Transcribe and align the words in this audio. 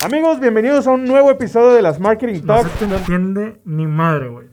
Amigos, 0.00 0.38
bienvenidos 0.38 0.86
a 0.86 0.92
un 0.92 1.04
nuevo 1.06 1.28
episodio 1.28 1.74
de 1.74 1.82
las 1.82 1.98
Marketing 1.98 2.42
No 2.44 2.54
Talks. 2.54 2.70
te 2.78 2.84
entiende 2.84 3.60
ni 3.64 3.84
madre, 3.84 4.28
güey. 4.28 4.46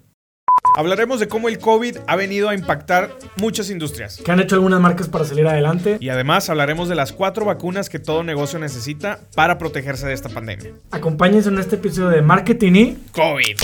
Hablaremos 0.75 1.19
de 1.19 1.27
cómo 1.27 1.49
el 1.49 1.59
COVID 1.59 1.97
ha 2.07 2.15
venido 2.15 2.49
a 2.49 2.55
impactar 2.55 3.11
muchas 3.37 3.69
industrias. 3.69 4.17
Que 4.25 4.31
han 4.31 4.39
hecho 4.39 4.55
algunas 4.55 4.81
marcas 4.81 5.07
para 5.07 5.23
salir 5.23 5.47
adelante. 5.47 5.97
Y 5.99 6.09
además 6.09 6.49
hablaremos 6.49 6.89
de 6.89 6.95
las 6.95 7.13
cuatro 7.13 7.45
vacunas 7.45 7.89
que 7.89 7.99
todo 7.99 8.23
negocio 8.23 8.57
necesita 8.57 9.19
para 9.35 9.59
protegerse 9.59 10.07
de 10.07 10.13
esta 10.13 10.29
pandemia. 10.29 10.71
Acompáñense 10.89 11.49
en 11.49 11.59
este 11.59 11.75
episodio 11.75 12.09
de 12.09 12.23
Marketing 12.23 12.73
y... 12.73 12.97
COVID. 13.11 13.57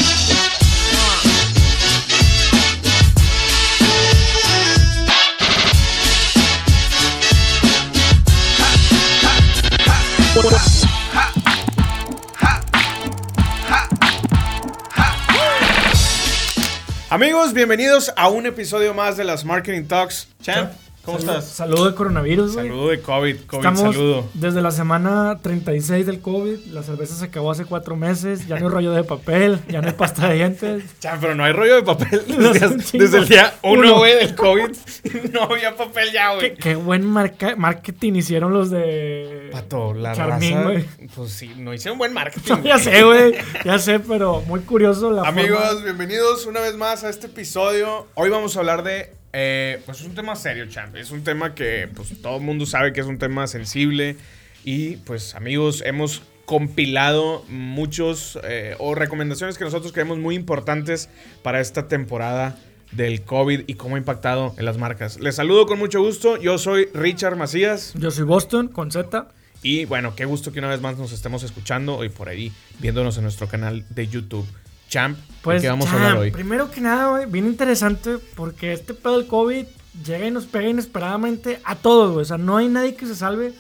Amigos, 17.11 17.53
bienvenidos 17.53 18.13
a 18.15 18.29
un 18.29 18.45
episodio 18.45 18.93
más 18.93 19.17
de 19.17 19.25
las 19.25 19.43
Marketing 19.43 19.83
Talks. 19.83 20.29
Champ, 20.41 20.71
¿cómo 21.03 21.17
Saludo- 21.19 21.37
estás? 21.39 21.51
Saludo 21.51 21.89
de 21.89 21.95
coronavirus, 21.95 22.53
güey. 22.53 22.67
Saludo 22.67 22.89
de 22.89 23.01
COVID, 23.01 23.35
COVID, 23.47 23.57
Estamos 23.59 23.79
saludo. 23.95 24.29
desde 24.33 24.61
la 24.61 24.71
semana 24.71 25.39
36 25.41 26.05
del 26.05 26.19
COVID. 26.21 26.57
La 26.67 26.83
cerveza 26.83 27.15
se 27.15 27.25
acabó 27.25 27.51
hace 27.51 27.65
cuatro 27.65 27.95
meses. 27.95 28.47
Ya 28.47 28.59
no 28.59 28.67
hay 28.67 28.71
rollo 28.73 28.91
de 28.91 29.03
papel. 29.03 29.59
Ya 29.67 29.81
no 29.81 29.87
hay 29.87 29.93
pasta 29.93 30.27
de 30.29 30.35
dientes. 30.35 30.83
Champ, 30.99 31.19
pero 31.21 31.35
no 31.35 31.43
hay 31.43 31.53
rollo 31.53 31.75
de 31.75 31.83
papel 31.83 32.23
desde, 32.93 33.17
el 33.17 33.27
día 33.27 33.53
uno, 33.63 33.97
güey, 33.97 34.15
del 34.15 34.35
COVID. 34.35 34.69
No 35.33 35.43
había 35.43 35.75
papel 35.75 36.11
ya, 36.11 36.33
güey. 36.35 36.55
qué 36.55 36.75
buen 36.75 37.05
marca- 37.05 37.55
marketing 37.55 38.13
hicieron 38.15 38.53
los 38.53 38.69
de... 38.69 39.49
Pato, 39.51 39.93
la 39.93 40.13
Charmín, 40.13 40.53
raza, 40.55 40.63
güey. 40.69 40.85
pues 41.15 41.31
sí, 41.31 41.51
no 41.57 41.73
hicieron 41.73 41.97
buen 41.97 42.13
marketing. 42.13 42.63
ya 42.63 42.77
sé, 42.77 43.03
güey. 43.03 43.35
Ya 43.65 43.79
sé, 43.79 43.99
pero 43.99 44.41
muy 44.41 44.61
curioso 44.61 45.11
la 45.11 45.23
Amigos, 45.27 45.59
forma. 45.63 45.83
bienvenidos 45.83 46.45
una 46.45 46.59
vez 46.61 46.75
más 46.77 47.03
a 47.03 47.09
este 47.09 47.27
episodio. 47.27 48.07
Hoy 48.15 48.29
vamos 48.29 48.55
a 48.55 48.59
hablar 48.59 48.83
de, 48.83 49.13
eh, 49.33 49.81
pues 49.85 50.01
es 50.01 50.05
un 50.05 50.15
tema 50.15 50.35
serio, 50.35 50.65
champ. 50.67 50.95
Es 50.95 51.11
un 51.11 51.23
tema 51.23 51.55
que, 51.55 51.89
pues 51.95 52.21
todo 52.21 52.37
el 52.37 52.43
mundo 52.43 52.65
sabe 52.65 52.93
que 52.93 53.01
es 53.01 53.07
un 53.07 53.17
tema 53.17 53.47
sensible. 53.47 54.17
Y, 54.63 54.97
pues, 54.97 55.35
amigos, 55.35 55.83
hemos 55.85 56.21
compilado 56.45 57.45
muchos 57.47 58.37
eh, 58.43 58.75
o 58.79 58.93
recomendaciones 58.93 59.57
que 59.57 59.63
nosotros 59.63 59.93
creemos 59.93 60.17
muy 60.17 60.35
importantes 60.35 61.09
para 61.43 61.61
esta 61.61 61.87
temporada 61.87 62.57
del 62.91 63.23
COVID 63.23 63.61
y 63.67 63.75
cómo 63.75 63.95
ha 63.95 63.99
impactado 63.99 64.53
en 64.57 64.65
las 64.65 64.77
marcas. 64.77 65.19
Les 65.19 65.35
saludo 65.35 65.65
con 65.65 65.79
mucho 65.79 66.01
gusto. 66.01 66.37
Yo 66.37 66.57
soy 66.57 66.89
Richard 66.93 67.37
Macías. 67.37 67.93
Yo 67.95 68.11
soy 68.11 68.25
Boston, 68.25 68.67
con 68.67 68.91
Z. 68.91 69.29
Y 69.63 69.85
bueno, 69.85 70.15
qué 70.15 70.25
gusto 70.25 70.51
que 70.51 70.59
una 70.59 70.67
vez 70.67 70.81
más 70.81 70.97
nos 70.97 71.11
estemos 71.13 71.43
escuchando 71.43 72.03
y 72.03 72.09
por 72.09 72.27
ahí 72.27 72.51
viéndonos 72.79 73.17
en 73.17 73.23
nuestro 73.23 73.47
canal 73.47 73.85
de 73.89 74.07
YouTube. 74.07 74.45
Champ, 74.91 75.17
¿de 75.17 75.23
Pues, 75.41 75.61
qué 75.61 75.69
vamos 75.69 75.87
a 75.87 75.93
hablar 75.93 76.17
hoy? 76.17 76.29
primero 76.31 76.69
que 76.69 76.81
nada, 76.81 77.07
güey, 77.09 77.25
bien 77.25 77.47
interesante 77.47 78.17
porque 78.35 78.73
este 78.73 78.93
pedo 78.93 79.17
del 79.17 79.25
COVID 79.27 79.65
llega 80.05 80.27
y 80.27 80.31
nos 80.31 80.45
pega 80.45 80.67
inesperadamente 80.67 81.59
a 81.63 81.75
todos, 81.75 82.11
güey. 82.11 82.21
O 82.21 82.25
sea, 82.25 82.37
no 82.37 82.57
hay 82.57 82.67
nadie 82.67 82.93
que 82.95 83.05
se 83.07 83.15
salve. 83.15 83.53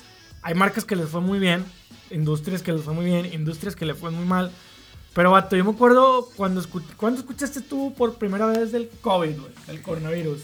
Hay 0.43 0.53
marcas 0.55 0.85
que 0.85 0.95
les 0.95 1.07
fue 1.09 1.21
muy 1.21 1.39
bien, 1.39 1.63
industrias 2.11 2.61
que 2.61 2.73
les 2.73 2.81
fue 2.83 2.93
muy 2.93 3.05
bien, 3.05 3.25
industrias 3.33 3.75
que 3.75 3.85
les 3.85 3.97
fue 3.97 4.11
muy 4.11 4.25
mal. 4.25 4.51
Pero, 5.13 5.31
vato, 5.31 5.55
yo 5.55 5.63
me 5.65 5.71
acuerdo 5.71 6.29
cuando, 6.37 6.61
escu- 6.61 6.83
¿cuándo 6.97 7.19
escuchaste 7.19 7.61
tú 7.61 7.93
por 7.97 8.15
primera 8.15 8.45
vez 8.47 8.71
del 8.71 8.89
COVID, 9.01 9.39
güey? 9.39 9.51
El 9.67 9.81
coronavirus. 9.81 10.41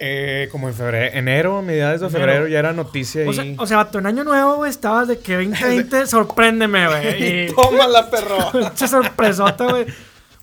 Eh, 0.00 0.48
como 0.52 0.68
en 0.68 0.74
febrero, 0.74 1.16
enero, 1.16 1.62
mediados 1.62 2.00
de 2.00 2.06
Enero. 2.08 2.20
febrero 2.20 2.48
ya 2.48 2.58
era 2.58 2.72
noticia 2.72 3.22
O 3.26 3.30
y... 3.30 3.34
sea, 3.34 3.44
o 3.58 3.66
sea, 3.66 3.76
vato, 3.78 3.98
en 4.00 4.06
Año 4.06 4.24
Nuevo, 4.24 4.56
güey, 4.56 4.70
estabas 4.70 5.06
de 5.08 5.18
que 5.20 5.34
2020, 5.44 6.06
sorpréndeme, 6.06 6.86
güey. 6.88 7.46
Y 7.46 7.52
¡Tómala, 7.54 8.10
perro! 8.10 8.50
Sorpresota, 8.88 9.66
güey. 9.70 9.86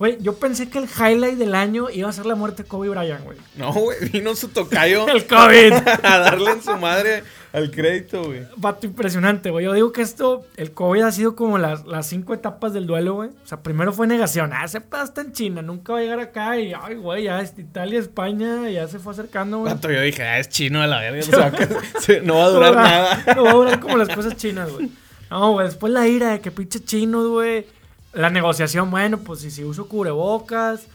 Güey, 0.01 0.17
yo 0.19 0.33
pensé 0.33 0.67
que 0.67 0.79
el 0.79 0.85
highlight 0.85 1.37
del 1.37 1.53
año 1.53 1.91
iba 1.91 2.09
a 2.09 2.11
ser 2.11 2.25
la 2.25 2.33
muerte 2.33 2.63
de 2.63 2.67
Kobe 2.69 2.89
Bryant, 2.89 3.23
güey. 3.23 3.37
no, 3.55 3.71
güey, 3.71 3.99
vino 4.11 4.35
su 4.35 4.47
tocayo 4.47 5.07
El 5.13 5.27
COVID. 5.27 5.73
a 6.03 6.17
darle 6.17 6.53
en 6.53 6.63
su 6.63 6.75
madre 6.77 7.21
al 7.53 7.69
crédito, 7.69 8.23
güey. 8.23 8.47
Vato 8.57 8.87
impresionante, 8.87 9.51
güey. 9.51 9.63
Yo 9.63 9.73
digo 9.73 9.91
que 9.91 10.01
esto, 10.01 10.43
el 10.57 10.71
COVID 10.71 11.03
ha 11.03 11.11
sido 11.11 11.35
como 11.35 11.59
las, 11.59 11.85
las 11.85 12.07
cinco 12.07 12.33
etapas 12.33 12.73
del 12.73 12.87
duelo, 12.87 13.13
güey. 13.13 13.29
O 13.29 13.47
sea, 13.47 13.61
primero 13.61 13.93
fue 13.93 14.07
negación. 14.07 14.53
Ah, 14.53 14.65
pedo 14.89 15.03
está 15.03 15.21
en 15.21 15.33
China, 15.33 15.61
nunca 15.61 15.93
va 15.93 15.99
a 15.99 16.01
llegar 16.01 16.19
acá. 16.19 16.57
Y, 16.59 16.73
ay, 16.73 16.95
güey, 16.95 17.25
ya 17.25 17.39
es 17.39 17.53
Italia, 17.59 17.99
España, 17.99 18.71
ya 18.71 18.87
se 18.87 18.97
fue 18.97 19.13
acercando, 19.13 19.59
güey. 19.59 19.71
Vato, 19.71 19.91
yo 19.91 20.01
dije, 20.01 20.23
ah, 20.23 20.39
es 20.39 20.49
chino 20.49 20.81
a 20.81 20.87
la 20.87 20.99
verga, 20.99 21.19
o 21.19 21.23
sea, 21.23 21.51
que 21.51 21.67
se- 21.99 22.21
no 22.21 22.37
va 22.39 22.45
a 22.45 22.49
durar 22.49 22.73
nada. 22.75 23.23
No 23.35 23.43
va 23.43 23.51
a 23.51 23.53
durar 23.53 23.79
como 23.79 23.97
las 23.97 24.09
cosas 24.09 24.35
chinas, 24.35 24.71
güey. 24.71 24.89
No, 25.29 25.51
güey, 25.51 25.67
después 25.67 25.93
la 25.93 26.07
ira 26.07 26.31
de 26.31 26.41
que 26.41 26.49
pinche 26.49 26.83
chinos, 26.83 27.27
güey. 27.27 27.67
La 28.13 28.29
negociación, 28.29 28.91
bueno, 28.91 29.19
pues 29.19 29.39
si, 29.41 29.51
si 29.51 29.63
uso 29.63 29.87
cubrebocas. 29.87 30.87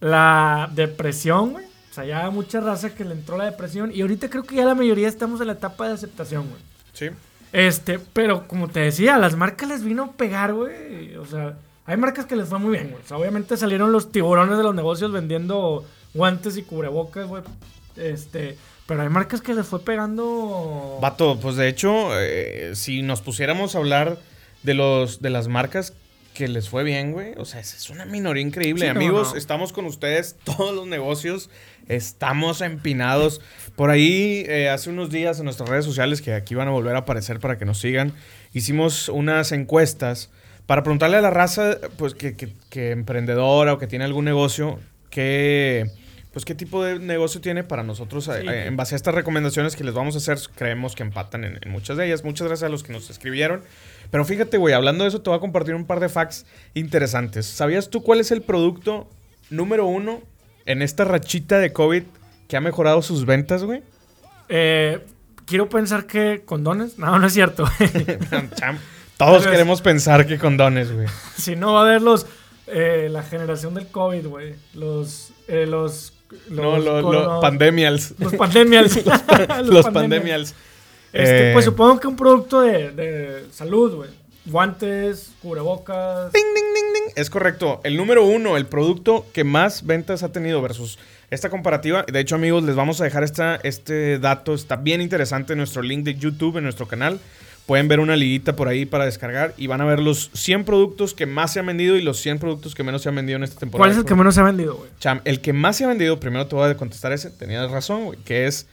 La 0.00 0.70
depresión, 0.74 1.52
güey. 1.52 1.64
O 1.64 1.94
sea, 1.94 2.04
ya 2.04 2.30
mucha 2.30 2.60
raza 2.60 2.94
que 2.94 3.04
le 3.04 3.12
entró 3.12 3.36
la 3.36 3.46
depresión. 3.46 3.90
Y 3.92 4.02
ahorita 4.02 4.28
creo 4.28 4.44
que 4.44 4.56
ya 4.56 4.64
la 4.64 4.74
mayoría 4.74 5.08
estamos 5.08 5.40
en 5.40 5.48
la 5.48 5.54
etapa 5.54 5.88
de 5.88 5.94
aceptación, 5.94 6.48
güey. 6.48 6.62
Sí. 6.92 7.08
Este, 7.52 7.98
pero 7.98 8.46
como 8.46 8.68
te 8.68 8.80
decía, 8.80 9.14
a 9.14 9.18
las 9.18 9.34
marcas 9.34 9.68
les 9.68 9.82
vino 9.82 10.04
a 10.04 10.12
pegar, 10.12 10.52
güey. 10.52 11.16
O 11.16 11.26
sea, 11.26 11.56
hay 11.86 11.96
marcas 11.96 12.26
que 12.26 12.36
les 12.36 12.48
fue 12.48 12.58
muy 12.58 12.72
bien, 12.72 12.90
güey. 12.90 13.02
O 13.02 13.06
sea, 13.06 13.16
obviamente 13.16 13.56
salieron 13.56 13.90
los 13.90 14.12
tiburones 14.12 14.56
de 14.56 14.62
los 14.62 14.74
negocios 14.74 15.10
vendiendo 15.10 15.84
guantes 16.14 16.56
y 16.56 16.62
cubrebocas, 16.62 17.26
güey. 17.26 17.42
Este, 17.96 18.56
pero 18.86 19.02
hay 19.02 19.08
marcas 19.08 19.40
que 19.40 19.54
les 19.54 19.66
fue 19.66 19.80
pegando. 19.80 20.98
Vato, 21.00 21.38
pues 21.40 21.56
de 21.56 21.68
hecho, 21.68 22.10
eh, 22.12 22.72
si 22.74 23.02
nos 23.02 23.20
pusiéramos 23.22 23.74
a 23.74 23.78
hablar 23.78 24.18
de 24.62 24.74
los 24.74 25.22
de 25.22 25.30
las 25.30 25.48
marcas 25.48 25.94
que 26.34 26.46
les 26.48 26.68
fue 26.68 26.84
bien, 26.84 27.12
güey, 27.12 27.32
o 27.36 27.44
sea, 27.44 27.60
es 27.60 27.90
una 27.90 28.04
minoría 28.04 28.42
increíble. 28.42 28.82
Sí, 28.82 28.88
Amigos, 28.88 29.32
no. 29.32 29.38
estamos 29.38 29.72
con 29.72 29.86
ustedes, 29.86 30.36
todos 30.44 30.74
los 30.74 30.86
negocios, 30.86 31.50
estamos 31.88 32.60
empinados. 32.60 33.40
Por 33.74 33.90
ahí, 33.90 34.44
eh, 34.46 34.68
hace 34.68 34.90
unos 34.90 35.10
días 35.10 35.38
en 35.38 35.44
nuestras 35.46 35.68
redes 35.68 35.84
sociales, 35.84 36.22
que 36.22 36.34
aquí 36.34 36.54
van 36.54 36.68
a 36.68 36.70
volver 36.70 36.94
a 36.94 37.00
aparecer 37.00 37.40
para 37.40 37.58
que 37.58 37.64
nos 37.64 37.78
sigan, 37.80 38.12
hicimos 38.52 39.08
unas 39.08 39.50
encuestas 39.52 40.30
para 40.66 40.82
preguntarle 40.82 41.16
a 41.16 41.22
la 41.22 41.30
raza, 41.30 41.78
pues, 41.96 42.14
que, 42.14 42.36
que- 42.36 42.52
que 42.70 42.90
emprendedora 42.92 43.72
o 43.72 43.78
que 43.78 43.86
tiene 43.86 44.04
algún 44.04 44.24
negocio, 44.24 44.78
que... 45.10 45.86
Pues 46.30 46.44
qué 46.44 46.54
tipo 46.54 46.84
de 46.84 46.98
negocio 47.00 47.40
tiene 47.40 47.64
para 47.64 47.82
nosotros, 47.82 48.28
eh, 48.28 48.42
Sí. 48.42 48.48
eh, 48.48 48.66
en 48.66 48.76
base 48.76 48.94
a 48.94 48.96
estas 48.96 49.14
recomendaciones 49.14 49.74
que 49.74 49.82
les 49.82 49.94
vamos 49.94 50.14
a 50.14 50.18
hacer, 50.18 50.38
creemos 50.54 50.94
que 50.94 51.02
empatan 51.02 51.42
en, 51.42 51.58
en 51.62 51.70
muchas 51.72 51.96
de 51.96 52.06
ellas. 52.06 52.22
Muchas 52.22 52.46
gracias 52.46 52.68
a 52.68 52.70
los 52.70 52.84
que 52.84 52.92
nos 52.92 53.08
escribieron. 53.10 53.62
Pero 54.10 54.24
fíjate, 54.24 54.56
güey, 54.56 54.74
hablando 54.74 55.04
de 55.04 55.08
eso, 55.08 55.20
te 55.20 55.28
voy 55.30 55.36
a 55.36 55.40
compartir 55.40 55.74
un 55.74 55.84
par 55.84 56.00
de 56.00 56.08
facts 56.08 56.46
interesantes. 56.74 57.46
¿Sabías 57.46 57.90
tú 57.90 58.02
cuál 58.02 58.20
es 58.20 58.30
el 58.30 58.42
producto 58.42 59.08
número 59.50 59.86
uno 59.86 60.20
en 60.66 60.82
esta 60.82 61.04
rachita 61.04 61.58
de 61.58 61.72
COVID 61.72 62.02
que 62.48 62.56
ha 62.56 62.60
mejorado 62.60 63.02
sus 63.02 63.26
ventas, 63.26 63.64
güey? 63.64 63.82
Eh, 64.48 65.04
quiero 65.44 65.68
pensar 65.68 66.06
que 66.06 66.42
condones. 66.44 66.98
No, 66.98 67.18
no 67.18 67.26
es 67.26 67.32
cierto. 67.34 67.64
Todos 69.16 69.46
queremos 69.46 69.82
pensar 69.82 70.26
que 70.26 70.38
condones, 70.38 70.92
güey. 70.92 71.06
si 71.36 71.56
no, 71.56 71.72
va 71.74 71.80
a 71.80 71.84
haber 71.84 72.02
los. 72.02 72.26
eh, 72.66 73.08
la 73.10 73.22
generación 73.22 73.74
del 73.74 73.88
COVID, 73.88 74.26
güey. 74.26 74.54
Los. 74.74 75.32
eh, 75.48 75.66
los. 75.66 76.12
No, 76.50 76.76
los 76.76 76.84
lo- 76.84 76.96
lo- 76.96 77.02
coronados. 77.02 77.42
pandemials. 77.42 78.14
Los 78.18 78.34
pandemials. 78.34 79.00
Los 79.64 79.86
pandemials. 79.90 80.54
Este, 81.12 81.50
Eh, 81.50 81.52
Pues 81.52 81.64
supongo 81.64 81.98
que 82.00 82.06
un 82.06 82.16
producto 82.16 82.60
de, 82.60 82.90
de 82.92 83.44
salud, 83.52 83.94
güey. 83.96 84.10
Guantes, 84.46 85.32
cubrebocas. 85.42 86.32
Ding, 86.32 86.42
ding, 86.54 86.64
ding, 86.74 86.92
ding. 86.94 87.12
Es 87.16 87.28
correcto. 87.30 87.80
El 87.84 87.96
número 87.96 88.24
uno, 88.24 88.56
el 88.56 88.66
producto 88.66 89.26
que 89.32 89.44
más 89.44 89.84
ventas 89.84 90.22
ha 90.22 90.32
tenido 90.32 90.62
versus 90.62 90.98
esta 91.30 91.50
comparativa. 91.50 92.04
De 92.10 92.20
hecho, 92.20 92.34
amigos, 92.36 92.62
les 92.64 92.74
vamos 92.74 93.00
a 93.00 93.04
dejar 93.04 93.24
esta, 93.24 93.56
este 93.56 94.18
dato. 94.18 94.54
Está 94.54 94.76
bien 94.76 95.02
interesante 95.02 95.52
en 95.52 95.58
nuestro 95.58 95.82
link 95.82 96.04
de 96.04 96.14
YouTube, 96.14 96.56
en 96.56 96.64
nuestro 96.64 96.88
canal. 96.88 97.20
Pueden 97.66 97.86
ver 97.88 98.00
una 98.00 98.16
liguita 98.16 98.56
por 98.56 98.66
ahí 98.68 98.86
para 98.86 99.04
descargar 99.04 99.52
y 99.58 99.66
van 99.66 99.82
a 99.82 99.84
ver 99.84 100.00
los 100.00 100.30
100 100.32 100.64
productos 100.64 101.12
que 101.12 101.26
más 101.26 101.52
se 101.52 101.60
han 101.60 101.66
vendido 101.66 101.96
y 101.96 102.00
los 102.00 102.18
100 102.18 102.38
productos 102.38 102.74
que 102.74 102.82
menos 102.82 103.02
se 103.02 103.10
han 103.10 103.14
vendido 103.16 103.36
en 103.36 103.44
esta 103.44 103.60
temporada. 103.60 103.82
¿Cuál 103.82 103.90
es 103.90 103.98
el 103.98 104.04
que 104.06 104.14
menos 104.14 104.34
se 104.34 104.40
ha 104.40 104.44
vendido, 104.44 104.76
güey? 104.76 104.90
Cham, 104.98 105.20
el 105.26 105.42
que 105.42 105.52
más 105.52 105.76
se 105.76 105.84
ha 105.84 105.88
vendido, 105.88 106.18
primero 106.18 106.46
te 106.46 106.56
voy 106.56 106.70
a 106.70 106.76
contestar 106.78 107.12
ese, 107.12 107.28
tenías 107.28 107.70
razón, 107.70 108.06
güey, 108.06 108.18
que 108.20 108.46
es 108.46 108.66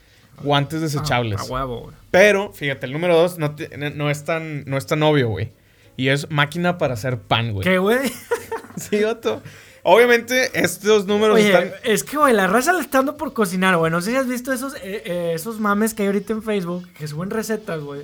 guantes 0.44 0.82
desechables. 0.82 1.40
Ah, 1.40 1.44
a 1.44 1.52
huevo, 1.52 1.82
güey. 1.82 1.96
Pero, 2.12 2.52
fíjate, 2.54 2.86
el 2.86 2.94
número 2.94 3.16
dos 3.16 3.38
no, 3.38 3.56
te- 3.56 3.78
no 3.78 4.10
es, 4.10 4.24
tan, 4.24 4.64
no 4.66 4.78
es 4.78 4.86
tan 4.86 5.04
obvio, 5.04 5.30
güey. 5.30 5.52
Y 5.98 6.10
es 6.10 6.30
máquina 6.30 6.78
para 6.78 6.94
hacer 6.96 7.18
pan, 7.20 7.52
güey. 7.54 7.64
¿Qué, 7.64 7.78
güey? 7.78 8.00
Sí, 8.78 9.02
Otto. 9.06 9.42
Obviamente, 9.84 10.50
estos 10.60 11.06
números 11.06 11.36
Oye, 11.38 11.48
están. 11.48 11.72
es 11.84 12.04
que, 12.04 12.18
güey, 12.18 12.34
la 12.34 12.48
raza 12.48 12.74
le 12.74 12.82
está 12.82 12.98
dando 12.98 13.16
por 13.16 13.32
cocinar, 13.34 13.78
güey. 13.78 13.90
No 13.92 14.02
sé 14.02 14.12
si 14.12 14.18
has 14.18 14.28
visto 14.28 14.52
esos, 14.52 14.74
eh, 14.76 15.04
eh, 15.06 15.32
esos 15.36 15.60
mames 15.62 15.94
que 15.94 16.04
hay 16.04 16.08
ahorita 16.08 16.34
en 16.34 16.44
Facebook 16.44 16.86
que 16.98 17.08
suben 17.08 17.30
recetas, 17.30 17.80
güey. 17.80 18.02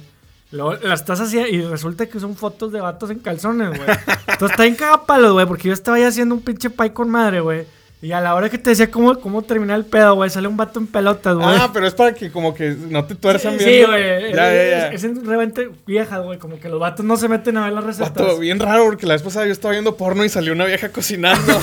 Luego 0.51 0.73
las 0.83 1.01
estás 1.01 1.19
haciendo 1.19 1.49
y 1.49 1.61
resulta 1.63 2.05
que 2.07 2.19
son 2.19 2.35
fotos 2.35 2.71
de 2.71 2.79
vatos 2.81 3.09
en 3.09 3.19
calzones, 3.19 3.69
güey. 3.69 3.81
Entonces 4.27 4.51
está 4.51 4.63
bien 4.63 4.75
cagapalos, 4.75 5.33
güey, 5.33 5.45
porque 5.45 5.67
yo 5.69 5.73
estaba 5.73 5.97
ya 5.99 6.07
haciendo 6.07 6.35
un 6.35 6.41
pinche 6.41 6.69
pie 6.69 6.93
con 6.93 7.09
madre, 7.09 7.39
güey. 7.41 7.65
Y 8.03 8.13
a 8.13 8.19
la 8.21 8.33
hora 8.33 8.49
que 8.49 8.57
te 8.57 8.71
decía 8.71 8.89
cómo, 8.89 9.19
cómo 9.19 9.43
terminar 9.43 9.77
el 9.77 9.85
pedo, 9.85 10.15
güey, 10.15 10.29
sale 10.31 10.47
un 10.47 10.57
vato 10.57 10.79
en 10.79 10.87
pelotas, 10.87 11.35
güey. 11.35 11.55
Ah, 11.59 11.69
pero 11.71 11.85
es 11.85 11.93
para 11.93 12.13
que 12.15 12.31
como 12.31 12.55
que 12.55 12.71
no 12.89 13.05
te 13.05 13.13
tuerzan 13.13 13.59
Sí, 13.59 13.65
bien. 13.65 13.85
güey. 13.85 14.31
Ya, 14.33 14.51
ya, 14.51 14.53
ya. 14.69 14.87
Es, 14.87 14.95
es 14.95 15.03
en 15.03 15.23
repente 15.23 15.69
vieja, 15.85 16.17
güey. 16.17 16.39
Como 16.39 16.59
que 16.59 16.67
los 16.67 16.79
vatos 16.79 17.05
no 17.05 17.15
se 17.15 17.27
meten 17.27 17.57
a 17.57 17.65
ver 17.65 17.73
las 17.73 17.83
recetas. 17.83 18.09
Vato, 18.11 18.39
bien 18.39 18.59
raro 18.59 18.85
porque 18.85 19.05
la 19.05 19.13
vez 19.13 19.21
pasada 19.21 19.45
yo 19.45 19.51
estaba 19.51 19.73
viendo 19.73 19.97
porno 19.97 20.25
y 20.25 20.29
salió 20.29 20.53
una 20.53 20.65
vieja 20.65 20.89
cocinando. 20.89 21.53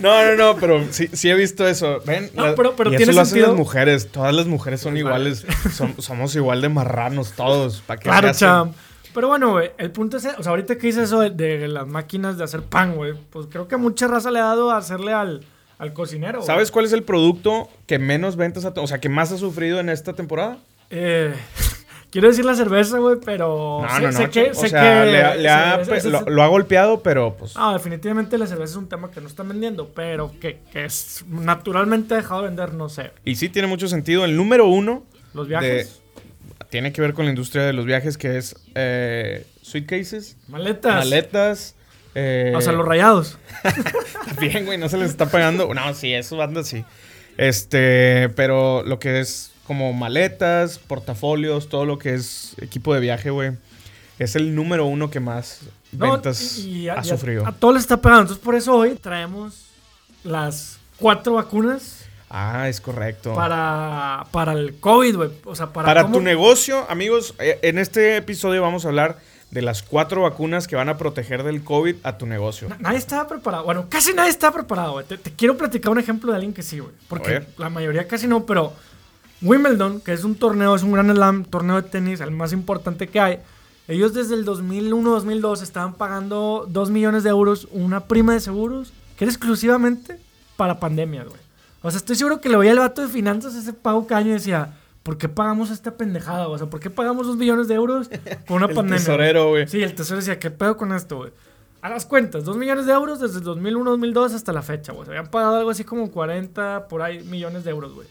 no, 0.00 0.24
no, 0.24 0.34
no, 0.36 0.56
pero 0.56 0.84
sí, 0.90 1.08
sí 1.12 1.30
he 1.30 1.34
visto 1.34 1.66
eso. 1.66 2.00
Ven, 2.04 2.30
No, 2.34 2.46
la- 2.48 2.54
pero- 2.54 2.74
pero 2.76 2.90
y 2.92 2.96
tiene 2.96 3.12
eso 3.12 3.16
lo 3.16 3.20
hacen 3.22 3.30
sentido. 3.30 3.48
las 3.48 3.56
mujeres. 3.58 4.08
Todas 4.10 4.34
las 4.34 4.46
mujeres 4.46 4.80
son 4.80 4.96
iguales. 4.96 5.46
Som- 5.76 5.98
somos 6.00 6.34
igual 6.34 6.60
de 6.60 6.68
marranos 6.68 7.32
todos. 7.32 7.80
¿Para 7.86 8.00
qué 8.00 8.08
Claro, 8.08 8.32
cham. 8.32 8.72
Pero 9.14 9.28
bueno, 9.28 9.52
güey, 9.52 9.70
el 9.78 9.90
punto 9.92 10.16
es, 10.16 10.26
o 10.26 10.42
sea, 10.42 10.50
ahorita 10.50 10.76
que 10.76 10.88
hice 10.88 11.04
eso 11.04 11.20
de, 11.20 11.30
de 11.30 11.68
las 11.68 11.86
máquinas 11.86 12.36
de 12.36 12.44
hacer 12.44 12.62
pan, 12.62 12.96
güey, 12.96 13.14
pues 13.30 13.46
creo 13.50 13.68
que 13.68 13.76
mucha 13.76 14.08
raza 14.08 14.30
le 14.30 14.40
ha 14.40 14.44
dado 14.44 14.70
a 14.72 14.76
hacerle 14.76 15.12
al, 15.12 15.44
al 15.78 15.92
cocinero. 15.92 16.38
güey. 16.40 16.46
¿Sabes 16.46 16.70
cuál 16.70 16.84
es 16.84 16.92
el 16.92 17.04
producto 17.04 17.68
que 17.86 17.98
menos 17.98 18.36
ventas, 18.36 18.64
ha- 18.64 18.74
o 18.76 18.86
sea, 18.86 18.98
que 18.98 19.08
más 19.08 19.30
ha 19.32 19.38
sufrido 19.38 19.78
en 19.80 19.88
esta 19.88 20.12
temporada? 20.14 20.58
Eh, 20.90 21.32
quiero 22.10 22.26
decir 22.28 22.44
la 22.44 22.54
cerveza, 22.56 22.98
güey, 22.98 23.16
pero 23.24 23.80
No, 23.82 23.88
sé, 23.88 24.00
no, 24.02 24.06
no. 24.10 24.18
sé 24.18 24.30
que, 24.30 24.50
o 24.50 24.54
sé 24.54 24.68
sea, 24.68 24.82
que 25.04 25.10
le, 25.12 25.22
ha- 25.22 25.34
le 25.36 25.48
ha- 25.48 25.80
ese- 25.80 25.96
ese- 25.96 26.10
lo, 26.10 26.42
ha 26.42 26.46
golpeado, 26.48 27.00
pero 27.00 27.36
pues. 27.36 27.54
No, 27.56 27.72
definitivamente 27.72 28.36
la 28.36 28.46
cerveza 28.48 28.72
es 28.72 28.76
un 28.76 28.88
tema 28.88 29.10
que 29.12 29.20
no 29.20 29.28
están 29.28 29.48
vendiendo, 29.48 29.90
pero 29.94 30.32
que, 30.40 30.58
que 30.72 30.84
es 30.86 31.24
naturalmente 31.28 32.14
ha 32.14 32.16
dejado 32.16 32.42
de 32.42 32.48
vender, 32.48 32.74
no 32.74 32.88
sé. 32.88 33.12
Y 33.24 33.36
sí 33.36 33.48
tiene 33.48 33.68
mucho 33.68 33.86
sentido. 33.88 34.24
El 34.24 34.36
número 34.36 34.66
uno 34.66 35.04
Los 35.34 35.46
viajes, 35.48 36.02
tiene 36.74 36.92
que 36.92 37.00
ver 37.00 37.14
con 37.14 37.24
la 37.24 37.30
industria 37.30 37.62
de 37.62 37.72
los 37.72 37.84
viajes, 37.86 38.18
que 38.18 38.36
es 38.36 38.56
eh, 38.74 39.46
suitcases, 39.62 40.36
maletas, 40.48 40.92
maletas. 41.04 41.74
eh, 42.16 42.52
o 42.56 42.60
sea, 42.60 42.72
los 42.72 42.84
rayados. 42.84 43.38
Bien, 44.40 44.66
güey, 44.66 44.76
no 44.76 44.88
se 44.88 44.96
les 44.96 45.08
está 45.10 45.26
pagando. 45.30 45.72
No, 45.72 45.94
sí, 45.94 46.12
eso 46.12 46.42
anda 46.42 46.62
así. 46.62 46.84
Este, 47.36 48.28
pero 48.30 48.82
lo 48.82 48.98
que 48.98 49.20
es 49.20 49.52
como 49.68 49.92
maletas, 49.92 50.80
portafolios, 50.80 51.68
todo 51.68 51.84
lo 51.84 51.96
que 52.00 52.14
es 52.14 52.56
equipo 52.60 52.92
de 52.92 52.98
viaje, 52.98 53.30
güey, 53.30 53.52
es 54.18 54.34
el 54.34 54.56
número 54.56 54.84
uno 54.86 55.10
que 55.12 55.20
más 55.20 55.60
No, 55.92 56.10
ventas 56.10 56.58
y- 56.58 56.70
y 56.80 56.88
a- 56.88 56.94
ha 56.94 56.96
y 56.96 56.98
a- 56.98 57.04
sufrido. 57.04 57.46
A, 57.46 57.52
todos 57.52 57.74
les 57.74 57.84
está 57.84 57.98
pegando. 58.00 58.22
Entonces, 58.22 58.44
por 58.44 58.56
eso 58.56 58.74
hoy 58.74 58.96
traemos 59.00 59.66
las 60.24 60.78
cuatro 60.98 61.34
vacunas 61.34 62.03
Ah, 62.36 62.68
es 62.68 62.80
correcto. 62.80 63.32
para, 63.34 64.26
para 64.32 64.52
el 64.54 64.80
COVID, 64.80 65.16
güey. 65.16 65.30
O 65.44 65.54
sea, 65.54 65.72
para, 65.72 65.86
Para 65.86 66.02
cómo- 66.02 66.14
tu 66.16 66.20
negocio, 66.20 66.84
amigos, 66.90 67.34
eh, 67.38 67.60
en 67.62 67.78
este 67.78 68.16
episodio 68.16 68.60
vamos 68.60 68.84
a 68.84 68.88
hablar 68.88 69.18
de 69.52 69.62
las 69.62 69.84
cuatro 69.84 70.22
vacunas 70.22 70.66
que 70.66 70.74
van 70.74 70.88
a 70.88 70.98
proteger 70.98 71.44
del 71.44 71.62
COVID 71.62 71.96
a 72.02 72.18
tu 72.18 72.26
negocio. 72.26 72.68
Na- 72.68 72.76
Nadie 72.80 72.98
estaba 72.98 73.28
preparado. 73.28 73.62
Bueno, 73.64 73.86
casi 73.88 74.12
nadie 74.12 74.30
estaba 74.30 74.52
preparado, 74.54 74.94
güey. 74.94 75.06
Te, 75.06 75.16
te 75.16 75.30
quiero 75.30 75.56
platicar 75.56 75.92
un 75.92 75.98
ejemplo 76.00 76.32
de 76.32 76.36
alguien 76.38 76.52
que 76.52 76.64
sí, 76.64 76.80
güey. 76.80 76.92
Porque 77.08 77.44
la 77.56 77.70
mayoría 77.70 78.08
casi 78.08 78.26
no, 78.26 78.44
pero 78.46 78.72
Wimbledon, 79.40 80.00
que 80.00 80.12
es 80.12 80.24
un 80.24 80.34
torneo, 80.34 80.74
es 80.74 80.82
un 80.82 80.90
gran 80.92 81.08
slam, 81.14 81.44
torneo 81.44 81.76
de 81.80 81.88
tenis, 81.88 82.20
el 82.20 82.32
más 82.32 82.52
importante 82.52 83.06
que 83.06 83.20
hay. 83.20 83.38
Ellos 83.86 84.12
desde 84.14 84.34
el 84.34 84.44
2001-2002 84.44 85.62
estaban 85.62 85.94
pagando 85.94 86.66
2 86.68 86.90
millones 86.90 87.22
de 87.22 87.30
euros 87.30 87.68
una 87.70 88.06
prima 88.08 88.32
de 88.32 88.40
seguros 88.40 88.92
que 89.16 89.24
era 89.24 89.30
exclusivamente 89.30 90.18
para 90.56 90.80
pandemias, 90.80 91.26
güey. 91.28 91.43
O 91.84 91.90
sea, 91.90 91.98
estoy 91.98 92.16
seguro 92.16 92.40
que 92.40 92.48
le 92.48 92.56
veía 92.56 92.72
el 92.72 92.78
vato 92.78 93.02
de 93.02 93.08
finanzas 93.08 93.54
ese 93.54 93.74
pago 93.74 94.06
cada 94.06 94.22
año 94.22 94.30
y 94.30 94.32
decía, 94.34 94.72
¿por 95.02 95.18
qué 95.18 95.28
pagamos 95.28 95.70
esta 95.70 95.90
pendejada? 95.98 96.48
O 96.48 96.56
sea, 96.56 96.66
¿por 96.68 96.80
qué 96.80 96.88
pagamos 96.88 97.26
2 97.26 97.36
millones 97.36 97.68
de 97.68 97.74
euros 97.74 98.08
por 98.46 98.56
una 98.56 98.66
El 98.70 98.74
pandemia? 98.74 98.98
tesorero, 98.98 99.50
güey. 99.50 99.68
Sí, 99.68 99.82
el 99.82 99.94
tesoro 99.94 100.20
decía, 100.20 100.38
¿qué 100.38 100.50
pedo 100.50 100.78
con 100.78 100.92
esto, 100.92 101.18
güey? 101.18 101.30
A 101.82 101.90
las 101.90 102.06
cuentas, 102.06 102.44
2 102.44 102.56
millones 102.56 102.86
de 102.86 102.92
euros 102.94 103.20
desde 103.20 103.40
el 103.40 103.44
2001-2002 103.44 104.32
hasta 104.34 104.54
la 104.54 104.62
fecha, 104.62 104.92
güey. 104.92 105.04
Se 105.04 105.10
habían 105.10 105.30
pagado 105.30 105.56
algo 105.56 105.68
así 105.68 105.84
como 105.84 106.10
40 106.10 106.88
por 106.88 107.02
ahí 107.02 107.22
millones 107.24 107.64
de 107.64 107.70
euros, 107.72 107.92
güey. 107.92 108.08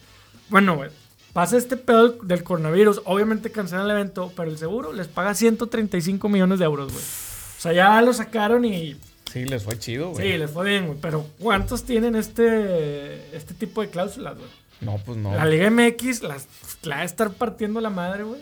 Bueno, 0.50 0.76
güey. 0.76 0.92
Pasa 1.34 1.58
este 1.58 1.76
pedo 1.76 2.10
del 2.10 2.44
coronavirus. 2.44 3.02
Obviamente 3.06 3.52
cancelan 3.52 3.86
el 3.86 3.92
evento, 3.92 4.32
pero 4.36 4.52
el 4.52 4.60
seguro 4.60 4.94
les 4.94 5.08
paga 5.08 5.34
135 5.34 6.30
millones 6.30 6.60
de 6.60 6.66
euros, 6.66 6.92
güey. 6.94 7.04
O 7.04 7.62
sea, 7.64 7.74
ya 7.74 8.00
lo 8.04 8.14
sacaron 8.14 8.66
y 8.66 8.96
Sí, 9.34 9.46
les 9.46 9.64
fue 9.64 9.78
chido, 9.80 10.12
güey. 10.12 10.32
sí, 10.32 10.38
les 10.38 10.52
fue 10.52 10.70
bien, 10.70 10.86
güey. 10.86 10.98
Pero 11.02 11.26
¿cuántos 11.40 11.84
tienen 11.84 12.16
este, 12.16 13.36
este 13.36 13.54
tipo 13.56 13.82
de 13.82 13.90
cláusulas, 13.90 14.38
güey? 14.38 14.50
No, 14.82 14.98
pues 15.04 15.18
no. 15.18 15.34
La 15.36 15.46
Liga 15.46 15.70
MX 15.72 16.22
las- 16.22 16.48
la 16.84 16.98
va 16.98 17.02
a 17.02 17.06
estar 17.06 17.32
partiendo 17.32 17.82
la 17.82 17.90
madre, 17.90 18.24
güey. 18.24 18.42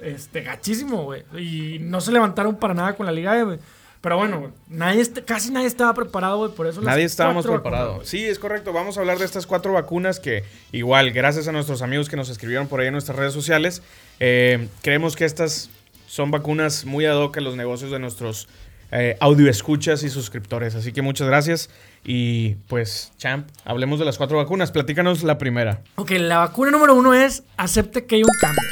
Este, 0.00 0.42
gachísimo, 0.42 1.04
güey. 1.04 1.22
Y 1.36 1.78
no 1.80 2.00
se 2.00 2.12
levantaron 2.12 2.56
para 2.56 2.74
nada 2.74 2.94
con 2.94 3.06
la 3.06 3.12
Liga, 3.12 3.42
güey. 3.42 3.58
Pero 4.02 4.18
bueno, 4.18 4.52
nadie 4.68 5.04
casi 5.24 5.50
nadie 5.50 5.66
estaba 5.66 5.92
preparado, 5.92 6.38
güey. 6.38 6.52
Por 6.52 6.66
eso 6.66 6.80
Nadie 6.80 7.04
estábamos 7.04 7.44
preparados. 7.46 8.06
Sí, 8.06 8.24
es 8.24 8.38
correcto. 8.38 8.72
Vamos 8.72 8.96
a 8.96 9.00
hablar 9.00 9.18
de 9.18 9.24
estas 9.24 9.46
cuatro 9.46 9.72
vacunas 9.72 10.20
que, 10.20 10.44
igual, 10.70 11.10
gracias 11.10 11.48
a 11.48 11.52
nuestros 11.52 11.82
amigos 11.82 12.08
que 12.08 12.16
nos 12.16 12.28
escribieron 12.28 12.68
por 12.68 12.80
ahí 12.80 12.86
en 12.86 12.92
nuestras 12.92 13.18
redes 13.18 13.32
sociales, 13.32 13.82
eh, 14.20 14.68
creemos 14.82 15.16
que 15.16 15.24
estas 15.24 15.70
son 16.06 16.30
vacunas 16.30 16.84
muy 16.84 17.04
ad 17.06 17.16
hoc 17.16 17.36
a 17.38 17.40
los 17.40 17.56
negocios 17.56 17.90
de 17.90 17.98
nuestros 17.98 18.46
eh, 18.92 19.16
audio 19.20 19.50
escuchas 19.50 20.02
y 20.02 20.10
suscriptores. 20.10 20.74
Así 20.74 20.92
que 20.92 21.02
muchas 21.02 21.26
gracias. 21.26 21.70
Y 22.04 22.54
pues, 22.68 23.12
Champ, 23.18 23.48
hablemos 23.64 23.98
de 23.98 24.04
las 24.04 24.16
cuatro 24.16 24.36
vacunas. 24.36 24.70
Platícanos 24.70 25.22
la 25.22 25.38
primera. 25.38 25.80
Ok, 25.96 26.12
la 26.12 26.38
vacuna 26.38 26.70
número 26.70 26.94
uno 26.94 27.14
es 27.14 27.42
acepte 27.56 28.06
que 28.06 28.16
hay 28.16 28.22
un 28.22 28.30
cambio. 28.40 28.62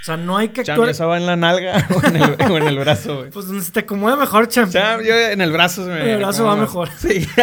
O 0.00 0.04
sea, 0.04 0.16
no 0.18 0.36
hay 0.36 0.48
que 0.48 0.62
Champ, 0.62 0.76
actuar. 0.76 0.90
¿esa 0.90 1.06
va 1.06 1.16
en 1.16 1.24
la 1.24 1.34
nalga 1.34 1.88
o 1.94 2.06
en 2.06 2.16
el, 2.16 2.52
o 2.52 2.56
en 2.58 2.66
el 2.68 2.78
brazo, 2.78 3.16
güey? 3.20 3.30
Pues 3.30 3.46
donde 3.46 3.64
se 3.64 3.72
te 3.72 3.80
acomode 3.80 4.16
mejor, 4.16 4.48
champ. 4.48 4.70
Champ, 4.70 5.02
yo 5.02 5.14
en 5.14 5.40
el 5.40 5.50
brazo 5.50 5.82
se 5.82 5.90
me... 5.90 6.02
En 6.02 6.08
el 6.08 6.18
brazo 6.18 6.44
va 6.44 6.56
mejor. 6.56 6.90
Sí. 6.98 7.26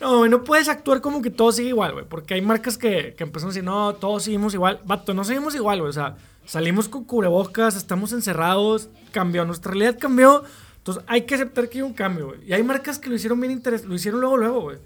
No, 0.00 0.16
güey, 0.16 0.30
no 0.30 0.44
puedes 0.44 0.66
actuar 0.70 1.02
como 1.02 1.20
que 1.20 1.28
todo 1.28 1.52
sigue 1.52 1.68
igual, 1.68 1.92
güey. 1.92 2.06
Porque 2.08 2.32
hay 2.32 2.40
marcas 2.40 2.78
que, 2.78 3.14
que 3.18 3.22
empezaron 3.22 3.50
a 3.50 3.52
decir, 3.52 3.64
no, 3.64 3.92
todos 3.96 4.22
seguimos 4.22 4.54
igual. 4.54 4.80
Vato, 4.86 5.12
no 5.12 5.24
seguimos 5.24 5.54
igual, 5.54 5.80
güey. 5.80 5.90
O 5.90 5.92
sea, 5.92 6.16
salimos 6.46 6.88
con 6.88 7.04
cubrebocas, 7.04 7.76
estamos 7.76 8.12
encerrados, 8.12 8.88
cambió, 9.12 9.44
nuestra 9.44 9.72
realidad 9.72 9.98
cambió. 10.00 10.42
Hay 11.06 11.22
que 11.22 11.34
aceptar 11.34 11.68
que 11.68 11.78
hay 11.78 11.82
un 11.82 11.92
cambio, 11.92 12.28
güey. 12.28 12.40
Y 12.46 12.52
hay 12.52 12.62
marcas 12.62 12.98
que 12.98 13.08
lo 13.08 13.14
hicieron 13.14 13.40
bien 13.40 13.52
interesante, 13.52 13.88
lo 13.88 13.94
hicieron 13.94 14.20
luego, 14.20 14.36
luego, 14.36 14.60
güey. 14.62 14.78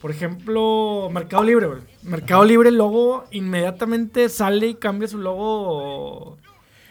Por 0.00 0.10
ejemplo, 0.10 1.08
Mercado 1.12 1.44
Libre, 1.44 1.66
güey. 1.66 1.80
Mercado 2.02 2.44
Libre, 2.44 2.68
el 2.68 2.76
logo 2.76 3.24
inmediatamente 3.30 4.28
sale 4.28 4.66
y 4.66 4.74
cambia 4.74 5.08
su 5.08 5.18
logo. 5.18 6.36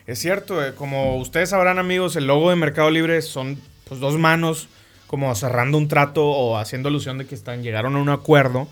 Es 0.08 0.20
cierto, 0.20 0.66
eh, 0.66 0.74
como 0.76 1.18
ustedes 1.18 1.50
sabrán 1.50 1.80
amigos, 1.80 2.16
el 2.16 2.28
logo 2.28 2.50
de 2.50 2.56
Mercado 2.56 2.90
Libre 2.90 3.22
son 3.22 3.58
pues 3.88 4.00
dos 4.00 4.18
manos 4.18 4.68
como 5.08 5.34
cerrando 5.36 5.78
un 5.78 5.88
trato 5.88 6.26
o 6.26 6.58
haciendo 6.58 6.90
alusión 6.90 7.20
de 7.20 7.28
que 7.28 7.36
están 7.36 7.62
llegaron 7.62 7.96
a 7.96 8.02
un 8.02 8.10
acuerdo 8.10 8.68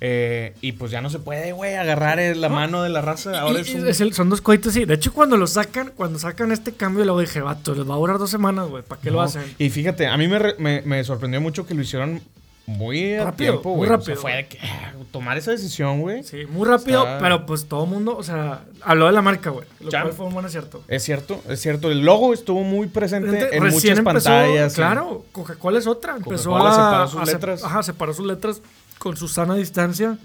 eh, 0.00 0.54
y 0.60 0.72
pues 0.72 0.90
ya 0.90 1.00
no 1.00 1.08
se 1.10 1.18
puede, 1.18 1.52
güey, 1.52 1.74
agarrar 1.74 2.18
la 2.36 2.48
mano 2.48 2.82
de 2.82 2.90
la 2.90 3.00
raza. 3.00 3.40
Ahora 3.40 3.58
Y- 3.58 3.62
es 3.62 3.70
y 3.70 3.74
un- 3.76 3.88
es 3.88 4.00
el- 4.00 4.12
son 4.12 4.28
dos 4.28 4.40
coitos, 4.42 4.74
sí. 4.74 4.84
De 4.84 4.94
hecho, 4.94 5.12
cuando 5.12 5.36
lo 5.36 5.46
sacan, 5.46 5.92
cuando 5.96 6.18
sacan 6.18 6.52
este 6.52 6.72
cambio, 6.72 7.04
luego 7.04 7.20
dije, 7.20 7.40
vato, 7.40 7.74
les 7.74 7.88
va 7.88 7.94
a 7.94 7.98
durar 7.98 8.18
dos 8.18 8.30
semanas, 8.30 8.68
güey. 8.68 8.82
¿Para 8.82 9.00
qué 9.00 9.10
lo 9.10 9.20
hacen? 9.22 9.42
Y 9.58 9.70
fíjate, 9.70 10.06
a 10.06 10.16
mí 10.16 10.28
me, 10.28 10.38
re- 10.38 10.54
me- 10.58 10.82
me 10.82 11.02
sorprendió 11.04 11.40
mucho 11.40 11.66
que 11.66 11.74
lo 11.74 11.80
hicieron 11.82 12.20
muy 12.66 13.14
a 13.14 13.24
Rápido, 13.26 13.52
tiempo, 13.52 13.68
muy 13.76 13.86
güey. 13.86 13.90
O 13.90 13.92
sea, 13.92 13.98
rápido. 13.98 14.16
fue 14.20 14.32
de 14.34 14.46
que, 14.48 14.58
ah, 14.60 14.92
tomar 15.12 15.38
esa 15.38 15.52
decisión, 15.52 16.00
güey. 16.00 16.24
Sí, 16.24 16.46
muy 16.50 16.66
rápido, 16.68 17.04
Está- 17.04 17.18
pero 17.20 17.46
pues 17.46 17.66
todo 17.66 17.84
el 17.84 17.90
mundo, 17.90 18.16
o 18.16 18.22
sea, 18.24 18.64
habló 18.82 19.06
de 19.06 19.12
la 19.12 19.22
marca, 19.22 19.50
güey. 19.50 19.64
Lo 19.80 19.88
cual 19.90 20.12
fue 20.12 20.26
un 20.26 20.34
buen 20.34 20.44
acierto. 20.46 20.82
Es 20.88 21.04
cierto, 21.04 21.40
es 21.48 21.60
cierto. 21.60 21.92
El 21.92 22.00
logo 22.00 22.34
estuvo 22.34 22.64
muy 22.64 22.88
presente 22.88 23.56
en 23.56 23.62
muchas 23.62 23.84
empezó, 23.98 24.04
pantallas. 24.04 24.74
Claro, 24.74 25.24
Coca-Cola 25.30 25.78
es 25.78 25.86
otra. 25.86 26.16
Empezó 26.16 26.56
a, 26.56 26.72
separó 26.72 27.08
sus 27.08 27.20
a 27.20 27.24
letras. 27.32 27.64
Ajá, 27.64 27.82
separó 27.84 28.12
sus 28.12 28.26
letras 28.26 28.60
con 28.98 29.16
su 29.16 29.28
sana 29.28 29.54
distancia. 29.54 30.18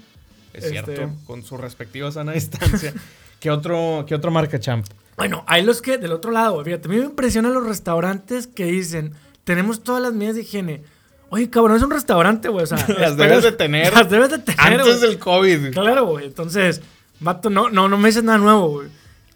Es 0.53 0.65
Este- 0.65 0.95
cierto, 0.95 1.13
con 1.25 1.43
su 1.43 1.57
respectiva 1.57 2.11
sana 2.11 2.31
distancia. 2.33 2.93
¿Qué, 3.39 3.49
otro, 3.49 4.05
¿Qué 4.07 4.15
otra 4.15 4.29
marca, 4.31 4.59
champ? 4.59 4.85
Bueno, 5.17 5.43
hay 5.47 5.63
los 5.63 5.81
que 5.81 5.97
del 5.97 6.11
otro 6.13 6.31
lado, 6.31 6.53
güey, 6.53 6.65
fíjate, 6.65 6.87
a 6.87 6.91
mí 6.91 6.97
me 6.97 7.05
impresionan 7.05 7.53
los 7.53 7.65
restaurantes 7.65 8.47
que 8.47 8.65
dicen, 8.65 9.13
tenemos 9.43 9.83
todas 9.83 10.01
las 10.01 10.13
medidas 10.13 10.35
de 10.35 10.41
higiene. 10.41 10.83
Oye, 11.29 11.49
cabrón, 11.49 11.77
es 11.77 11.83
un 11.83 11.91
restaurante, 11.91 12.49
güey, 12.49 12.63
o 12.63 12.67
sea, 12.67 12.77
Las 12.99 13.17
debes 13.17 13.43
de 13.43 13.51
tener 13.51 13.93
Las 13.93 14.09
debes 14.09 14.29
de 14.31 14.39
tener, 14.39 14.59
Antes 14.59 14.85
güey. 14.85 14.99
del 14.99 15.19
COVID. 15.19 15.71
Claro, 15.73 16.05
güey. 16.05 16.25
Entonces, 16.25 16.81
vato, 17.19 17.49
no, 17.49 17.69
no, 17.69 17.87
no 17.87 17.97
me 17.97 18.09
dices 18.09 18.23
nada 18.23 18.37
nuevo, 18.37 18.69
güey. 18.69 18.89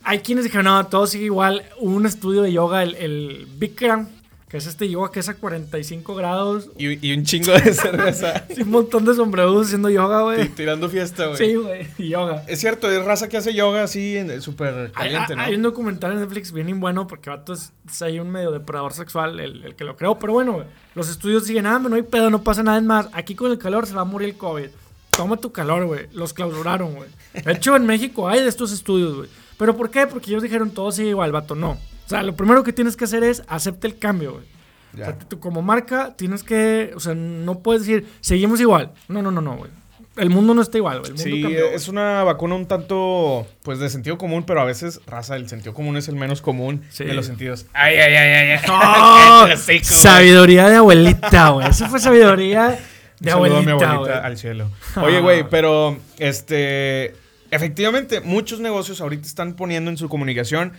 Hay 0.04 0.20
quienes 0.20 0.44
dijeron, 0.44 0.66
no, 0.66 0.86
todo 0.88 1.08
sigue 1.08 1.26
igual. 1.26 1.64
Hubo 1.80 1.96
un 1.96 2.06
estudio 2.06 2.42
de 2.44 2.52
yoga, 2.52 2.84
el, 2.84 2.96
el 2.96 3.48
Bikram, 3.58 4.08
que 4.48 4.58
es 4.58 4.68
este 4.68 4.88
yoga 4.88 5.12
que 5.12 5.20
es 5.20 5.28
a 5.28 5.34
45 5.36 6.14
grados. 6.16 6.70
Y, 6.78 7.06
y 7.08 7.14
un 7.18 7.24
chingo 7.26 7.52
de 7.54 7.74
cerveza. 7.74 8.46
Un 8.62 8.70
montón 8.70 9.04
de 9.04 9.16
sombreros 9.16 9.66
haciendo 9.68 9.90
yoga, 9.90 10.22
güey. 10.22 10.48
tirando 10.50 10.88
fiesta, 10.88 11.26
güey. 11.28 11.38
Sí, 11.38 11.56
güey, 11.56 11.88
y 11.98 12.10
yoga. 12.10 12.44
Es 12.48 12.60
cierto, 12.60 12.90
es 12.92 13.04
raza 13.04 13.28
que 13.28 13.38
hace 13.38 13.54
yoga 13.56 13.84
así, 13.84 14.16
en- 14.18 14.42
súper 14.42 14.92
Hay, 14.96 15.10
caliente, 15.10 15.36
¿no? 15.36 15.42
hay 15.42 15.56
un 15.56 15.64
documental 15.64 16.12
en 16.14 16.20
Netflix 16.20 16.52
bien 16.52 16.80
bueno 16.80 17.08
porque 17.08 17.30
vato 17.32 17.54
es, 17.54 17.74
es 17.90 18.02
ahí 18.02 18.20
un 18.20 18.30
medio 18.30 18.52
depredador 18.52 18.94
sexual, 18.94 19.40
el, 19.40 19.64
el 19.66 19.76
que 19.76 19.84
lo 19.84 19.96
creó. 19.98 20.20
Pero 20.20 20.34
bueno, 20.34 20.54
güey, 20.54 20.68
los 20.94 21.10
estudios 21.10 21.46
siguen, 21.46 21.66
ah, 21.66 21.80
no 21.80 21.96
hay 21.96 22.04
pedo, 22.04 22.30
no 22.30 22.44
pasa 22.44 22.62
nada 22.64 22.80
más. 22.82 23.10
Aquí 23.14 23.34
con 23.36 23.52
el 23.52 23.58
calor 23.58 23.88
se 23.88 23.96
va 23.96 24.02
a 24.02 24.06
morir 24.06 24.30
el 24.30 24.38
COVID. 24.38 24.68
Toma 25.18 25.38
tu 25.38 25.52
calor, 25.52 25.86
güey. 25.86 26.08
Los 26.14 26.34
clausuraron, 26.34 26.94
güey. 26.94 27.10
De 27.34 27.52
hecho, 27.54 27.76
en 27.76 27.86
México 27.86 28.28
hay 28.28 28.42
de 28.42 28.50
estos 28.50 28.72
estudios, 28.72 29.16
güey. 29.16 29.30
¿Pero 29.58 29.76
por 29.78 29.90
qué? 29.90 30.08
Porque 30.08 30.32
ellos 30.32 30.44
dijeron 30.44 30.72
todo 30.72 30.92
sigue 30.92 31.10
igual, 31.10 31.32
vato. 31.32 31.56
No. 31.56 31.72
O 31.72 32.10
sea, 32.10 32.22
lo 32.24 32.36
primero 32.36 32.64
que 32.64 32.74
tienes 32.74 32.96
que 32.96 33.06
hacer 33.06 33.24
es 33.24 33.44
acepte 33.48 33.88
el 33.88 33.98
cambio, 33.98 34.34
güey. 34.34 34.44
O 34.94 34.98
sea, 34.98 35.18
tú 35.18 35.40
como 35.40 35.62
marca 35.62 36.14
tienes 36.16 36.44
que, 36.44 36.92
o 36.96 37.00
sea, 37.02 37.14
no 37.16 37.60
puedes 37.60 37.86
decir, 37.86 38.08
seguimos 38.22 38.62
igual. 38.62 38.92
No, 39.10 39.22
no, 39.22 39.30
no, 39.32 39.42
no, 39.42 39.58
güey. 39.58 39.72
El 40.16 40.30
mundo 40.30 40.54
no 40.54 40.62
está 40.62 40.78
igual, 40.78 41.00
güey. 41.00 41.12
El 41.12 41.18
mundo 41.18 41.36
Sí, 41.36 41.42
cambió, 41.42 41.66
es 41.72 41.88
una 41.90 42.24
vacuna 42.24 42.56
un 42.56 42.66
tanto, 42.68 43.46
pues, 43.64 43.80
de 43.80 43.90
sentido 43.90 44.18
común, 44.18 44.46
pero 44.46 44.62
a 44.62 44.64
veces, 44.64 45.02
raza, 45.06 45.36
el 45.36 45.50
sentido 45.50 45.74
común 45.74 45.98
es 45.98 46.08
el 46.08 46.16
menos 46.16 46.42
común 46.42 46.84
Sí. 46.90 47.04
de 47.04 47.14
los 47.14 47.26
sentidos. 47.26 47.66
Ay, 47.74 47.98
ay, 47.98 48.14
ay, 48.16 48.32
ay, 48.32 48.50
ay. 48.52 48.60
¡Oh! 48.70 49.48
Sabiduría 49.84 50.70
de 50.70 50.78
abuelita, 50.78 51.50
güey. 51.50 51.68
Eso 51.68 51.88
fue 51.88 52.00
sabiduría 52.00 52.80
de 53.20 53.34
Un 53.34 53.42
saludo 53.42 53.58
a 53.58 53.62
mi 53.62 53.72
abuelita, 53.72 53.92
abuelita 53.92 54.20
güey. 54.20 54.26
al 54.32 54.38
cielo. 54.38 54.70
Oye, 55.04 55.18
Ah. 55.18 55.22
güey, 55.22 55.50
pero, 55.50 55.98
este, 56.18 57.14
efectivamente, 57.56 58.22
muchos 58.22 58.60
negocios 58.60 59.02
ahorita 59.02 59.28
están 59.28 59.56
poniendo 59.56 59.90
en 59.90 59.98
su 59.98 60.10
comunicación, 60.10 60.74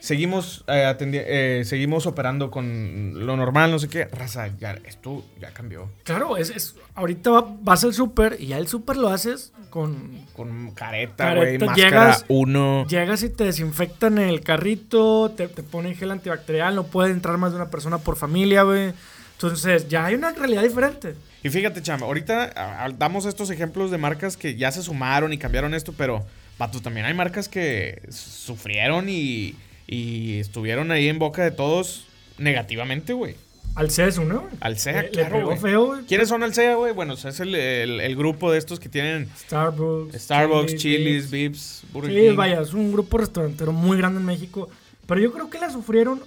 seguimos, 0.00 0.64
eh, 0.68 0.94
eh, 0.98 1.62
seguimos 1.64 2.06
operando 2.06 2.50
con 2.50 3.26
lo 3.26 3.36
normal, 3.36 3.70
no 3.70 3.78
sé 3.78 3.88
qué. 3.88 4.06
Raza, 4.06 4.48
ya, 4.58 4.78
esto 4.84 5.24
ya 5.40 5.52
cambió. 5.52 5.90
Claro, 6.04 6.36
es, 6.36 6.50
es 6.50 6.76
ahorita 6.94 7.30
va- 7.30 7.56
vas 7.60 7.84
al 7.84 7.92
súper 7.92 8.36
y 8.40 8.46
ya 8.46 8.58
el 8.58 8.66
súper 8.68 8.96
lo 8.96 9.08
haces 9.08 9.52
con 9.68 10.24
Con 10.34 10.70
careta, 10.72 11.34
güey, 11.34 11.58
máscara, 11.58 11.76
llegas- 11.90 12.24
uno. 12.28 12.86
Llegas 12.88 13.22
y 13.22 13.28
te 13.28 13.44
desinfectan 13.44 14.18
el 14.18 14.40
carrito, 14.40 15.30
te, 15.36 15.48
te 15.48 15.62
ponen 15.62 15.94
gel 15.94 16.10
antibacterial, 16.10 16.74
no 16.74 16.84
puede 16.84 17.10
entrar 17.10 17.36
más 17.38 17.52
de 17.52 17.56
una 17.56 17.70
persona 17.70 17.98
por 17.98 18.16
familia, 18.16 18.62
güey. 18.62 18.92
Entonces, 19.32 19.88
ya 19.88 20.06
hay 20.06 20.14
una 20.14 20.32
realidad 20.32 20.62
diferente. 20.62 21.14
Y 21.42 21.48
fíjate, 21.48 21.82
chama, 21.82 22.06
ahorita 22.06 22.52
ah, 22.54 22.84
ah, 22.86 22.90
damos 22.96 23.24
estos 23.26 23.50
ejemplos 23.50 23.90
de 23.90 23.98
marcas 23.98 24.36
que 24.36 24.56
ya 24.56 24.70
se 24.72 24.82
sumaron 24.82 25.32
y 25.32 25.38
cambiaron 25.38 25.72
esto, 25.74 25.94
pero, 25.96 26.24
vato, 26.58 26.80
también 26.82 27.06
hay 27.06 27.14
marcas 27.14 27.48
que 27.48 28.02
sufrieron 28.10 29.08
y, 29.08 29.54
y 29.86 30.38
estuvieron 30.38 30.90
ahí 30.90 31.08
en 31.08 31.18
boca 31.18 31.42
de 31.42 31.50
todos 31.50 32.06
negativamente, 32.38 33.12
güey. 33.12 33.36
Al 33.76 33.88
CES, 33.90 34.18
¿no? 34.18 34.40
güey? 34.40 34.52
Alsea, 34.60 35.02
Le- 35.02 35.02
le 35.02 35.10
claro, 35.10 35.36
pegó 35.36 35.46
güey. 35.50 35.58
feo, 35.60 35.86
güey. 35.86 36.04
¿Quiénes 36.04 36.28
son 36.28 36.42
Alsea, 36.42 36.74
güey? 36.74 36.92
Bueno, 36.92 37.14
es 37.14 37.40
el, 37.40 37.54
el- 37.54 38.00
el 38.00 38.16
grupo 38.16 38.50
de 38.50 38.58
estos 38.58 38.80
que 38.80 38.88
tienen 38.88 39.28
Starbucks. 39.46 40.20
Starbucks, 40.20 40.74
Chili's, 40.74 40.80
Chili's, 40.82 41.30
Vips, 41.30 41.82
Burger 41.92 42.12
Sí, 42.12 42.28
King. 42.30 42.36
vaya, 42.36 42.60
es 42.60 42.74
un 42.74 42.90
grupo 42.92 43.18
restaurantero 43.18 43.70
muy 43.72 43.96
grande 43.96 44.18
en 44.20 44.26
México. 44.26 44.68
Pero 45.06 45.20
yo 45.20 45.32
creo 45.32 45.48
que 45.50 45.58
la 45.60 45.70
sufrieron. 45.70 46.20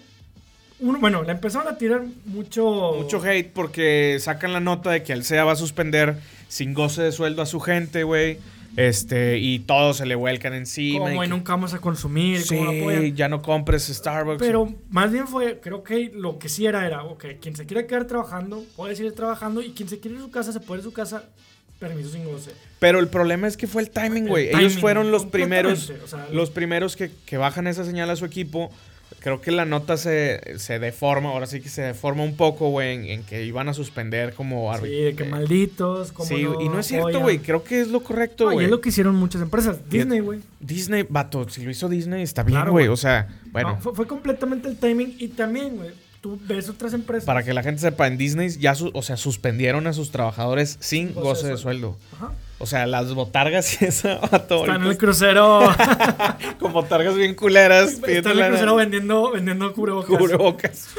Uno, 0.79 0.99
bueno, 0.99 1.23
le 1.23 1.31
empezaron 1.31 1.67
a 1.67 1.77
tirar 1.77 2.03
mucho. 2.25 2.93
Mucho 2.97 3.21
hate 3.23 3.51
porque 3.51 4.17
sacan 4.19 4.53
la 4.53 4.59
nota 4.59 4.91
de 4.91 5.03
que 5.03 5.13
Alsea 5.13 5.43
va 5.43 5.53
a 5.53 5.55
suspender 5.55 6.17
sin 6.47 6.73
goce 6.73 7.01
de 7.01 7.11
sueldo 7.11 7.41
a 7.41 7.45
su 7.45 7.59
gente, 7.59 8.03
güey. 8.03 8.39
Este, 8.75 9.37
y 9.37 9.59
todos 9.59 9.97
se 9.97 10.05
le 10.05 10.15
vuelcan 10.15 10.53
encima. 10.53 11.05
Como 11.05 11.23
y 11.23 11.27
nunca 11.27 11.53
vamos 11.53 11.73
a 11.73 11.79
consumir. 11.79 12.41
Sí, 12.41 13.13
ya 13.15 13.29
no 13.29 13.41
compres 13.41 13.83
Starbucks. 13.83 14.39
Pero 14.39 14.73
más 14.89 15.11
bien 15.11 15.27
fue, 15.27 15.59
creo 15.59 15.83
que 15.83 16.11
lo 16.13 16.39
que 16.39 16.49
sí 16.49 16.65
era, 16.65 16.85
era, 16.85 17.03
ok, 17.03 17.25
quien 17.39 17.55
se 17.55 17.65
quiera 17.65 17.85
quedar 17.85 18.05
trabajando, 18.05 18.63
puede 18.75 18.95
seguir 18.95 19.13
trabajando, 19.13 19.61
y 19.61 19.71
quien 19.71 19.89
se 19.89 19.99
quiere 19.99 20.15
ir 20.15 20.21
a 20.21 20.25
su 20.25 20.31
casa, 20.31 20.51
se 20.51 20.59
puede 20.59 20.81
ir 20.81 20.87
a 20.87 20.89
su 20.89 20.93
casa, 20.93 21.29
permiso 21.77 22.09
sin 22.09 22.25
goce. 22.25 22.51
Pero 22.79 22.99
el 22.99 23.09
problema 23.09 23.47
es 23.47 23.57
que 23.57 23.67
fue 23.67 23.83
el 23.83 23.91
timing, 23.91 24.23
El 24.23 24.29
güey. 24.29 24.47
Ellos 24.47 24.59
timing, 24.59 24.79
fueron 24.79 25.11
los 25.11 25.25
primeros, 25.25 25.91
o 26.03 26.07
sea, 26.07 26.27
los 26.31 26.49
primeros 26.49 26.95
que, 26.95 27.11
que 27.27 27.37
bajan 27.37 27.67
esa 27.67 27.85
señal 27.85 28.09
a 28.09 28.15
su 28.15 28.25
equipo. 28.25 28.71
Creo 29.23 29.39
que 29.39 29.51
la 29.51 29.63
nota 29.63 29.95
se, 29.95 30.59
se 30.59 30.79
deforma, 30.79 31.29
ahora 31.29 31.45
sí 31.47 31.61
que 31.61 31.69
se 31.69 31.81
deforma 31.81 32.23
un 32.23 32.35
poco, 32.35 32.69
güey, 32.71 32.93
en, 32.93 33.05
en 33.05 33.23
que 33.23 33.45
iban 33.45 33.69
a 33.69 33.73
suspender 33.73 34.33
como 34.33 34.69
Sí, 34.73 34.77
árbitro. 34.77 35.05
de 35.05 35.15
que 35.15 35.23
malditos, 35.23 36.11
como 36.11 36.27
Sí, 36.27 36.35
y 36.59 36.67
no 36.67 36.77
es 36.79 36.87
cierto, 36.87 37.21
güey. 37.21 37.39
Creo 37.39 37.63
que 37.63 37.79
es 37.79 37.87
lo 37.87 38.03
correcto, 38.03 38.43
No, 38.45 38.51
y 38.51 38.55
güey. 38.55 38.65
es 38.65 38.71
lo 38.71 38.81
que 38.81 38.89
hicieron 38.89 39.15
muchas 39.15 39.41
empresas. 39.41 39.89
Disney, 39.89 40.19
güey. 40.19 40.41
Disney, 40.59 41.05
vato, 41.09 41.47
si 41.47 41.63
lo 41.63 41.71
hizo 41.71 41.87
Disney, 41.87 42.21
está 42.21 42.43
bien, 42.43 42.67
güey. 42.69 42.89
O 42.89 42.97
sea, 42.97 43.29
bueno, 43.53 43.69
No, 43.69 43.77
fue, 43.79 43.95
fue 43.95 44.07
completamente 44.07 44.67
el 44.67 44.75
timing, 44.77 45.15
y 45.17 45.29
también, 45.29 45.77
güey, 45.77 45.91
tú 46.23 46.39
ves 46.41 46.69
otras 46.69 46.93
empresas. 46.93 47.25
para 47.25 47.43
que 47.43 47.53
la 47.53 47.61
gente 47.63 47.81
sepa, 47.81 48.07
en 48.07 48.17
Disney 48.17 48.49
ya, 48.49 48.73
su- 48.75 48.91
o 48.93 49.01
sea, 49.03 49.17
suspendieron 49.17 49.85
a 49.87 49.93
sus 49.93 50.09
trabajadores 50.09 50.77
sin 50.79 51.13
Goce 51.13 51.21
goce 51.27 51.47
de 51.49 51.57
sueldo. 51.57 51.97
Ajá. 52.13 52.31
O 52.59 52.65
sea, 52.65 52.87
las 52.87 53.13
botargas 53.13 53.81
y 53.81 53.85
esa, 53.85 54.19
vato, 54.31 54.61
Están 54.61 54.83
en 54.83 54.87
el 54.91 54.97
crucero. 54.97 55.59
con 56.59 56.71
botargas 56.71 57.15
bien 57.15 57.35
culeras. 57.35 57.99
Están 58.07 58.37
en 58.37 58.43
el 58.43 58.47
crucero 58.51 58.75
vendiendo, 58.77 59.31
vendiendo 59.31 59.73
cubrebocas. 59.73 60.17
cubrebocas. 60.17 60.89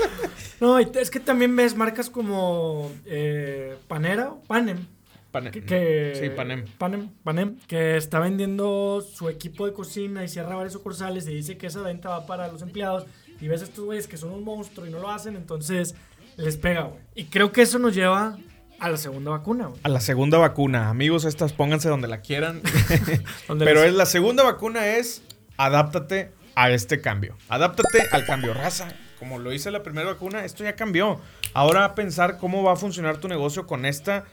No, 0.60 0.80
y 0.80 0.86
es 0.94 1.10
que 1.10 1.18
también 1.20 1.54
ves 1.56 1.74
marcas 1.76 2.08
como 2.08 2.90
eh, 3.06 3.74
Panera, 3.88 4.30
Panem. 4.46 4.86
Pane- 5.32 5.50
Que, 5.50 5.62
que- 5.64 6.12
Sí, 6.18 6.30
Panem. 6.30 6.64
Panem, 6.78 7.08
Panem, 7.24 7.56
que 7.66 7.96
está 7.96 8.20
vendiendo 8.20 9.02
su 9.02 9.28
equipo 9.28 9.66
de 9.66 9.72
cocina 9.72 10.22
y 10.24 10.28
cierra 10.28 10.54
varios 10.54 10.72
sucursales 10.74 11.26
y 11.26 11.34
dice 11.34 11.58
que 11.58 11.66
esa 11.66 11.82
venta 11.82 12.08
va 12.10 12.24
para 12.26 12.48
los 12.48 12.62
empleados. 12.62 13.04
Y 13.40 13.48
ves 13.48 13.60
a 13.62 13.64
estos 13.64 13.84
güeyes 13.84 14.06
que 14.06 14.16
son 14.16 14.30
un 14.32 14.44
monstruo 14.44 14.86
y 14.86 14.90
no 14.90 14.98
lo 14.98 15.10
hacen, 15.10 15.36
entonces 15.36 15.94
les 16.36 16.56
pega, 16.56 16.82
güey. 16.82 17.00
Y 17.14 17.24
creo 17.24 17.52
que 17.52 17.62
eso 17.62 17.78
nos 17.78 17.94
lleva 17.94 18.36
a 18.80 18.88
la 18.88 18.96
segunda 18.96 19.30
vacuna, 19.30 19.66
güey. 19.66 19.80
A 19.82 19.88
la 19.88 20.00
segunda 20.00 20.38
vacuna. 20.38 20.88
Amigos, 20.88 21.24
estas 21.24 21.52
pónganse 21.52 21.88
donde 21.88 22.08
la 22.08 22.20
quieran. 22.20 22.60
Donde 23.48 23.64
Pero 23.64 23.80
les- 23.82 23.90
es, 23.90 23.94
la 23.96 24.06
segunda 24.06 24.42
vacuna 24.42 24.86
es 24.86 25.22
adáptate 25.56 26.32
a 26.54 26.70
este 26.70 27.00
cambio. 27.00 27.36
Adáptate 27.48 28.02
al 28.12 28.24
cambio. 28.24 28.54
Raza, 28.54 28.88
como 29.18 29.38
lo 29.38 29.52
hice 29.52 29.70
la 29.70 29.82
primera 29.82 30.08
vacuna, 30.08 30.44
esto 30.44 30.64
ya 30.64 30.74
cambió. 30.76 31.20
Ahora 31.52 31.84
a 31.84 31.94
pensar 31.94 32.38
cómo 32.38 32.62
va 32.62 32.72
a 32.72 32.76
funcionar 32.76 33.18
tu 33.18 33.28
negocio 33.28 33.66
con 33.66 33.84
esta 33.86 34.24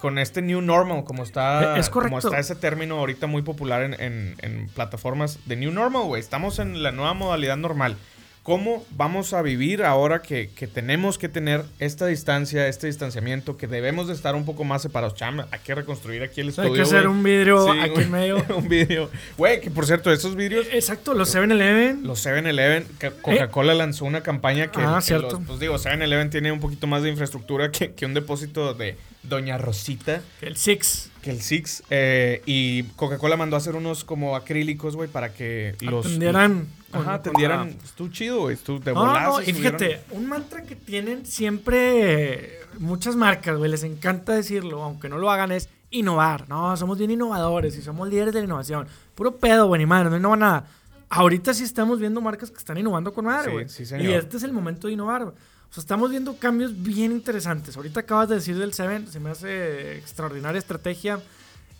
con 0.00 0.16
este 0.18 0.42
new 0.42 0.60
normal, 0.60 1.02
como 1.02 1.24
está, 1.24 1.76
Es 1.76 1.90
correcto. 1.90 2.18
como 2.20 2.28
está 2.28 2.38
ese 2.38 2.54
término 2.54 2.98
ahorita 2.98 3.26
muy 3.26 3.42
popular 3.42 3.82
en, 3.82 3.94
en- 4.00 4.36
en 4.42 4.68
plataformas 4.68 5.40
de 5.46 5.56
new 5.56 5.72
normal, 5.72 6.04
güey. 6.04 6.20
Estamos 6.20 6.60
en 6.60 6.84
la 6.84 6.92
nueva 6.92 7.14
modalidad 7.14 7.56
normal. 7.56 7.96
¿Cómo 8.48 8.82
vamos 8.92 9.34
a 9.34 9.42
vivir 9.42 9.82
ahora 9.84 10.22
que, 10.22 10.48
que 10.56 10.66
tenemos 10.66 11.18
que 11.18 11.28
tener 11.28 11.64
esta 11.80 12.06
distancia, 12.06 12.66
este 12.66 12.86
distanciamiento, 12.86 13.58
que 13.58 13.66
debemos 13.66 14.08
de 14.08 14.14
estar 14.14 14.34
un 14.34 14.46
poco 14.46 14.64
más 14.64 14.80
separados? 14.80 15.16
Chama, 15.16 15.46
hay 15.50 15.58
que 15.60 15.74
reconstruir 15.74 16.22
aquí 16.22 16.40
el 16.40 16.48
estudio. 16.48 16.70
Hay 16.70 16.74
que 16.76 16.80
hacer 16.80 17.08
un 17.08 17.22
vidrio 17.22 17.70
Sí, 17.70 17.78
aquí 17.78 18.00
en 18.00 18.10
medio. 18.10 18.42
un 18.56 18.66
vidrio. 18.66 19.10
Güey, 19.36 19.60
que 19.60 19.70
por 19.70 19.84
cierto, 19.84 20.10
estos 20.10 20.34
vidrios, 20.34 20.66
Exacto, 20.72 21.12
los 21.12 21.34
7-Eleven. 21.34 22.04
los 22.04 22.24
7-Eleven, 22.24 22.86
que 22.98 23.10
Coca-Cola 23.10 23.74
lanzó 23.74 24.06
una 24.06 24.22
campaña 24.22 24.70
que, 24.70 24.80
Ah, 24.80 24.96
que 25.00 25.04
cierto. 25.04 25.32
los- 25.40 25.46
pues 25.46 25.60
digo, 25.60 25.74
7-Eleven 25.76 26.30
tiene 26.30 26.50
un 26.50 26.60
poquito 26.60 26.86
más 26.86 27.02
de 27.02 27.10
infraestructura 27.10 27.70
que, 27.70 27.92
que 27.92 28.06
un 28.06 28.14
depósito 28.14 28.72
de 28.72 28.96
Doña 29.24 29.58
Rosita, 29.58 30.22
El 30.40 30.56
Six. 30.56 31.10
Que 31.28 31.34
el 31.36 31.42
Six. 31.42 31.82
eh, 31.90 32.42
y 32.46 32.84
Coca-Cola 32.96 33.36
mandó 33.36 33.56
a 33.56 33.58
hacer 33.58 33.76
unos 33.76 34.02
como 34.04 34.34
acrílicos, 34.34 34.96
güey, 34.96 35.08
para 35.10 35.32
que 35.34 35.74
los... 35.80 36.06
Atendieran. 36.06 36.66
con- 36.90 37.00
Ajá, 37.02 37.14
atendieran. 37.14 37.76
Estuvo 37.84 38.08
chido, 38.08 38.40
güey. 38.40 38.54
Estuvo 38.54 38.78
de 38.78 38.94
No, 38.94 39.04
no, 39.20 39.40
y 39.42 39.46
subieron. 39.52 39.78
fíjate, 39.78 40.00
un 40.12 40.26
mantra 40.26 40.62
que 40.62 40.74
tienen 40.74 41.26
siempre 41.26 42.44
eh, 42.44 42.60
muchas 42.78 43.14
marcas, 43.16 43.56
güey, 43.58 43.70
les 43.70 43.82
encanta 43.84 44.32
decirlo, 44.32 44.82
aunque 44.82 45.08
no 45.08 45.18
lo 45.18 45.30
hagan, 45.30 45.52
es 45.52 45.68
innovar. 45.90 46.48
No, 46.48 46.76
somos 46.76 46.96
bien 46.98 47.10
innovadores 47.10 47.76
y 47.76 47.82
somos 47.82 48.08
líderes 48.08 48.32
de 48.32 48.40
la 48.40 48.44
innovación. 48.46 48.86
Puro 49.14 49.36
pedo, 49.36 49.66
güey, 49.66 49.80
ni 49.80 49.86
madre, 49.86 50.08
no 50.10 50.16
innova 50.16 50.36
nada. 50.36 50.66
Ahorita 51.10 51.52
sí 51.54 51.64
estamos 51.64 51.98
viendo 52.00 52.20
marcas 52.20 52.50
que 52.50 52.58
están 52.58 52.78
innovando 52.78 53.12
con 53.12 53.24
madre, 53.26 53.46
Sí, 53.46 53.52
güey. 53.52 53.68
sí, 53.68 53.86
señor. 53.86 54.06
y 54.06 54.12
este 54.14 54.36
es 54.38 54.42
el 54.42 54.52
momento 54.52 54.86
de 54.86 54.94
innovar, 54.94 55.24
güey. 55.24 55.34
O 55.70 55.74
sea, 55.74 55.80
estamos 55.82 56.10
viendo 56.10 56.36
cambios 56.36 56.82
bien 56.82 57.12
interesantes. 57.12 57.76
Ahorita 57.76 58.00
acabas 58.00 58.28
de 58.28 58.36
decir 58.36 58.56
del 58.56 58.72
Seven, 58.72 59.06
se 59.06 59.20
me 59.20 59.30
hace 59.30 59.98
extraordinaria 59.98 60.58
estrategia. 60.58 61.20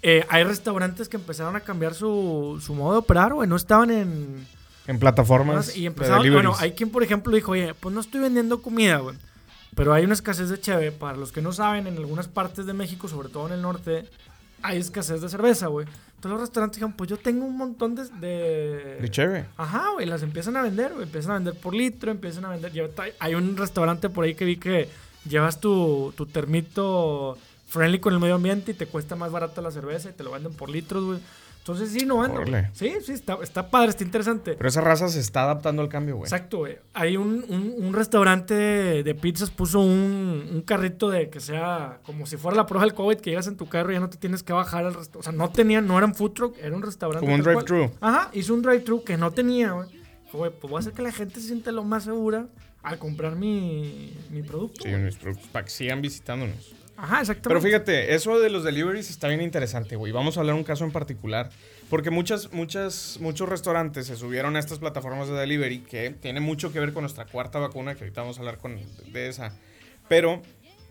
Eh, 0.02 0.24
hay 0.28 0.44
restaurantes 0.44 1.08
que 1.08 1.16
empezaron 1.16 1.56
a 1.56 1.60
cambiar 1.60 1.94
su, 1.94 2.62
su 2.64 2.74
modo 2.74 2.92
de 2.92 2.98
operar, 2.98 3.32
güey. 3.34 3.48
No 3.48 3.56
estaban 3.56 3.90
en, 3.90 4.46
En 4.86 4.98
plataformas 4.98 5.76
y 5.76 5.80
de 5.82 5.86
empezaron, 5.86 6.18
deliveries. 6.22 6.46
bueno, 6.50 6.62
hay 6.62 6.72
quien, 6.72 6.90
por 6.90 7.02
ejemplo, 7.02 7.34
dijo, 7.34 7.52
oye, 7.52 7.74
pues 7.74 7.94
no 7.94 8.00
estoy 8.00 8.20
vendiendo 8.20 8.62
comida, 8.62 8.98
güey. 8.98 9.16
Pero 9.74 9.92
hay 9.94 10.04
una 10.04 10.14
escasez 10.14 10.48
de 10.50 10.60
cheve. 10.60 10.92
Para 10.92 11.16
los 11.16 11.32
que 11.32 11.40
no 11.42 11.52
saben, 11.52 11.86
en 11.86 11.96
algunas 11.96 12.28
partes 12.28 12.66
de 12.66 12.74
México, 12.74 13.08
sobre 13.08 13.28
todo 13.28 13.46
en 13.48 13.54
el 13.54 13.62
norte, 13.62 14.08
hay 14.62 14.78
escasez 14.78 15.20
de 15.20 15.28
cerveza, 15.28 15.66
güey. 15.68 15.86
Entonces 16.16 16.30
los 16.32 16.40
restaurantes 16.40 16.76
dijeron, 16.76 16.94
pues 16.94 17.08
yo 17.08 17.16
tengo 17.16 17.44
un 17.46 17.56
montón 17.56 17.94
de... 17.94 18.04
de... 18.20 18.98
De 19.00 19.08
chévere. 19.10 19.46
Ajá, 19.56 19.90
güey, 19.94 20.04
las 20.06 20.22
empiezan 20.22 20.56
a 20.56 20.62
vender, 20.62 20.92
güey. 20.92 21.04
Empiezan 21.04 21.30
a 21.30 21.34
vender 21.34 21.54
por 21.54 21.74
litro, 21.74 22.10
empiezan 22.10 22.44
a 22.44 22.48
vender... 22.48 22.72
lleva- 22.72 22.90
Hay 23.20 23.34
un 23.36 23.56
restaurante 23.56 24.08
por 24.08 24.24
ahí 24.24 24.34
que 24.34 24.44
vi 24.44 24.56
que 24.56 24.88
llevas 25.28 25.60
tu, 25.60 26.12
tu 26.16 26.26
termito 26.26 27.38
friendly 27.68 28.00
con 28.00 28.14
el 28.14 28.18
medio 28.20 28.34
ambiente 28.34 28.72
y 28.72 28.74
te 28.74 28.86
cuesta 28.86 29.14
más 29.14 29.30
barata 29.30 29.60
la 29.62 29.70
cerveza 29.70 30.10
y 30.10 30.12
te 30.12 30.24
lo 30.24 30.32
venden 30.32 30.54
por 30.54 30.70
litros, 30.70 31.04
güey. 31.04 31.18
Entonces 31.72 31.90
sí, 31.90 32.06
no. 32.06 32.16
Órale. 32.18 32.70
Sí, 32.72 32.94
sí, 33.04 33.12
está, 33.12 33.38
está 33.42 33.68
padre, 33.70 33.90
está 33.90 34.02
interesante. 34.04 34.54
Pero 34.54 34.68
esa 34.68 34.80
raza 34.80 35.08
se 35.08 35.20
está 35.20 35.42
adaptando 35.44 35.82
al 35.82 35.88
cambio, 35.88 36.16
güey. 36.16 36.24
Exacto, 36.26 36.58
güey. 36.58 36.78
Hay 36.94 37.16
un, 37.16 37.44
un- 37.48 37.74
un 37.76 37.92
restaurante 37.92 38.54
de, 38.54 39.02
de 39.02 39.14
pizzas, 39.14 39.50
puso 39.50 39.80
un, 39.80 40.48
un 40.50 40.62
carrito 40.62 41.10
de 41.10 41.28
que 41.28 41.40
sea 41.40 42.00
como 42.04 42.24
si 42.26 42.36
fuera 42.38 42.56
la 42.56 42.66
prueba 42.66 42.84
del 42.86 42.94
COVID, 42.94 43.16
que 43.18 43.30
llegas 43.30 43.46
en 43.48 43.56
tu 43.56 43.68
carro 43.68 43.90
y 43.90 43.94
ya 43.94 44.00
no 44.00 44.08
te 44.08 44.16
tienes 44.16 44.42
que 44.42 44.52
bajar 44.52 44.86
al 44.86 44.94
restaurante. 44.94 45.18
O 45.18 45.22
sea, 45.22 45.32
no 45.32 45.50
tenían, 45.50 45.86
no 45.86 45.98
eran 45.98 46.14
food 46.14 46.32
truck, 46.32 46.56
era 46.58 46.74
un 46.74 46.82
restaurante. 46.82 47.20
Como 47.26 47.34
un 47.36 47.42
drive-thru. 47.42 47.90
Ajá, 48.00 48.30
hizo 48.32 48.54
un 48.54 48.62
drive-thru 48.62 49.04
que 49.04 49.16
no 49.16 49.30
tenía, 49.30 49.72
güey. 49.72 49.88
Güey, 50.32 50.50
pues 50.50 50.70
voy 50.70 50.76
a 50.76 50.80
hacer 50.80 50.92
que 50.92 51.02
la 51.02 51.12
gente 51.12 51.40
se 51.40 51.46
sienta 51.48 51.72
lo 51.72 51.84
más 51.84 52.04
segura 52.04 52.46
al 52.82 52.98
comprar 52.98 53.34
mi, 53.36 54.16
mi 54.30 54.42
producto. 54.42 54.82
Sí, 54.84 54.90
güey. 54.90 55.02
nuestros- 55.02 55.36
para 55.52 55.64
que 55.64 55.70
sigan 55.70 56.00
visitándonos. 56.02 56.74
Ajá, 57.00 57.20
exactamente. 57.20 57.48
Pero 57.48 57.60
fíjate, 57.60 58.14
eso 58.14 58.40
de 58.40 58.50
los 58.50 58.64
deliveries 58.64 59.08
está 59.08 59.28
bien 59.28 59.40
interesante, 59.40 59.94
güey. 59.94 60.12
Vamos 60.12 60.36
a 60.36 60.40
hablar 60.40 60.56
un 60.56 60.64
caso 60.64 60.84
en 60.84 60.90
particular. 60.90 61.48
Porque 61.88 62.10
muchas, 62.10 62.52
muchas, 62.52 63.18
muchos 63.20 63.48
restaurantes 63.48 64.06
se 64.08 64.16
subieron 64.16 64.56
a 64.56 64.58
estas 64.58 64.78
plataformas 64.80 65.28
de 65.28 65.34
delivery 65.34 65.78
que 65.78 66.10
tiene 66.10 66.40
mucho 66.40 66.72
que 66.72 66.80
ver 66.80 66.92
con 66.92 67.02
nuestra 67.04 67.24
cuarta 67.24 67.60
vacuna, 67.60 67.94
que 67.94 68.04
ahorita 68.04 68.20
vamos 68.22 68.36
a 68.36 68.40
hablar 68.40 68.58
con, 68.58 68.78
de 69.12 69.28
esa. 69.28 69.54
Pero 70.08 70.42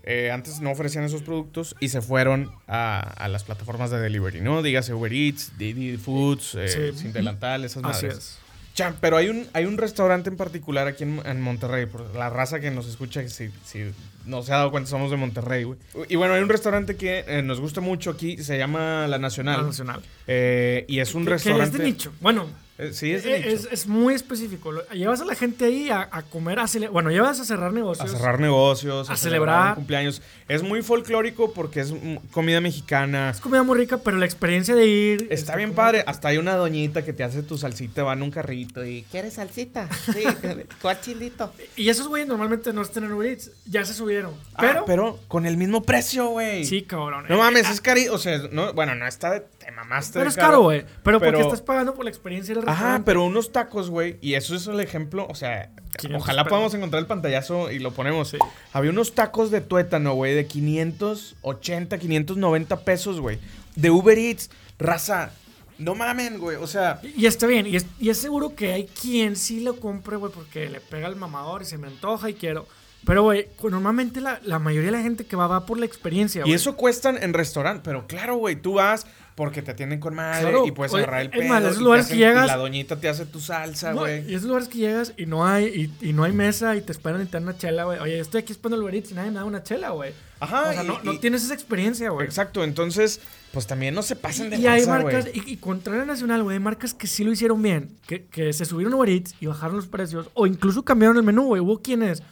eh, 0.04 0.32
antes 0.32 0.62
no 0.62 0.72
ofrecían 0.72 1.04
esos 1.04 1.22
productos 1.24 1.76
y 1.82 1.90
se 1.90 2.02
fueron 2.02 2.52
a, 2.68 3.00
a 3.02 3.28
las 3.28 3.44
plataformas 3.44 3.92
de 3.92 4.00
delivery, 4.00 4.40
¿no? 4.42 4.64
Dígase 4.64 4.94
Uber 4.94 5.12
Eats, 5.14 5.58
Didi 5.58 5.98
Foods, 5.98 6.56
eh, 6.56 6.68
Sí. 6.94 7.00
Sin 7.00 7.14
Delantal, 7.14 7.66
esas 7.66 7.84
Así 7.84 8.06
madres. 8.08 8.18
es. 8.18 8.40
Chan, 8.78 8.96
pero 9.02 9.18
hay 9.18 9.28
un, 9.28 9.48
hay 9.54 9.66
un 9.66 9.76
restaurante 9.76 10.30
en 10.30 10.38
particular 10.38 10.86
aquí 10.86 11.04
en, 11.04 11.20
en 11.26 11.42
Monterrey, 11.42 11.88
por 11.88 12.14
la 12.16 12.30
raza 12.30 12.60
que 12.60 12.70
nos 12.70 12.88
escucha, 12.88 13.28
si, 13.28 13.50
si 13.66 13.92
no 14.28 14.44
se 14.44 14.54
ha 14.54 14.58
dado 14.58 14.70
cuenta, 14.70 14.88
somos 14.88 15.10
de 15.10 15.18
Monterrey, 15.18 15.64
güey. 15.64 15.80
Y 16.08 16.16
bueno, 16.16 16.36
hay 16.36 16.44
un 16.44 16.50
restaurante 16.50 16.96
que 16.96 17.26
eh, 17.28 17.42
nos 17.42 17.60
gusta 17.60 17.82
mucho 17.82 18.12
aquí, 18.12 18.38
se 18.44 18.56
llama 18.56 19.08
La 19.08 19.18
Nacional. 19.18 19.62
La 19.62 19.68
nacional. 19.68 20.02
Eh, 20.28 20.86
y 20.88 21.00
es 21.00 21.16
un 21.16 21.26
restaurante. 21.26 21.72
Que 21.72 21.78
es 21.78 21.84
de 21.84 21.92
nicho. 21.92 22.14
Bueno, 22.22 22.46
sí, 22.92 23.12
es 23.12 23.24
de 23.24 23.36
eh, 23.38 23.54
es, 23.54 23.68
es 23.72 23.88
muy 23.88 24.14
específico. 24.14 24.72
Llevas 24.94 25.22
a 25.22 25.26
la 25.26 25.36
gente 25.36 25.66
ahí 25.66 25.90
a, 25.90 26.08
a 26.12 26.22
comer, 26.24 26.60
a 26.60 26.66
bueno, 26.92 27.10
llevas 27.10 27.40
a 27.40 27.46
cerrar 27.46 27.70
a 27.70 27.74
negocios. 27.74 28.12
cerrar 28.12 28.40
negocios, 28.40 29.10
a, 29.10 29.14
a 29.14 29.18
celebrar, 29.18 29.56
celebrar. 29.56 29.76
cumpleaños. 29.76 30.22
Es 30.48 30.64
muy 30.64 30.82
folclórico 30.82 31.54
porque 31.54 31.82
es 31.82 31.94
comida 32.32 32.62
mexicana. 32.62 33.32
Es 33.32 33.40
comida 33.40 33.64
muy 33.64 33.78
rica, 33.78 33.98
pero 33.98 34.18
la 34.18 34.26
experiencia 34.26 34.76
de 34.76 34.86
ir. 34.88 35.28
Está 35.30 35.56
bien 35.56 35.70
como- 35.70 35.78
padre. 35.78 36.04
Hasta 36.08 36.30
hay 36.30 36.38
una 36.38 36.56
doñita 36.56 37.04
que 37.04 37.14
te 37.14 37.24
hace 37.24 37.44
tu 37.44 37.58
salsita, 37.58 38.04
va 38.04 38.14
en 38.14 38.22
un 38.22 38.32
carrito 38.32 38.86
y... 38.86 39.04
¿Quieres 39.12 39.34
salsita? 39.34 39.90
Sí, 40.14 40.24
¿cuál 40.82 41.02
chilito? 41.02 41.52
Y 41.76 41.90
esos 41.90 42.08
güeyes 42.08 42.28
normalmente 42.28 42.72
no 42.74 42.82
están 42.82 43.04
en 43.06 43.12
Uber 43.14 43.28
Eats, 43.30 43.52
ya 43.66 43.84
se 43.86 43.94
subieron. 43.94 44.34
Ah, 44.54 44.58
Pero. 44.62 44.86
pero 44.86 45.20
con 45.28 45.46
el 45.46 45.58
mismo 45.58 45.84
precio, 45.84 46.28
güey. 46.30 46.64
sí, 46.66 46.84
cabrón. 46.84 47.26
No 47.28 47.36
eh, 47.36 47.38
mames, 47.40 47.70
es 47.70 47.82
caro. 47.82 48.00
O 48.12 48.18
sea, 48.18 48.40
no, 48.52 48.74
bueno, 48.74 48.96
no 48.96 49.08
está 49.08 49.32
de. 49.32 49.44
Te 49.68 49.74
mamaste. 49.74 50.18
Pero 50.20 50.30
es 50.30 50.36
caro, 50.38 50.62
güey. 50.62 50.86
Pero, 51.04 51.20
porque 51.20 51.34
pero- 51.34 51.42
estás 51.42 51.60
pagando 51.62 51.94
por 51.94 52.06
la 52.06 52.10
experiencia 52.10 52.56
del 52.56 52.64
Ajá, 52.64 52.72
restaurante. 52.72 53.06
pero 53.06 53.26
unos 53.26 53.52
tacos, 53.52 53.90
güey. 53.90 54.16
Y 54.22 54.36
eso 54.36 54.56
es 54.56 54.66
el 54.68 54.80
ejemplo. 54.80 55.28
O 55.30 55.36
sea, 55.36 55.72
500 55.98 56.22
ojalá 56.24 56.46
podamos 56.46 56.74
encontrar 56.74 57.02
el 57.02 57.06
pantallazo 57.08 57.70
y 57.70 57.80
lo 57.80 57.92
ponemos. 57.92 58.30
Sí. 58.30 58.38
Había 58.72 58.92
unos 58.92 59.14
tacos 59.14 59.52
de 59.52 59.60
tuétano, 59.60 60.14
güey, 60.14 60.36
de 60.36 60.46
580, 60.48 61.98
590 61.98 62.80
pesos, 62.86 63.20
güey. 63.20 63.40
De 63.76 63.90
Uber 63.92 64.18
Eats. 64.18 64.50
Raza. 64.80 65.32
No 65.78 65.96
mamen, 65.96 66.40
güey. 66.40 66.56
O 66.56 66.66
sea. 66.68 67.02
Y 67.04 67.26
está 67.26 67.46
bien, 67.46 67.68
y 67.68 67.76
es, 67.76 67.86
y 68.00 68.10
es 68.10 68.18
seguro 68.18 68.56
que 68.56 68.72
hay 68.72 68.86
quien 68.86 69.36
sí 69.36 69.60
lo 69.60 69.82
compre, 69.82 70.16
güey, 70.16 70.32
porque 70.32 70.70
le 70.70 70.80
pega 70.80 71.10
el 71.10 71.18
mamador 71.18 71.62
y 71.62 71.66
se 71.66 71.78
me 71.78 71.88
antoja 71.88 72.30
y 72.30 72.36
quiero. 72.36 72.66
Pero, 73.06 73.24
güey, 73.24 73.48
normalmente 73.70 74.22
la, 74.22 74.40
la 74.44 74.60
mayoría 74.60 74.92
de 74.92 74.98
la 74.98 75.04
gente 75.04 75.26
que 75.26 75.36
va 75.36 75.48
va 75.48 75.66
por 75.66 75.78
la 75.78 75.86
experiencia, 75.86 76.40
Y 76.40 76.44
güey. 76.44 76.54
eso 76.54 76.76
cuestan 76.76 77.22
en 77.22 77.34
restaurante. 77.34 77.82
Pero 77.84 78.08
claro, 78.08 78.38
güey, 78.38 78.56
tú 78.56 78.74
vas 78.76 79.06
porque 79.38 79.62
te 79.62 79.70
atienden 79.70 80.00
con 80.00 80.16
madre 80.16 80.42
Claro, 80.50 80.66
y 80.66 80.72
puedes 80.72 80.92
oye, 80.94 81.04
agarrar 81.04 81.22
el 81.22 81.28
es 81.28 81.32
pedo. 81.34 81.60
y 81.62 81.64
esos 81.70 81.78
lugares 81.84 82.06
hacen- 82.08 82.18
que 82.18 82.24
llegas- 82.26 82.46
Y 82.46 82.48
la 82.48 82.58
doñita 82.58 83.00
te 83.00 83.08
hace 83.08 83.24
tu 83.28 83.40
salsa, 83.40 83.94
No, 83.94 84.00
güey. 84.00 84.28
y 84.28 84.34
esos 84.34 84.48
lugares 84.48 84.68
que 84.68 84.80
llegas 84.80 85.14
y 85.16 85.28
no 85.28 85.46
hay, 85.46 85.92
y, 86.02 86.10
y 86.10 86.14
no 86.14 86.24
hay 86.24 86.32
mesa 86.32 86.76
y 86.76 86.82
te 86.82 86.92
esperan 86.92 87.22
y 87.22 87.26
te 87.26 87.34
dan 87.34 87.44
una 87.44 87.56
chela, 87.56 87.84
güey. 87.84 88.00
Oye, 88.00 88.20
estoy 88.20 88.42
aquí 88.42 88.52
esperando 88.52 88.78
el 88.78 88.82
Uber 88.82 88.96
Eats 88.96 89.12
y 89.12 89.14
nadie 89.14 89.30
me 89.30 89.36
da 89.38 89.46
una 89.46 89.62
chela, 89.62 89.92
güey. 89.92 90.12
Ajá, 90.40 90.70
O 90.70 90.74
sea, 90.74 90.84
y- 90.84 90.88
no, 90.88 91.04
no 91.04 91.20
tienes 91.20 91.44
esa 91.44 91.54
experiencia, 91.54 92.10
güey. 92.10 92.26
Exacto, 92.26 92.64
entonces, 92.64 93.22
pues 93.54 93.68
también 93.68 93.94
no 93.94 94.02
se 94.02 94.16
pasen 94.16 94.50
de 94.50 94.58
Y 94.58 94.66
hay 94.66 94.88
marcas, 94.88 95.28
y, 95.32 95.52
y 95.52 95.58
contrario 95.58 96.02
a 96.02 96.06
Nacional, 96.06 96.42
güey, 96.42 96.58
hay 96.58 96.64
marcas 96.64 96.96
que 96.96 97.06
sí 97.06 97.24
lo 97.24 97.32
hicieron 97.32 97.62
bien, 97.62 97.96
que, 98.08 98.26
que 98.26 98.52
se 98.54 98.66
subieron 98.66 98.92
Uber 98.96 99.08
Eats 99.10 99.36
y 99.40 99.46
bajaron 99.46 99.76
los 99.76 99.86
precios, 99.86 100.32
o 100.34 100.48
incluso 100.48 100.84
cambiaron 100.84 101.16
el 101.16 101.22
menú, 101.24 101.44
güey. 101.46 101.62
Hubo 101.62 101.80
quienes, 101.80 102.24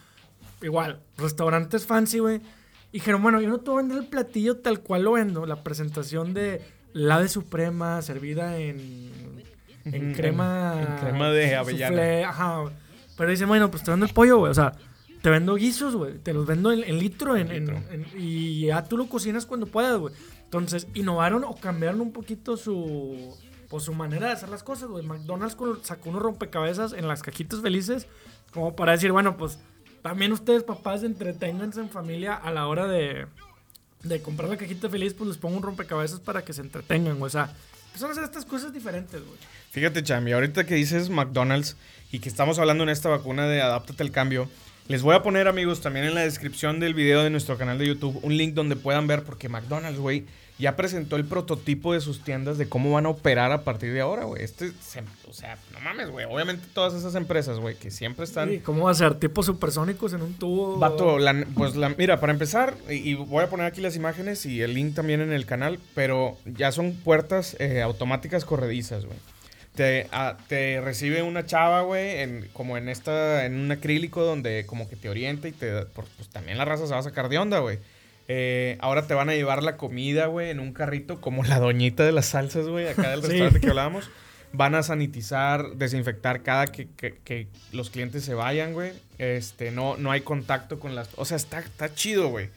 igual, 0.63 1.01
restaurantes 1.17 1.85
fancy, 1.85 2.17
güey, 2.17 2.37
y 2.91 2.99
dijeron, 2.99 3.21
bueno, 3.21 3.41
yo 3.41 3.49
no 3.49 3.59
te 3.59 3.69
voy 3.69 3.79
a 3.79 3.81
vender 3.83 3.99
el 3.99 4.07
platillo 4.07 4.57
tal 4.57 4.79
cual 4.79 5.03
lo 5.03 5.11
vendo, 5.13 5.45
la 5.45 5.63
presentación 5.63 6.33
de 6.33 6.61
la 6.95 7.19
de 7.19 7.27
suprema 7.27 8.01
servida 8.01 8.57
en, 8.57 9.11
en 9.83 10.13
crema... 10.13 10.75
en 10.81 10.95
crema 11.05 11.29
de 11.29 11.55
avellana. 11.55 11.89
soufflé, 11.95 12.23
ajá. 12.23 12.63
Pero 13.17 13.29
dicen, 13.29 13.47
bueno, 13.49 13.69
pues 13.69 13.83
te 13.83 13.91
vendo 13.91 14.05
el 14.05 14.13
pollo, 14.13 14.37
güey, 14.37 14.51
o 14.51 14.55
sea... 14.55 14.71
Te 15.21 15.31
vendo 15.31 15.55
guisos, 15.55 15.95
güey. 15.95 16.19
Te 16.19 16.33
los 16.33 16.45
vendo 16.45 16.71
en, 16.71 16.83
en 16.83 16.99
litro, 16.99 17.35
en, 17.35 17.49
en- 17.51 17.65
litro. 17.65 17.81
en- 17.91 18.05
y 18.15 18.67
ya 18.67 18.83
tú 18.83 18.95
lo 18.95 19.07
cocinas 19.09 19.47
cuando 19.47 19.65
puedas, 19.65 19.97
güey. 19.97 20.13
Entonces, 20.43 20.87
innovaron 20.93 21.43
o 21.43 21.55
cambiaron 21.55 21.99
un 21.99 22.13
poquito 22.13 22.57
su, 22.57 23.35
pues, 23.67 23.83
su 23.83 23.93
manera 23.95 24.27
de 24.27 24.33
hacer 24.33 24.49
las 24.49 24.61
cosas, 24.61 24.87
güey. 24.87 25.03
McDonald's 25.03 25.57
sacó 25.81 26.09
unos 26.11 26.21
rompecabezas 26.21 26.93
en 26.93 27.07
las 27.07 27.23
cajitas 27.23 27.61
felices, 27.61 28.07
como 28.53 28.75
para 28.75 28.91
decir, 28.91 29.11
bueno, 29.11 29.35
pues 29.35 29.57
también 30.03 30.31
ustedes, 30.31 30.61
papás, 30.63 31.01
entreténganse 31.01 31.79
en 31.79 31.89
familia 31.89 32.35
a 32.35 32.51
la 32.51 32.67
hora 32.67 32.85
de, 32.85 33.25
de 34.07 34.21
comprar 34.21 34.49
la 34.49 34.57
cajita 34.57 34.89
feliz, 34.89 35.13
pues 35.13 35.27
les 35.27 35.37
pongo 35.37 35.57
un 35.57 35.63
rompecabezas 35.63 36.19
para 36.19 36.43
que 36.43 36.53
se 36.53 36.61
entretengan. 36.61 37.21
O 37.21 37.29
sea, 37.29 37.53
a 38.03 38.11
hacer 38.11 38.23
estas 38.23 38.45
cosas 38.45 38.73
diferentes, 38.73 39.21
güey. 39.21 39.37
Fíjate, 39.71 40.03
Chami, 40.03 40.31
ahorita 40.31 40.65
que 40.65 40.75
dices 40.75 41.09
McDonald's 41.09 41.75
y 42.11 42.19
que 42.19 42.29
estamos 42.29 42.59
hablando 42.59 42.83
en 42.83 42.89
esta 42.89 43.09
vacuna 43.09 43.47
de 43.47 43.61
Adáptate 43.61 44.03
al 44.03 44.11
Cambio, 44.11 44.49
les 44.87 45.01
voy 45.01 45.15
a 45.15 45.23
poner, 45.23 45.47
amigos, 45.47 45.81
también 45.81 46.05
en 46.05 46.13
la 46.13 46.21
descripción 46.21 46.79
del 46.79 46.93
video 46.93 47.23
de 47.23 47.29
nuestro 47.29 47.57
canal 47.57 47.77
de 47.77 47.87
YouTube 47.87 48.19
un 48.21 48.37
link 48.37 48.53
donde 48.53 48.75
puedan 48.75 49.07
ver, 49.07 49.23
porque 49.23 49.49
McDonald's, 49.49 49.99
güey, 49.99 50.25
ya 50.57 50.75
presentó 50.77 51.17
el 51.17 51.25
prototipo 51.25 51.93
de 51.93 51.99
sus 52.01 52.23
tiendas 52.23 52.57
de 52.57 52.69
cómo 52.69 52.91
van 52.93 53.05
a 53.05 53.09
operar 53.09 53.51
a 53.51 53.63
partir 53.63 53.91
de 53.91 53.99
ahora, 54.01 54.23
güey. 54.23 54.41
Este, 54.43 54.71
se- 54.81 55.03
o 55.27 55.33
sea, 55.33 55.57
no 55.73 55.79
mames, 55.81 56.09
güey. 56.09 56.25
Obviamente 56.25 56.65
todas 56.73 56.93
esas 56.93 57.15
empresas, 57.15 57.59
güey, 57.59 57.75
que 57.75 57.91
siempre 57.91 58.23
están... 58.23 58.53
¿Y 58.53 58.59
¿Cómo 58.59 58.85
va 58.85 58.91
a 58.91 58.95
ser? 58.95 59.15
¿Tipos 59.15 59.45
supersónicos 59.45 60.13
en 60.13 60.21
un 60.21 60.33
tubo? 60.35 60.77
Vato, 60.77 61.19
la- 61.19 61.45
pues 61.55 61.75
la, 61.75 61.89
mira, 61.89 62.19
para 62.21 62.31
empezar, 62.31 62.75
y, 62.89 62.93
y 62.93 63.13
voy 63.15 63.43
a 63.43 63.49
poner 63.49 63.65
aquí 63.65 63.81
las 63.81 63.95
imágenes 63.97 64.45
y 64.45 64.61
el 64.61 64.73
link 64.73 64.95
también 64.95 65.19
en 65.21 65.33
el 65.33 65.45
canal, 65.45 65.77
pero 65.93 66.37
ya 66.45 66.71
son 66.71 66.93
puertas 66.93 67.57
eh, 67.59 67.81
automáticas 67.81 68.45
corredizas, 68.45 69.05
güey. 69.05 69.17
Te, 69.75 70.07
ah, 70.13 70.37
te 70.47 70.79
recibe 70.79 71.21
una 71.21 71.45
chava, 71.45 71.81
güey, 71.81 72.21
en, 72.21 72.47
como 72.53 72.77
en 72.77 72.87
esta, 72.87 73.45
en 73.45 73.55
un 73.59 73.69
acrílico 73.73 74.23
donde 74.23 74.65
como 74.65 74.87
que 74.87 74.95
te 74.95 75.09
orienta 75.09 75.49
y 75.49 75.51
te, 75.51 75.81
pues 75.87 76.29
también 76.31 76.57
la 76.57 76.63
raza 76.63 76.87
se 76.87 76.93
va 76.93 76.99
a 76.99 77.03
sacar 77.03 77.27
de 77.27 77.39
onda, 77.39 77.59
güey. 77.59 77.79
Eh, 78.27 78.77
ahora 78.81 79.05
te 79.07 79.13
van 79.13 79.29
a 79.29 79.35
llevar 79.35 79.61
la 79.63 79.77
comida, 79.77 80.25
güey, 80.27 80.49
en 80.49 80.59
un 80.59 80.73
carrito 80.73 81.21
como 81.21 81.43
la 81.43 81.59
doñita 81.59 82.03
de 82.03 82.11
las 82.11 82.25
salsas, 82.27 82.67
güey, 82.67 82.87
acá 82.87 83.09
del 83.11 83.21
Sí. 83.21 83.27
restaurante 83.27 83.59
que 83.61 83.67
hablábamos. 83.69 84.09
Van 84.51 84.73
a 84.73 84.83
sanitizar, 84.83 85.71
desinfectar 85.75 86.41
cada 86.41 86.67
que, 86.67 86.87
que- 86.95 87.15
que 87.23 87.47
los 87.73 87.89
clientes 87.89 88.23
se 88.23 88.33
vayan, 88.33 88.73
güey. 88.73 88.93
Este, 89.17 89.69
no, 89.71 89.97
no 89.97 90.11
hay 90.11 90.21
contacto 90.21 90.79
con 90.79 90.95
las... 90.95 91.09
O 91.17 91.25
sea, 91.25 91.35
está, 91.37 91.59
está 91.59 91.93
chido, 91.93 92.29
güey. 92.29 92.49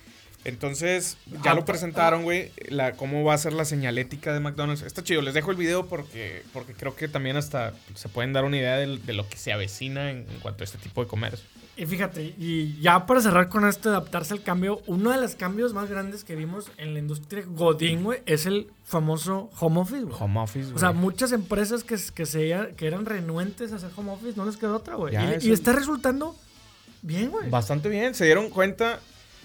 Entonces, 0.45 1.19
ya 1.43 1.51
Ah, 1.51 1.55
lo 1.55 1.61
pa- 1.63 1.67
presentaron, 1.73 2.23
güey, 2.23 2.53
la, 2.69 2.93
cómo 2.93 3.25
va 3.25 3.35
a 3.35 3.39
ser 3.39 3.53
la 3.53 3.65
señalética 3.65 4.33
de 4.33 4.39
McDonald's. 4.41 4.83
Está 4.83 5.03
chido, 5.03 5.21
les 5.23 5.35
dejo 5.35 5.51
el 5.51 5.57
video 5.57 5.87
porque, 5.87 6.43
porque 6.53 6.73
creo 6.73 6.95
que 6.95 7.09
también 7.09 7.37
hasta 7.37 7.75
se 7.97 8.09
pueden 8.09 8.33
dar 8.33 8.45
una 8.45 8.57
idea 8.57 8.77
de, 8.77 9.13
lo 9.13 9.29
que 9.29 9.37
se 9.37 9.53
avecina 9.53 10.11
en, 10.11 10.19
en 10.31 10.39
cuanto 10.41 10.63
a 10.63 10.67
este 10.67 10.79
tipo 10.79 11.03
de 11.03 11.09
comercio. 11.09 11.45
Y 11.79 11.87
fíjate, 11.87 12.35
y 12.37 12.77
ya 12.81 13.07
para 13.07 13.21
cerrar 13.21 13.49
con 13.49 13.65
esto 13.65 13.89
de 13.89 13.97
adaptarse 13.97 14.35
al 14.35 14.43
cambio, 14.43 14.83
uno 14.87 15.13
de 15.13 15.21
los 15.21 15.37
cambios 15.37 15.73
más 15.73 15.89
grandes 15.89 16.25
que 16.25 16.35
vimos 16.35 16.73
en 16.77 16.93
la 16.93 16.99
industria 16.99 17.45
Godín, 17.47 18.03
güey, 18.03 18.21
es 18.27 18.47
el 18.47 18.67
famoso 18.85 19.49
home 19.61 19.81
office, 19.81 20.03
güey. 20.03 20.17
Home 20.19 20.41
office, 20.41 20.75
O 20.75 20.79
sea, 20.79 20.89
güey. 20.89 21.01
muchas 21.01 21.31
empresas 21.31 21.85
que, 21.85 21.97
que, 22.13 22.27
se, 22.27 22.75
que 22.77 22.87
eran 22.89 23.07
renuentes 23.07 23.73
a 23.73 23.77
hacer 23.77 23.91
home 23.95 24.11
office, 24.11 24.33
no 24.37 24.45
les 24.45 24.57
quedó 24.57 24.75
otra, 24.75 24.97
güey. 24.97 25.13
Ya, 25.13 25.39
Y, 25.41 25.53
está 25.53 25.73
resultando 25.73 26.35
bien, 27.03 27.31
güey. 27.31 27.49
Bastante 27.49 27.89
bien, 27.89 28.13
se 28.17 28.25
dieron 28.25 28.51
cuenta. 28.51 28.99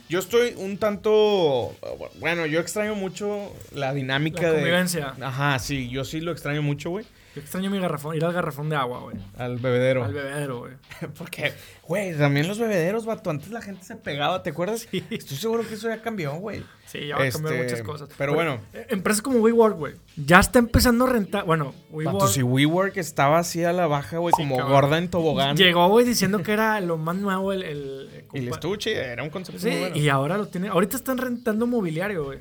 Yo 0.09 0.17
estoy 0.17 0.55
un 0.57 0.79
tanto. 0.79 1.75
Bueno, 2.19 2.47
yo 2.47 2.59
extraño 2.59 2.95
mucho 2.95 3.51
la 3.73 3.93
dinámica 3.93 4.41
La 4.41 4.49
de. 4.49 4.55
convivencia. 4.55 5.13
Ajá, 5.21 5.59
sí, 5.59 5.87
yo 5.89 6.03
sí 6.03 6.19
lo 6.19 6.31
extraño 6.31 6.63
mucho, 6.63 6.89
güey. 6.89 7.05
Yo 7.35 7.41
extraño 7.41 7.69
mi 7.71 7.79
garrafón, 7.79 8.15
ir 8.15 8.23
al 8.23 8.31
garrafón 8.33 8.69
de 8.69 8.75
agua, 8.75 8.99
güey. 8.99 9.17
Al 9.37 9.57
bebedero. 9.57 10.03
Al 10.03 10.13
bebedero, 10.13 10.59
güey. 10.59 10.73
Porque, 11.17 11.53
güey, 11.87 12.15
también 12.15 12.47
los 12.47 12.59
bebederos, 12.59 13.05
vato. 13.05 13.29
Antes 13.31 13.49
la 13.49 13.61
gente 13.61 13.83
se 13.83 13.95
pegaba, 13.95 14.43
¿te 14.43 14.51
acuerdas? 14.51 14.87
Estoy 14.91 15.37
seguro 15.37 15.67
que 15.67 15.73
eso 15.73 15.87
ya 15.89 16.01
cambió, 16.01 16.33
güey. 16.35 16.63
Sí, 16.85 17.07
ya 17.07 17.17
va 17.17 17.23
a 17.23 17.29
cambiar 17.31 17.53
Este, 17.55 17.63
muchas 17.63 17.81
cosas. 17.81 18.09
pero 18.19 18.35
bueno. 18.35 18.59
eh, 18.73 18.85
Empresas 18.89 19.23
como 19.23 19.39
WeWork, 19.39 19.77
güey. 19.77 19.95
Ya 20.15 20.39
está 20.39 20.59
empezando 20.59 21.05
a 21.05 21.09
rentar. 21.09 21.43
Bueno, 21.45 21.73
WeWork. 21.89 22.13
Vato, 22.19 22.27
si 22.27 22.43
WeWork 22.43 22.97
estaba 22.97 23.39
así 23.39 23.63
a 23.63 23.73
la 23.73 23.87
baja, 23.87 24.19
güey, 24.19 24.31
Sí, 24.37 24.43
como 24.43 24.57
cabrón. 24.57 24.73
gorda 24.73 24.97
en 24.99 25.09
tobogán. 25.09 25.57
Llegó, 25.57 25.87
güey, 25.89 26.05
diciendo 26.05 26.43
que 26.43 26.51
era 26.51 26.79
lo 26.81 26.97
más 26.97 27.15
nuevo 27.15 27.51
el. 27.51 27.63
el, 27.63 28.25
el 28.31 28.47
estuche 28.49 28.95
era 28.95 29.23
un 29.23 29.31
concepto 29.31 29.59
Sí, 29.59 29.69
muy 29.71 29.79
bueno. 29.79 29.95
y 29.95 30.07
ahora 30.09 30.37
lo 30.37 30.47
tienen. 30.49 30.69
Ahorita 30.69 30.95
están 30.97 31.17
rentando 31.17 31.65
mobiliario, 31.65 32.25
güey. 32.25 32.39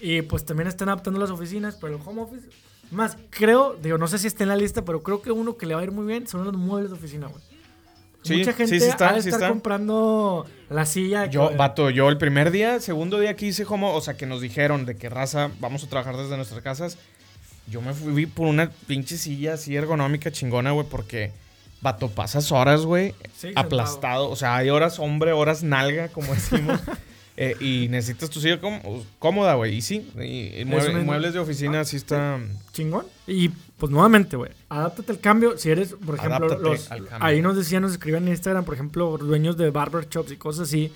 Y 0.00 0.20
pues 0.22 0.44
también 0.44 0.66
están 0.66 0.90
adaptando 0.90 1.18
las 1.18 1.30
oficinas, 1.30 1.76
pero 1.80 1.96
el 1.96 2.02
home 2.04 2.20
office. 2.22 2.48
Más, 2.94 3.16
creo, 3.30 3.76
digo, 3.82 3.98
no 3.98 4.06
sé 4.08 4.18
si 4.18 4.26
está 4.26 4.44
en 4.44 4.48
la 4.50 4.56
lista, 4.56 4.84
pero 4.84 5.02
creo 5.02 5.20
que 5.20 5.30
uno 5.30 5.56
que 5.56 5.66
le 5.66 5.74
va 5.74 5.80
a 5.80 5.84
ir 5.84 5.90
muy 5.92 6.06
bien 6.06 6.26
son 6.26 6.44
los 6.44 6.54
muebles 6.54 6.90
de 6.90 6.96
oficina, 6.96 7.26
güey. 7.26 7.42
Sí, 8.22 8.36
Mucha 8.38 8.54
gente 8.54 8.78
sí 8.80 8.86
está, 8.86 9.10
ha 9.10 9.12
de 9.14 9.20
sí 9.22 9.28
estar 9.28 9.42
está. 9.42 9.48
comprando 9.52 10.46
la 10.70 10.86
silla. 10.86 11.26
Yo, 11.26 11.50
que- 11.50 11.56
vato, 11.56 11.90
yo 11.90 12.08
el 12.08 12.16
primer 12.16 12.50
día, 12.50 12.80
segundo 12.80 13.20
día 13.20 13.36
que 13.36 13.44
hice 13.46 13.66
como, 13.66 13.92
o 13.94 14.00
sea, 14.00 14.16
que 14.16 14.24
nos 14.24 14.40
dijeron 14.40 14.86
de 14.86 14.96
que 14.96 15.10
raza, 15.10 15.50
vamos 15.60 15.84
a 15.84 15.88
trabajar 15.88 16.16
desde 16.16 16.34
nuestras 16.36 16.62
casas. 16.62 16.96
Yo 17.66 17.82
me 17.82 17.92
fui 17.92 18.24
por 18.26 18.46
una 18.46 18.70
pinche 18.86 19.18
silla 19.18 19.54
así 19.54 19.76
ergonómica 19.76 20.30
chingona, 20.30 20.70
güey, 20.72 20.86
porque, 20.88 21.32
vato, 21.82 22.08
pasas 22.08 22.50
horas, 22.52 22.86
güey, 22.86 23.14
aplastado. 23.56 24.30
O 24.30 24.36
sea, 24.36 24.56
hay 24.56 24.70
horas 24.70 24.98
hombre, 24.98 25.32
horas 25.32 25.62
nalga, 25.62 26.08
como 26.08 26.32
decimos. 26.34 26.80
Eh, 27.36 27.56
y 27.60 27.88
necesitas 27.88 28.30
tu 28.30 28.40
silla 28.40 28.60
cóm- 28.60 28.80
cómoda, 29.18 29.54
güey. 29.54 29.74
Y 29.76 29.82
sí, 29.82 30.08
y, 30.16 30.60
y 30.60 30.64
mueble- 30.64 30.90
una- 30.90 31.02
muebles 31.02 31.32
de 31.34 31.40
oficina 31.40 31.84
sí 31.84 31.96
está... 31.96 32.38
Chingón. 32.72 33.06
Y 33.26 33.48
pues 33.76 33.90
nuevamente, 33.90 34.36
güey, 34.36 34.50
adáptate 34.68 35.12
al 35.12 35.20
cambio. 35.20 35.58
Si 35.58 35.68
eres, 35.70 35.94
por 35.94 36.14
ejemplo, 36.16 36.46
Adáptate 36.46 36.62
los, 36.62 36.88
ahí 37.20 37.42
nos 37.42 37.56
decían, 37.56 37.82
nos 37.82 37.92
escribían 37.92 38.24
en 38.24 38.30
Instagram, 38.30 38.64
por 38.64 38.74
ejemplo, 38.74 39.16
dueños 39.18 39.56
de 39.56 39.70
barber 39.70 40.08
shops 40.08 40.30
y 40.32 40.36
cosas 40.36 40.68
así. 40.68 40.92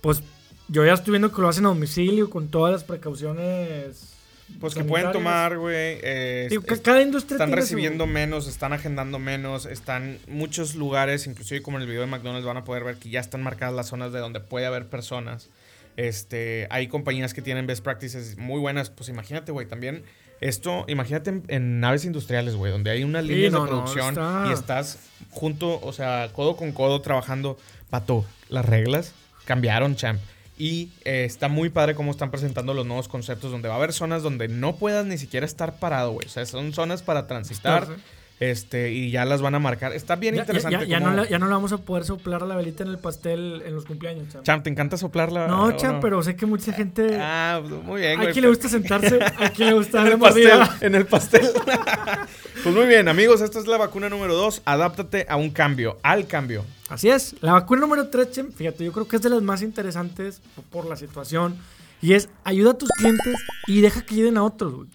Pues 0.00 0.22
yo 0.68 0.84
ya 0.84 0.94
estoy 0.94 1.12
viendo 1.12 1.30
que 1.32 1.40
lo 1.42 1.48
hacen 1.48 1.64
a 1.66 1.68
domicilio 1.68 2.30
con 2.30 2.48
todas 2.48 2.72
las 2.72 2.84
precauciones. 2.84 4.12
Pues 4.60 4.74
que 4.76 4.84
pueden 4.84 5.10
tomar, 5.10 5.58
güey. 5.58 5.74
eh, 6.02 6.48
cada 6.82 7.02
industria 7.02 7.34
Están 7.34 7.48
tiene 7.48 7.62
su- 7.62 7.66
recibiendo 7.66 8.06
menos, 8.06 8.46
están 8.46 8.72
agendando 8.72 9.18
menos, 9.18 9.66
están 9.66 10.18
muchos 10.28 10.76
lugares, 10.76 11.26
inclusive 11.26 11.62
como 11.62 11.78
en 11.78 11.82
el 11.82 11.88
video 11.88 12.02
de 12.02 12.06
McDonald's 12.06 12.46
van 12.46 12.56
a 12.56 12.64
poder 12.64 12.84
ver 12.84 12.96
que 12.96 13.10
ya 13.10 13.18
están 13.18 13.42
marcadas 13.42 13.74
las 13.74 13.88
zonas 13.88 14.12
de 14.12 14.20
donde 14.20 14.38
puede 14.38 14.66
haber 14.66 14.86
personas. 14.86 15.48
Este, 15.96 16.66
hay 16.70 16.88
compañías 16.88 17.32
que 17.34 17.42
tienen 17.42 17.66
best 17.66 17.82
practices 17.82 18.36
muy 18.36 18.60
buenas, 18.60 18.90
pues 18.90 19.08
imagínate, 19.08 19.52
güey, 19.52 19.66
también 19.66 20.04
esto, 20.40 20.84
imagínate 20.88 21.30
en, 21.30 21.42
en 21.48 21.80
naves 21.80 22.04
industriales, 22.04 22.54
güey, 22.56 22.70
donde 22.70 22.90
hay 22.90 23.02
unas 23.04 23.24
Sí, 23.24 23.30
líneas 23.32 23.52
no, 23.52 23.64
de 23.64 23.70
no, 23.70 23.76
producción 23.84 24.08
está- 24.10 24.44
y 24.48 24.52
estás 24.52 24.98
junto, 25.30 25.80
o 25.80 25.92
sea, 25.92 26.28
codo 26.34 26.56
con 26.56 26.72
codo 26.72 27.00
trabajando, 27.00 27.56
pato, 27.88 28.24
las 28.50 28.64
reglas 28.66 29.12
cambiaron, 29.46 29.96
champ. 29.96 30.20
Y 30.58 30.88
eh, 31.04 31.24
está 31.26 31.48
muy 31.48 31.68
padre 31.68 31.94
cómo 31.94 32.10
están 32.10 32.30
presentando 32.30 32.72
los 32.72 32.86
nuevos 32.86 33.08
conceptos, 33.08 33.50
donde 33.50 33.68
va 33.68 33.74
a 33.74 33.76
haber 33.76 33.92
zonas 33.92 34.22
donde 34.22 34.48
no 34.48 34.76
puedas 34.76 35.04
ni 35.04 35.18
siquiera 35.18 35.44
estar 35.44 35.78
parado, 35.78 36.12
güey. 36.12 36.26
O 36.26 36.30
sea, 36.30 36.46
son 36.46 36.72
zonas 36.72 37.02
para 37.02 37.26
transitar. 37.26 37.82
Estar, 37.82 37.96
Este, 38.38 38.92
y 38.92 39.10
ya 39.10 39.24
las 39.24 39.40
van 39.40 39.54
a 39.54 39.58
marcar. 39.58 39.92
Está 39.94 40.14
bien 40.16 40.34
Ya, 40.34 40.42
interesante. 40.42 40.78
ya- 40.80 40.84
ya 40.84 40.98
cómo- 40.98 41.10
no 41.16 41.22
le, 41.22 41.28
ya 41.30 41.38
no 41.38 41.48
vamos 41.48 41.72
a 41.72 41.78
poder 41.78 42.04
soplar 42.04 42.42
la 42.42 42.54
velita 42.54 42.82
en 42.84 42.90
el 42.90 42.98
pastel 42.98 43.62
en 43.64 43.74
los 43.74 43.86
cumpleaños, 43.86 44.28
Cham. 44.30 44.42
Champ, 44.42 44.62
¿te 44.64 44.68
encanta 44.68 44.98
soplarla? 44.98 45.46
No, 45.46 45.72
Cham, 45.76 46.00
pero 46.00 46.22
sé 46.22 46.36
que 46.36 46.44
mucha 46.44 46.72
gente. 46.74 47.16
Ah, 47.18 47.62
pues, 47.66 47.82
muy 47.82 48.00
bien, 48.02 48.18
a 48.18 48.22
güey. 48.24 48.32
quien 48.34 48.42
le 48.42 48.48
gusta 48.50 48.68
sentarse, 48.68 49.18
a 49.38 49.50
quien 49.50 49.68
le 49.70 49.74
gusta 49.76 50.02
en 50.02 50.12
el 50.12 50.18
pastel. 50.18 50.60
En 50.82 50.94
el 50.94 51.06
pastel. 51.06 51.46
pues 52.62 52.74
muy 52.74 52.86
bien, 52.86 53.08
amigos. 53.08 53.40
Esta 53.40 53.58
es 53.58 53.66
la 53.66 53.78
vacuna 53.78 54.08
número 54.10 54.34
dos. 54.34 54.60
Adáptate 54.66 55.24
a 55.30 55.36
un 55.36 55.48
cambio, 55.50 55.98
al 56.02 56.26
cambio. 56.26 56.64
Así 56.90 57.08
es. 57.08 57.34
La 57.40 57.52
vacuna 57.52 57.80
número 57.80 58.08
3, 58.08 58.30
Chem, 58.30 58.52
fíjate, 58.52 58.84
yo 58.84 58.92
creo 58.92 59.08
que 59.08 59.16
es 59.16 59.22
de 59.22 59.30
las 59.30 59.42
más 59.42 59.62
interesantes 59.62 60.40
por 60.70 60.86
la 60.86 60.96
situación. 60.96 61.56
Y 62.02 62.12
es 62.12 62.28
ayuda 62.44 62.72
a 62.72 62.74
tus 62.78 62.90
clientes 62.90 63.34
y 63.66 63.80
deja 63.80 64.02
que 64.02 64.14
ayuden 64.14 64.36
a 64.36 64.44
otros, 64.44 64.74
güey. 64.74 64.88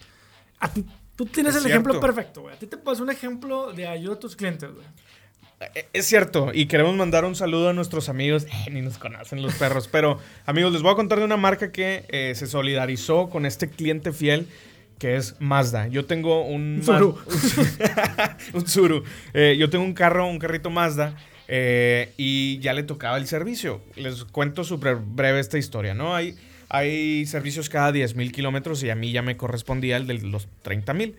A 0.60 0.68
ti, 0.72 0.86
tú 1.26 1.32
tienes 1.32 1.56
Es 1.56 1.64
el 1.66 1.72
ejemplo 1.72 2.00
perfecto, 2.00 2.42
güey. 2.42 2.56
A 2.56 2.60
ti 2.60 2.68
te 2.68 2.78
pasó 2.78 3.04
un 3.04 3.10
ejemplo 3.10 3.72
de 3.74 3.88
ayuda 3.88 4.16
a 4.16 4.20
tus 4.20 4.36
clientes, 4.36 4.70
güey. 4.74 4.86
Eh, 5.76 5.88
Es 5.94 6.06
cierto, 6.08 6.52
y 6.54 6.66
queremos 6.66 6.96
mandar 6.96 7.24
un 7.26 7.36
saludo 7.36 7.70
a 7.70 7.74
nuestros 7.74 8.10
amigos. 8.10 8.46
Eh, 8.46 8.70
ni 8.72 8.82
nos 8.82 8.98
conocen 8.98 9.42
los 9.42 9.54
perros, 9.56 9.88
pero 9.88 10.18
amigos, 10.46 10.74
les 10.74 10.82
voy 10.82 10.92
a 10.92 10.96
contar 10.96 11.20
de 11.20 11.26
una 11.26 11.38
marca 11.38 11.72
que 11.72 12.06
eh, 12.10 12.34
se 12.36 12.48
solidarizó 12.48 13.30
con 13.30 13.46
este 13.46 13.70
cliente 13.70 14.12
fiel 14.12 14.48
que 15.00 15.16
es 15.16 15.36
Mazda. 15.40 15.88
Yo 15.88 16.06
tengo 16.06 16.46
un. 16.46 16.82
Maz- 16.86 17.02
un. 18.54 19.04
Eh, 19.34 19.56
yo 19.60 19.70
tengo 19.70 19.84
un 19.84 19.94
carro, 19.94 20.28
un 20.28 20.40
carrito 20.40 20.70
Mazda. 20.70 21.16
y 22.18 22.60
ya 22.60 22.74
le 22.74 22.84
tocaba 22.84 23.18
el 23.18 23.28
servicio. 23.28 23.82
Les 23.96 24.24
cuento 24.26 24.64
súper 24.64 24.96
breve 24.96 25.40
esta 25.40 25.58
historia, 25.58 25.94
¿no? 25.94 26.16
Hay, 26.16 26.36
hay 26.74 27.26
servicios 27.26 27.70
cada 27.70 27.92
10 27.92 28.16
mil 28.16 28.32
kilómetros 28.32 28.82
y 28.84 28.90
a 28.90 28.96
mí 28.96 29.12
ya 29.12 29.22
me 29.22 29.36
correspondía 29.38 29.98
el 29.98 30.08
de 30.08 30.16
los 30.20 30.48
30 30.62 30.94
mil. 30.94 31.16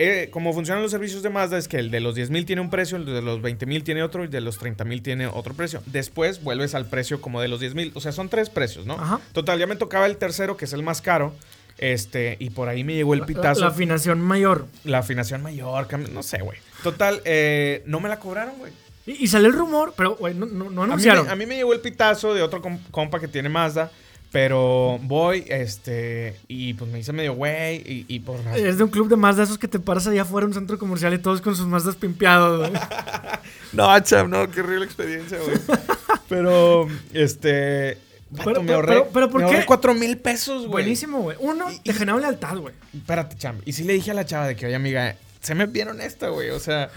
Eh, 0.00 0.28
como 0.30 0.52
funcionan 0.52 0.80
los 0.82 0.92
servicios 0.92 1.22
de 1.24 1.28
Mazda 1.30 1.58
es 1.58 1.66
que 1.66 1.76
el 1.78 1.90
de 1.90 1.98
los 2.00 2.14
10 2.14 2.30
mil 2.30 2.46
tiene 2.46 2.62
un 2.62 2.70
precio, 2.70 2.96
el 2.96 3.04
de 3.04 3.20
los 3.20 3.42
20 3.42 3.66
mil 3.66 3.82
tiene 3.82 4.02
otro 4.04 4.22
y 4.22 4.26
el 4.26 4.30
de 4.30 4.40
los 4.40 4.56
30 4.58 4.84
mil 4.84 5.02
tiene 5.02 5.26
otro 5.26 5.54
precio. 5.54 5.82
Después 5.86 6.42
vuelves 6.42 6.74
al 6.76 6.86
precio 6.86 7.20
como 7.20 7.40
de 7.40 7.48
los 7.48 7.58
10 7.60 7.74
mil. 7.74 7.90
O 7.94 8.00
sea, 8.00 8.12
son 8.12 8.28
tres 8.28 8.48
precios, 8.48 8.86
¿no? 8.86 8.94
Ajá. 8.94 9.20
Total, 9.32 9.58
ya 9.58 9.66
me 9.66 9.74
tocaba 9.76 10.06
el 10.06 10.16
tercero, 10.16 10.56
que 10.56 10.66
es 10.66 10.72
el 10.72 10.82
más 10.84 11.02
caro. 11.02 11.34
Este, 11.78 12.36
y 12.40 12.50
por 12.50 12.68
ahí 12.68 12.82
me 12.84 12.94
llegó 12.94 13.14
el 13.14 13.20
La, 13.20 13.26
pitazo. 13.26 13.60
la 13.60 13.66
La, 13.66 13.72
afinación 13.72 14.20
mayor. 14.20 14.66
afinación 14.92 15.42
mayor, 15.42 15.86
no 16.10 16.22
sé, 16.22 16.38
güey. 16.42 16.58
Total, 16.82 17.20
eh, 17.24 17.82
no 17.86 17.98
me 18.00 18.08
la 18.08 18.18
cobraron, 18.20 18.54
güey. 18.58 18.72
Y, 19.06 19.24
y 19.24 19.26
salió 19.26 19.48
el 19.48 19.54
rumor, 19.54 19.94
pero, 19.96 20.14
güey, 20.16 20.34
no, 20.34 20.46
no, 20.46 20.70
no 20.70 20.82
A 20.82 20.86
mí, 20.86 20.92
anunciaron. 20.92 21.26
me, 21.26 21.32
a 21.32 21.36
mí 21.36 21.46
me 21.46 21.56
llegó 21.56 21.72
el 21.72 21.80
pitazo 21.80 22.34
de 22.34 22.42
otro 22.42 22.60
com- 22.62 22.78
compa 22.90 23.18
que 23.20 23.26
tiene 23.28 23.48
Mazda. 23.48 23.90
Pero 24.30 24.98
voy, 25.02 25.44
este, 25.48 26.36
y 26.48 26.74
pues 26.74 26.90
me 26.90 26.98
hice 26.98 27.12
medio 27.14 27.32
güey, 27.32 27.76
y, 27.76 28.04
y 28.08 28.20
por 28.20 28.40
Es 28.54 28.76
de 28.76 28.84
un 28.84 28.90
club 28.90 29.08
de 29.08 29.16
Mazda, 29.16 29.42
esos 29.44 29.56
que 29.58 29.68
te 29.68 29.78
paras 29.78 30.06
allá 30.06 30.22
afuera 30.22 30.44
en 30.44 30.48
un 30.50 30.54
centro 30.54 30.78
comercial 30.78 31.14
y 31.14 31.18
todos 31.18 31.40
con 31.40 31.56
sus 31.56 31.66
Mazdas 31.66 31.96
pimpeados, 31.96 32.68
güey. 32.70 32.80
No, 33.72 33.98
cham, 34.00 34.30
no, 34.30 34.50
qué 34.50 34.60
horrible 34.60 34.84
experiencia, 34.86 35.38
güey. 35.38 35.58
Pero, 36.28 36.88
este. 37.12 37.98
Pero- 38.44 38.60
me 38.62 38.66
pero- 38.66 38.74
ahorré, 38.76 38.92
pero- 38.94 39.08
pero 39.12 39.30
¿por 39.30 39.40
me 39.40 39.46
ahorré 39.46 39.60
qué? 39.60 39.66
cuatro 39.66 39.94
mil 39.94 40.18
pesos, 40.18 40.58
güey. 40.66 40.70
Buenísimo, 40.84 41.20
güey. 41.22 41.36
Uno, 41.40 41.70
Y- 41.72 41.78
te 41.80 41.90
y- 41.92 41.94
genera 41.94 42.18
lealtad, 42.18 42.56
güey. 42.58 42.74
Espérate, 42.94 43.36
cham. 43.36 43.56
Y 43.64 43.72
sí 43.72 43.84
le 43.84 43.94
dije 43.94 44.10
a 44.10 44.14
la 44.14 44.24
chava 44.26 44.46
de 44.46 44.56
que, 44.56 44.66
oye, 44.66 44.74
amiga, 44.74 45.16
se 45.40 45.54
me 45.54 45.66
bien 45.66 45.88
honesta, 45.88 46.28
güey. 46.28 46.50
O 46.50 46.60
sea, 46.60 46.90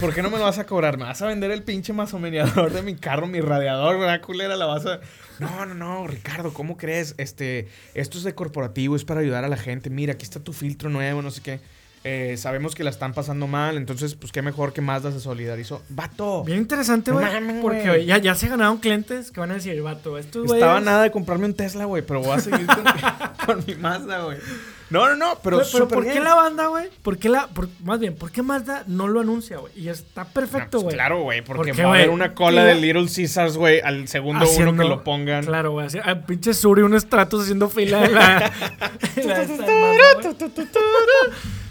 ¿por 0.00 0.14
qué 0.14 0.22
no 0.22 0.30
me 0.30 0.38
lo 0.38 0.44
vas 0.44 0.58
a 0.58 0.64
cobrar? 0.64 0.96
¿Me 0.96 1.04
vas 1.04 1.20
a 1.20 1.26
vender 1.26 1.50
el 1.50 1.62
pinche 1.62 1.92
masomeneador 1.92 2.72
de 2.72 2.82
mi 2.82 2.96
carro, 2.96 3.26
mi 3.26 3.40
radiador, 3.40 3.98
¿verdad, 3.98 4.20
culera? 4.22 4.56
La 4.56 4.66
vas 4.66 4.86
a. 4.86 5.00
No, 5.38 5.66
no, 5.66 5.74
no, 5.74 6.06
Ricardo, 6.06 6.54
¿cómo 6.54 6.76
crees? 6.76 7.14
Este, 7.18 7.68
esto 7.94 8.18
es 8.18 8.24
de 8.24 8.34
corporativo, 8.34 8.96
es 8.96 9.04
para 9.04 9.20
ayudar 9.20 9.44
a 9.44 9.48
la 9.48 9.56
gente. 9.58 9.90
Mira, 9.90 10.14
aquí 10.14 10.24
está 10.24 10.40
tu 10.40 10.52
filtro 10.52 10.88
nuevo, 10.88 11.20
no 11.20 11.30
sé 11.30 11.42
qué. 11.42 11.60
Eh, 12.02 12.36
sabemos 12.38 12.74
que 12.74 12.82
la 12.82 12.88
están 12.88 13.12
pasando 13.12 13.46
mal, 13.46 13.76
entonces, 13.76 14.14
pues 14.14 14.32
qué 14.32 14.40
mejor 14.40 14.72
que 14.72 14.80
Mazda 14.80 15.12
se 15.12 15.20
solidarizó. 15.20 15.82
¡Vato! 15.90 16.44
Bien 16.44 16.58
interesante, 16.58 17.12
güey. 17.12 17.26
porque 17.60 18.06
ya, 18.06 18.16
ya 18.16 18.34
se 18.34 18.48
ganaron 18.48 18.78
clientes 18.78 19.30
que 19.30 19.40
van 19.40 19.50
a 19.50 19.54
decir, 19.54 19.80
vato, 19.82 20.16
estos 20.16 20.46
güeyes... 20.46 20.62
Estaba 20.62 20.80
nada 20.80 21.02
de 21.02 21.10
comprarme 21.10 21.44
un 21.44 21.54
Tesla, 21.54 21.84
güey, 21.84 22.02
pero 22.02 22.22
voy 22.22 22.32
a 22.32 22.40
seguir 22.40 22.66
con, 22.66 22.84
con 23.46 23.64
mi 23.66 23.74
Mazda, 23.74 24.24
güey. 24.24 24.38
No, 24.90 25.08
no, 25.08 25.14
no, 25.16 25.38
pero, 25.42 25.58
Pero, 25.58 25.68
pero 25.72 25.88
¿por 25.88 26.04
qué 26.04 26.18
la 26.20 26.34
banda, 26.34 26.66
güey? 26.66 26.88
¿Por 27.02 27.16
qué 27.18 27.28
la...? 27.28 27.46
por- 27.46 27.68
más 27.84 28.00
bien, 28.00 28.16
¿por 28.16 28.32
qué 28.32 28.42
Mazda 28.42 28.82
no 28.88 29.06
lo 29.06 29.20
anuncia, 29.20 29.58
güey? 29.58 29.72
Y 29.76 29.88
está 29.88 30.24
No, 30.24 30.30
perfecto, 30.30 30.70
pues 30.72 30.82
güey. 30.82 30.94
claro, 30.96 31.22
güey, 31.22 31.42
porque 31.42 31.68
¿Por 31.68 31.76
qué, 31.76 31.82
va 31.84 31.90
a 31.92 31.94
haber 31.94 32.10
una 32.10 32.34
cola 32.34 32.64
de 32.64 32.74
Little 32.74 33.06
Caesars, 33.14 33.56
güey, 33.56 33.80
al 33.80 34.08
segundo 34.08 34.44
uno 34.50 34.76
que 34.82 34.88
lo 34.88 35.04
pongan. 35.04 35.44
Claro, 35.44 35.70
güey. 35.72 35.86
así- 35.86 35.98
ah, 36.04 36.16
pinche 36.26 36.52
Suri, 36.54 36.82
un 36.82 36.94
estratos 36.94 37.42
haciendo 37.42 37.68
fila 37.68 38.04
en 38.04 38.14
la... 38.14 38.52
en 39.16 39.30
esta. 39.30 39.66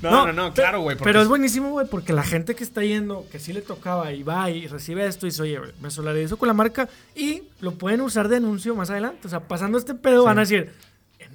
No, 0.02 0.26
no, 0.28 0.32
no, 0.34 0.54
claro, 0.54 0.80
güey. 0.82 0.96
Pero 1.04 1.22
es 1.22 1.28
buenísimo, 1.28 1.72
güey, 1.72 1.86
porque 1.88 2.14
la 2.14 2.24
gente 2.24 2.56
que 2.56 2.64
está 2.64 2.84
yendo, 2.84 3.26
que 3.32 3.38
sí 3.40 3.52
le 3.52 3.62
tocaba 3.62 4.14
y 4.14 4.24
va 4.24 4.50
y 4.50 4.66
recibe 4.68 5.06
esto 5.06 5.26
y 5.28 5.30
dice, 5.30 5.42
oye, 5.42 5.60
güey, 5.60 5.72
me 5.82 5.92
solidarizo 5.92 6.38
con 6.38 6.48
la 6.48 6.54
marca 6.54 6.88
y 7.16 7.44
lo 7.60 7.74
pueden 7.74 8.00
usar 8.02 8.30
de 8.30 8.38
anuncio 8.38 8.76
más 8.76 8.90
adelante. 8.90 9.28
O 9.28 9.30
sea, 9.30 9.42
pasando 9.42 9.78
este 9.78 9.94
pedo 9.96 10.24
van 10.24 10.38
a 10.38 10.42
decir, 10.42 10.72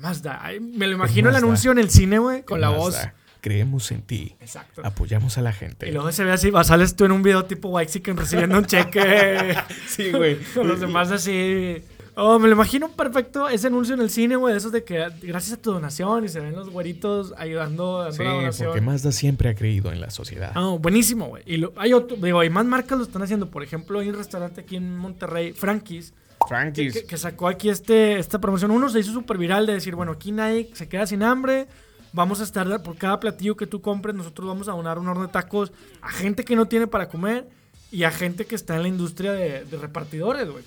Mazda. 0.01 0.41
Ay, 0.45 0.61
me 0.61 0.87
lo 0.87 0.95
imagino 0.95 1.31
el 1.31 1.37
anuncio 1.37 1.73
en 1.73 1.79
el 1.79 1.91
cine, 1.91 2.19
güey, 2.19 2.43
con 2.43 2.61
la 2.61 2.69
Mazda, 2.71 2.81
voz. 2.83 2.99
Creemos 3.41 3.91
en 3.93 4.03
ti. 4.03 4.35
Exacto. 4.41 4.81
Apoyamos 4.85 5.37
a 5.37 5.43
la 5.43 5.53
gente. 5.53 5.89
Y 5.89 5.93
luego 5.93 6.11
se 6.13 6.25
ve 6.25 6.33
así, 6.33 6.51
sales 6.65 6.97
tú 6.97 7.05
en 7.05 7.13
un 7.13 7.23
video 7.23 7.45
tipo 7.45 7.69
Waxican 7.69 8.17
recibiendo 8.17 8.57
un 8.59 8.65
cheque. 8.65 9.55
Sí, 9.87 10.11
güey. 10.13 10.39
Con 10.55 10.67
los 10.69 10.81
demás 10.81 11.11
así. 11.11 11.83
Oh, 12.17 12.39
me 12.39 12.47
lo 12.47 12.55
imagino 12.55 12.89
perfecto 12.91 13.49
ese 13.49 13.67
anuncio 13.67 13.95
en 13.95 14.01
el 14.01 14.09
cine, 14.09 14.37
güey. 14.37 14.57
Esos 14.57 14.71
de 14.73 14.85
que 14.85 15.05
gracias 15.23 15.59
a 15.59 15.61
tu 15.61 15.73
donación 15.73 16.25
y 16.25 16.29
se 16.29 16.39
ven 16.41 16.53
los 16.55 16.71
güeritos 16.71 17.35
ayudando, 17.37 17.99
dando 17.99 18.13
Sí, 18.17 18.23
la 18.23 18.31
donación. 18.31 18.69
porque 18.69 18.81
Mazda 18.81 19.11
siempre 19.13 19.49
ha 19.49 19.55
creído 19.57 19.91
en 19.93 20.01
la 20.01 20.11
sociedad. 20.11 20.53
Ah, 20.55 20.77
buenísimo, 20.81 21.27
güey. 21.27 21.43
Y 21.45 21.57
lo- 21.57 21.73
hay 21.77 21.93
otro, 21.93 22.17
digo, 22.17 22.39
hay 22.41 22.51
más 22.51 22.67
marcas 22.67 22.99
lo 22.99 23.05
están 23.05 23.23
haciendo. 23.23 23.51
Por 23.51 23.63
ejemplo, 23.65 23.99
hay 23.99 24.09
un 24.09 24.15
restaurante 24.17 24.61
aquí 24.61 24.77
en 24.77 24.97
Monterrey, 24.97 25.53
Frankie's, 25.53 26.15
Frankie's. 26.49 26.93
que- 26.95 27.05
que 27.07 27.17
sacó 27.17 27.49
aquí 27.49 27.69
este, 27.69 28.19
esta 28.19 28.41
promoción. 28.41 28.71
Uno 28.71 28.89
se 28.89 29.01
hizo 29.01 29.13
súper 29.13 29.39
viral 29.39 29.67
de 29.67 29.75
decir, 29.75 29.95
bueno, 29.95 30.13
aquí 30.13 30.33
nadie 30.33 30.71
se 30.75 30.89
queda 30.89 31.07
sin 31.07 31.23
hambre. 31.23 31.67
Vamos 32.13 32.41
a 32.41 32.45
estar 32.45 32.83
por 32.83 32.97
cada 32.97 33.19
platillo 33.19 33.57
que 33.57 33.67
tú 33.67 33.81
compres, 33.81 34.15
nosotros 34.15 34.47
vamos 34.47 34.69
a 34.69 34.73
donar 34.73 34.99
un 34.99 35.09
horno 35.09 35.23
de 35.27 35.33
tacos 35.33 35.73
a 36.01 36.11
gente 36.11 36.45
que 36.45 36.55
no 36.55 36.67
tiene 36.67 36.87
para 36.87 37.09
comer 37.09 37.49
y 37.91 38.05
a 38.05 38.11
gente 38.13 38.47
que 38.47 38.55
está 38.55 38.77
en 38.77 38.83
la 38.83 38.89
industria 38.89 39.33
de, 39.33 39.65
de 39.65 39.77
repartidores, 39.79 40.49
güey. 40.49 40.63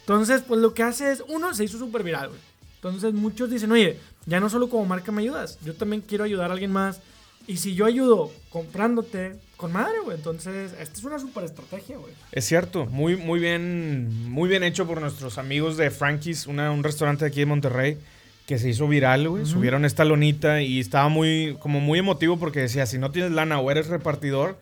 Entonces, 0.00 0.42
pues 0.46 0.60
lo 0.60 0.72
que 0.72 0.82
hace 0.82 1.10
es, 1.12 1.22
uno, 1.28 1.52
se 1.52 1.64
hizo 1.64 1.78
súper 1.78 2.02
viral, 2.02 2.28
güey. 2.28 2.40
Entonces 2.76 3.12
muchos 3.12 3.50
dicen, 3.50 3.72
oye, 3.72 3.98
ya 4.26 4.40
no 4.40 4.48
solo 4.48 4.70
como 4.70 4.86
marca 4.86 5.10
me 5.12 5.20
ayudas, 5.22 5.58
yo 5.64 5.74
también 5.74 6.00
quiero 6.00 6.24
ayudar 6.24 6.50
a 6.50 6.54
alguien 6.54 6.72
más. 6.72 7.00
Y 7.46 7.58
si 7.58 7.74
yo 7.74 7.84
ayudo 7.84 8.30
comprándote, 8.50 9.38
con 9.56 9.72
madre, 9.72 9.98
güey. 10.04 10.16
Entonces, 10.16 10.72
esta 10.80 10.98
es 10.98 11.04
una 11.04 11.18
súper 11.18 11.44
estrategia, 11.44 11.96
güey. 11.96 12.12
Es 12.32 12.44
cierto, 12.44 12.86
muy, 12.86 13.16
muy 13.16 13.40
bien, 13.40 14.30
muy 14.30 14.48
bien 14.48 14.62
hecho 14.62 14.86
por 14.86 15.00
nuestros 15.00 15.38
amigos 15.38 15.76
de 15.76 15.90
Frankie's, 15.90 16.46
una- 16.46 16.70
un 16.72 16.82
restaurante 16.84 17.24
aquí 17.24 17.40
de 17.40 17.46
Monterrey 17.46 17.98
que 18.46 18.58
se 18.58 18.68
hizo 18.68 18.86
viral, 18.86 19.28
güey. 19.28 19.44
Subieron 19.46 19.84
esta 19.84 20.04
lonita 20.04 20.62
y 20.62 20.78
estaba 20.78 21.08
muy, 21.08 21.56
como 21.60 21.80
muy 21.80 21.98
emotivo 21.98 22.38
porque 22.38 22.60
decía, 22.60 22.86
si 22.86 22.98
no 22.98 23.10
tienes 23.10 23.32
lana 23.32 23.58
o 23.58 23.70
eres 23.70 23.88
repartidor, 23.88 24.56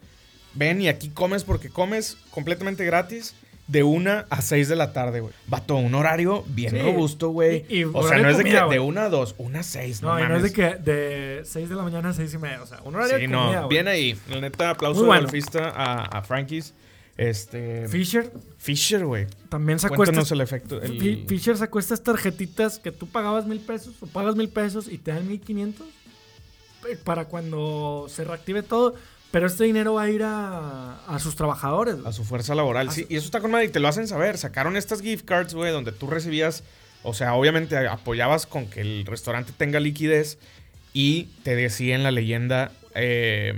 ven 0.54 0.80
y 0.80 0.88
aquí 0.88 1.08
comes 1.10 1.44
porque 1.44 1.68
comes 1.68 2.16
completamente 2.30 2.84
gratis 2.84 3.34
de 3.66 3.82
una 3.82 4.26
a 4.28 4.42
seis 4.42 4.68
de 4.68 4.76
la 4.76 4.92
tarde, 4.92 5.20
güey. 5.20 5.32
Vato, 5.46 5.76
un 5.76 5.94
horario 5.94 6.44
bien 6.48 6.72
Sí. 6.72 6.78
robusto, 6.82 7.30
güey. 7.30 7.64
O 7.94 8.06
sea, 8.06 8.18
no 8.18 8.28
es 8.28 8.36
de, 8.36 8.42
comida, 8.42 8.64
que 8.68 8.74
de 8.74 8.80
una 8.80 9.04
a 9.04 9.08
dos, 9.08 9.34
una 9.38 9.60
a 9.60 9.62
seis, 9.62 10.02
no, 10.02 10.08
No, 10.12 10.18
y 10.18 10.22
no 10.22 10.36
es 10.36 10.42
mames. 10.42 10.42
de 10.42 10.52
que 10.52 10.90
de 10.90 11.40
6 11.44 11.68
de 11.70 11.74
la 11.74 11.82
mañana 11.82 12.10
a 12.10 12.12
6 12.12 12.34
y 12.34 12.38
media. 12.38 12.62
O 12.62 12.66
sea, 12.66 12.80
un 12.84 12.94
horario 12.94 13.16
Sí, 13.16 13.22
de 13.22 13.28
no, 13.28 13.42
comida, 13.44 13.58
güey. 13.62 13.68
bien 13.70 13.88
ahí. 13.88 14.18
La 14.28 14.40
neta, 14.40 14.70
aplauso 14.70 15.00
Muy 15.00 15.06
bueno. 15.06 15.22
golfista 15.22 15.70
a, 15.70 16.04
a 16.04 16.22
Frankie's. 16.22 16.74
Este. 17.16 17.86
Fisher 17.88 18.32
Fisher, 18.58 19.04
güey. 19.06 19.26
también 19.48 19.78
sacó 19.78 19.94
Cuéntanos 19.96 20.24
estas... 20.24 20.32
el 20.32 20.40
efecto. 20.40 20.82
el- 20.82 21.24
Fisher 21.28 21.56
sacó 21.56 21.78
estas 21.78 22.02
tarjetitas 22.02 22.78
que 22.80 22.90
tú 22.90 23.06
pagabas 23.06 23.46
mil 23.46 23.60
pesos 23.60 23.94
o 24.02 24.06
pagas 24.08 24.34
mil 24.36 24.48
pesos 24.48 24.88
y 24.90 24.98
te 24.98 25.12
dan 25.12 25.26
mil 25.28 25.40
quinientos 25.40 25.86
eh, 26.90 26.96
para 27.02 27.26
cuando 27.26 28.06
se 28.08 28.24
reactive 28.24 28.62
todo. 28.64 28.94
Pero 29.34 29.48
este 29.48 29.64
dinero 29.64 29.94
va 29.94 30.02
a 30.04 30.10
ir 30.10 30.22
a, 30.22 31.04
a 31.08 31.18
sus 31.18 31.34
trabajadores. 31.34 31.96
güey. 31.96 32.06
A 32.06 32.12
su 32.12 32.22
fuerza 32.24 32.54
laboral. 32.54 32.88
A 32.88 32.92
Sí, 32.92 33.02
su- 33.02 33.12
y 33.12 33.16
eso 33.16 33.24
está 33.26 33.40
con 33.40 33.50
madre 33.50 33.66
y 33.66 33.68
te 33.68 33.80
lo 33.80 33.88
hacen 33.88 34.06
saber. 34.06 34.38
Sacaron 34.38 34.76
estas 34.76 35.02
gift 35.02 35.24
cards, 35.24 35.54
güey, 35.54 35.72
donde 35.72 35.90
tú 35.90 36.06
recibías, 36.06 36.62
o 37.02 37.14
sea, 37.14 37.34
obviamente 37.34 37.76
apoyabas 37.88 38.46
con 38.46 38.66
que 38.70 38.80
el 38.80 39.04
restaurante 39.06 39.50
tenga 39.56 39.80
liquidez 39.80 40.38
y 40.92 41.24
te 41.42 41.56
decía 41.56 41.96
en 41.96 42.04
la 42.04 42.12
leyenda, 42.12 42.70
eh, 42.94 43.54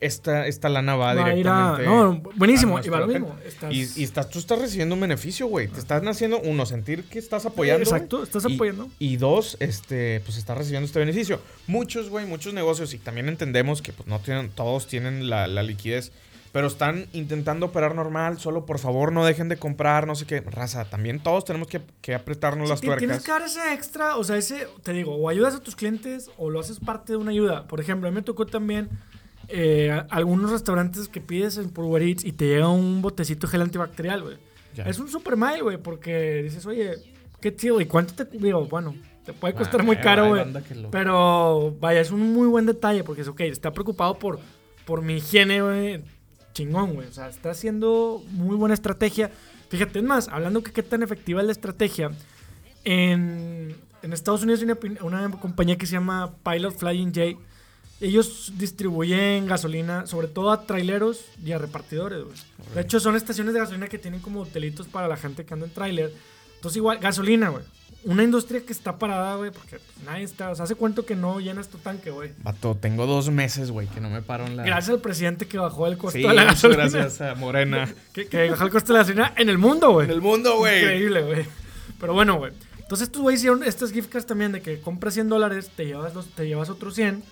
esta, 0.00 0.46
esta 0.46 0.68
lana 0.68 0.94
va, 0.96 1.14
Va 1.14 1.14
ir 1.14 1.18
a- 1.20 1.34
directamente. 1.34 1.84
no, 1.86 2.22
buenísimo, 2.36 2.76
a 2.78 2.84
y 2.84 2.88
va 2.88 3.00
lo 3.00 3.06
mismo. 3.06 3.36
Estás- 3.46 3.72
Y, 3.72 3.88
y 4.00 4.04
estás, 4.04 4.28
tú 4.28 4.38
estás 4.38 4.58
recibiendo 4.58 4.94
un 4.94 5.00
beneficio, 5.00 5.46
güey. 5.46 5.68
Te 5.68 5.78
están 5.78 6.06
haciendo, 6.08 6.38
uno, 6.40 6.66
sentir 6.66 7.04
que 7.04 7.18
estás 7.18 7.46
apoyando. 7.46 7.82
Exacto, 7.82 8.22
estás 8.22 8.44
Y- 8.48 8.54
apoyando. 8.54 8.88
Y 8.98 9.16
dos, 9.16 9.56
este, 9.60 10.20
pues 10.24 10.36
estás 10.36 10.58
recibiendo 10.58 10.86
este 10.86 10.98
beneficio. 10.98 11.40
Muchos, 11.66 12.10
güey, 12.10 12.26
muchos 12.26 12.52
negocios, 12.52 12.92
y 12.94 12.98
también 12.98 13.28
entendemos 13.28 13.80
que 13.82 13.92
pues 13.92 14.06
no 14.08 14.18
tienen, 14.20 14.50
todos 14.50 14.86
tienen 14.86 15.30
la, 15.30 15.46
la 15.46 15.62
liquidez, 15.62 16.12
pero 16.52 16.68
están 16.68 17.06
intentando 17.12 17.66
operar 17.66 17.94
normal, 17.94 18.38
solo 18.38 18.64
por 18.64 18.78
favor 18.78 19.12
no 19.12 19.26
dejen 19.26 19.48
de 19.50 19.58
comprar, 19.58 20.06
no 20.06 20.14
sé 20.14 20.24
qué. 20.26 20.40
Raza, 20.40 20.86
también 20.86 21.20
todos 21.20 21.44
tenemos 21.44 21.68
que, 21.68 21.82
que 22.00 22.14
apretarnos 22.14 22.68
las 22.70 22.80
Sí, 22.80 22.86
Tienes 22.86 23.00
tuercas. 23.22 23.24
que 23.24 23.30
dar 23.32 23.42
ese 23.42 23.74
extra, 23.74 24.16
o 24.16 24.24
sea, 24.24 24.36
ese, 24.38 24.66
te 24.82 24.92
digo, 24.94 25.14
o 25.16 25.28
ayudas 25.28 25.54
a 25.54 25.60
tus 25.60 25.76
clientes 25.76 26.30
o 26.38 26.48
lo 26.48 26.60
haces 26.60 26.80
parte 26.80 27.12
de 27.12 27.16
una 27.18 27.30
ayuda. 27.32 27.66
Por 27.66 27.80
ejemplo, 27.80 28.08
a 28.08 28.10
mí 28.10 28.14
me 28.14 28.22
tocó 28.22 28.46
también 28.46 28.88
eh, 29.48 30.02
algunos 30.10 30.50
restaurantes 30.50 31.08
que 31.08 31.20
pides 31.20 31.56
en 31.58 31.70
por 31.70 31.84
Uber 31.84 32.02
Eats 32.02 32.24
y 32.24 32.32
te 32.32 32.46
llega 32.46 32.68
un 32.68 33.02
botecito 33.02 33.46
gel 33.46 33.62
antibacterial, 33.62 34.22
güey. 34.22 34.36
Es 34.84 34.98
un 34.98 35.08
super 35.08 35.36
mile, 35.36 35.62
güey, 35.62 35.78
porque 35.78 36.42
dices, 36.42 36.66
oye, 36.66 36.96
qué 37.40 37.54
chido, 37.54 37.80
¿y 37.80 37.86
cuánto 37.86 38.12
te 38.14 38.24
digo? 38.36 38.66
Bueno, 38.66 38.94
te 39.24 39.32
puede 39.32 39.54
costar 39.54 39.80
Ah, 39.80 39.84
muy 39.84 39.96
caro, 39.96 40.28
güey. 40.28 40.44
Pero 40.90 41.74
vaya, 41.80 42.00
es 42.00 42.10
un 42.10 42.32
muy 42.32 42.46
buen 42.46 42.66
detalle 42.66 43.02
porque 43.02 43.22
es, 43.22 43.28
ok, 43.28 43.40
está 43.42 43.72
preocupado 43.72 44.18
por, 44.18 44.38
por 44.84 45.00
mi 45.00 45.16
higiene, 45.16 45.62
güey. 45.62 46.04
Chingón, 46.52 46.94
güey. 46.94 47.08
O 47.08 47.12
sea, 47.12 47.28
está 47.28 47.50
haciendo 47.50 48.22
muy 48.32 48.56
buena 48.56 48.74
estrategia. 48.74 49.30
Fíjate, 49.70 49.98
es 49.98 50.04
más, 50.04 50.28
hablando 50.28 50.62
que 50.62 50.72
qué 50.72 50.82
tan 50.82 51.02
efectiva 51.02 51.40
es 51.40 51.46
la 51.46 51.52
estrategia, 51.52 52.10
en, 52.84 53.76
en 54.02 54.12
Estados 54.12 54.42
Unidos 54.42 54.62
hay 54.62 54.96
una 55.00 55.30
compañía 55.30 55.76
que 55.76 55.86
se 55.86 55.92
llama 55.92 56.34
Pilot 56.44 56.76
Flying 56.76 57.12
J. 57.14 57.38
Ellos 58.00 58.52
distribuyen 58.56 59.46
gasolina, 59.46 60.06
sobre 60.06 60.28
todo 60.28 60.50
a 60.52 60.66
traileros 60.66 61.24
y 61.44 61.52
a 61.52 61.58
repartidores, 61.58 62.24
güey. 62.24 62.36
De 62.74 62.82
hecho, 62.82 63.00
son 63.00 63.16
estaciones 63.16 63.54
de 63.54 63.60
gasolina 63.60 63.88
que 63.88 63.98
tienen 63.98 64.20
como 64.20 64.42
hotelitos 64.42 64.86
para 64.86 65.08
la 65.08 65.16
gente 65.16 65.44
que 65.46 65.54
anda 65.54 65.66
en 65.66 65.72
trailer. 65.72 66.12
Entonces, 66.56 66.76
igual, 66.76 66.98
gasolina, 66.98 67.48
güey. 67.48 67.64
Una 68.04 68.22
industria 68.22 68.60
que 68.64 68.72
está 68.72 68.98
parada, 68.98 69.34
güey, 69.36 69.50
porque 69.50 69.78
pues, 69.78 70.06
nadie 70.06 70.24
está. 70.24 70.50
O 70.50 70.54
sea, 70.54 70.64
hace 70.64 70.74
cuánto 70.74 71.04
que 71.06 71.16
no 71.16 71.40
llenas 71.40 71.68
tu 71.68 71.78
tanque, 71.78 72.10
güey. 72.10 72.30
Vato, 72.42 72.76
tengo 72.76 73.06
dos 73.06 73.30
meses, 73.30 73.70
güey, 73.70 73.88
que 73.88 74.00
no 74.00 74.10
me 74.10 74.20
paro 74.22 74.46
en 74.46 74.56
la... 74.58 74.62
Gracias 74.64 74.90
al 74.94 75.00
presidente 75.00 75.48
que 75.48 75.58
bajó 75.58 75.86
el 75.86 75.96
costo 75.96 76.18
Sí, 76.18 76.22
de 76.26 76.34
la 76.34 76.44
gasolina. 76.44 76.82
gracias 76.88 77.20
a 77.22 77.34
Morena. 77.34 77.92
Que, 78.12 78.26
que 78.28 78.50
bajó 78.50 78.64
el 78.64 78.70
costo 78.70 78.92
de 78.92 78.98
la 78.98 79.04
gasolina 79.04 79.32
en 79.36 79.48
el 79.48 79.58
mundo, 79.58 79.90
güey. 79.90 80.04
en 80.06 80.12
el 80.12 80.20
mundo, 80.20 80.58
güey. 80.58 80.82
Increíble, 80.82 81.22
güey. 81.22 81.46
Pero 81.98 82.12
bueno, 82.12 82.36
güey. 82.36 82.52
Entonces 82.78 83.08
estos 83.08 83.22
güeyes 83.22 83.40
hicieron 83.40 83.64
estas 83.64 83.90
gift 83.90 84.10
cards 84.12 84.26
también 84.26 84.52
de 84.52 84.60
que 84.60 84.80
compras 84.80 85.14
100 85.14 85.28
dólares, 85.28 85.70
te 85.74 85.86
llevas, 85.86 86.14
los, 86.14 86.26
te 86.28 86.46
llevas 86.46 86.68
otros 86.70 86.94
100. 86.94 87.24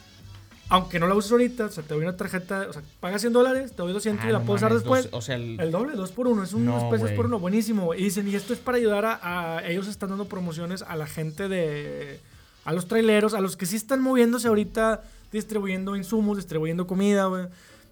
Aunque 0.70 0.98
no 0.98 1.06
la 1.06 1.14
uses 1.14 1.30
ahorita, 1.30 1.66
o 1.66 1.70
sea, 1.70 1.84
te 1.84 1.92
doy 1.94 2.02
una 2.04 2.16
tarjeta, 2.16 2.66
o 2.68 2.72
sea, 2.72 2.82
pagas 2.98 3.20
100 3.20 3.32
dólares, 3.34 3.72
te 3.72 3.76
doy 3.82 3.92
200 3.92 4.24
Ah, 4.24 4.28
y 4.28 4.32
la 4.32 4.38
no 4.38 4.46
puedes 4.46 4.62
usar 4.62 4.72
después. 4.72 5.04
dos- 5.10 5.12
o 5.12 5.20
sea, 5.20 5.36
el- 5.36 5.60
El 5.60 5.70
doble, 5.70 5.94
dos 5.94 6.10
por 6.12 6.26
uno, 6.26 6.42
es 6.42 6.54
unos 6.54 6.82
No, 6.84 6.90
pesos 6.90 7.06
güey. 7.08 7.16
por 7.16 7.26
uno, 7.26 7.38
buenísimo. 7.38 7.84
güey. 7.84 8.00
Y 8.00 8.04
dicen, 8.04 8.26
y 8.28 8.34
esto 8.34 8.52
es 8.54 8.58
para 8.60 8.78
ayudar 8.78 9.04
a, 9.04 9.18
a- 9.58 9.66
ellos 9.68 9.86
están 9.88 10.08
dando 10.08 10.24
promociones 10.24 10.82
a 10.82 10.96
la 10.96 11.06
gente 11.06 11.48
de, 11.48 12.18
a 12.64 12.72
los 12.72 12.88
traileros, 12.88 13.34
a 13.34 13.40
los 13.42 13.56
que 13.58 13.66
sí 13.66 13.76
están 13.76 14.00
moviéndose 14.00 14.48
ahorita, 14.48 15.02
distribuyendo 15.32 15.96
insumos, 15.96 16.38
distribuyendo 16.38 16.86
comida, 16.86 17.26
güey. 17.26 17.46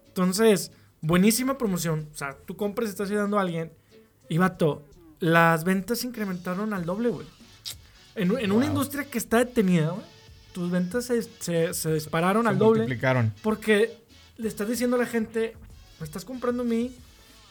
Entonces, 0.09 0.71
buenísima 1.03 1.59
promoción. 1.59 2.09
O 2.15 2.17
sea, 2.17 2.37
tú 2.47 2.57
compras, 2.57 2.89
estás 2.89 3.11
ayudando 3.11 3.39
a 3.39 3.43
alguien 3.43 3.71
y 4.31 4.39
vato, 4.39 4.83
las 5.21 5.65
ventas 5.65 5.99
se 6.01 6.07
incrementaron 6.07 6.73
al 6.73 6.85
doble, 6.87 7.11
güey. 7.11 7.27
En, 8.15 8.37
en 8.39 8.51
una 8.53 8.67
industria 8.67 9.05
que 9.05 9.19
está 9.19 9.39
detenida, 9.39 9.91
güey, 9.91 10.07
tus 10.53 10.71
ventas 10.71 11.07
se, 11.07 11.23
se- 11.23 11.75
se 11.75 11.95
dispararon 11.95 12.45
Se 12.45 12.49
al 12.51 12.59
doble. 12.59 12.81
multiplicaron. 12.83 13.33
Porque 13.43 13.97
le 14.37 14.49
estás 14.49 14.69
diciendo 14.69 14.97
a 14.97 15.01
la 15.01 15.07
gente, 15.07 15.55
me 16.01 16.05
estás 16.07 16.25
comprando 16.25 16.63
a 16.63 16.67
mí 16.67 16.91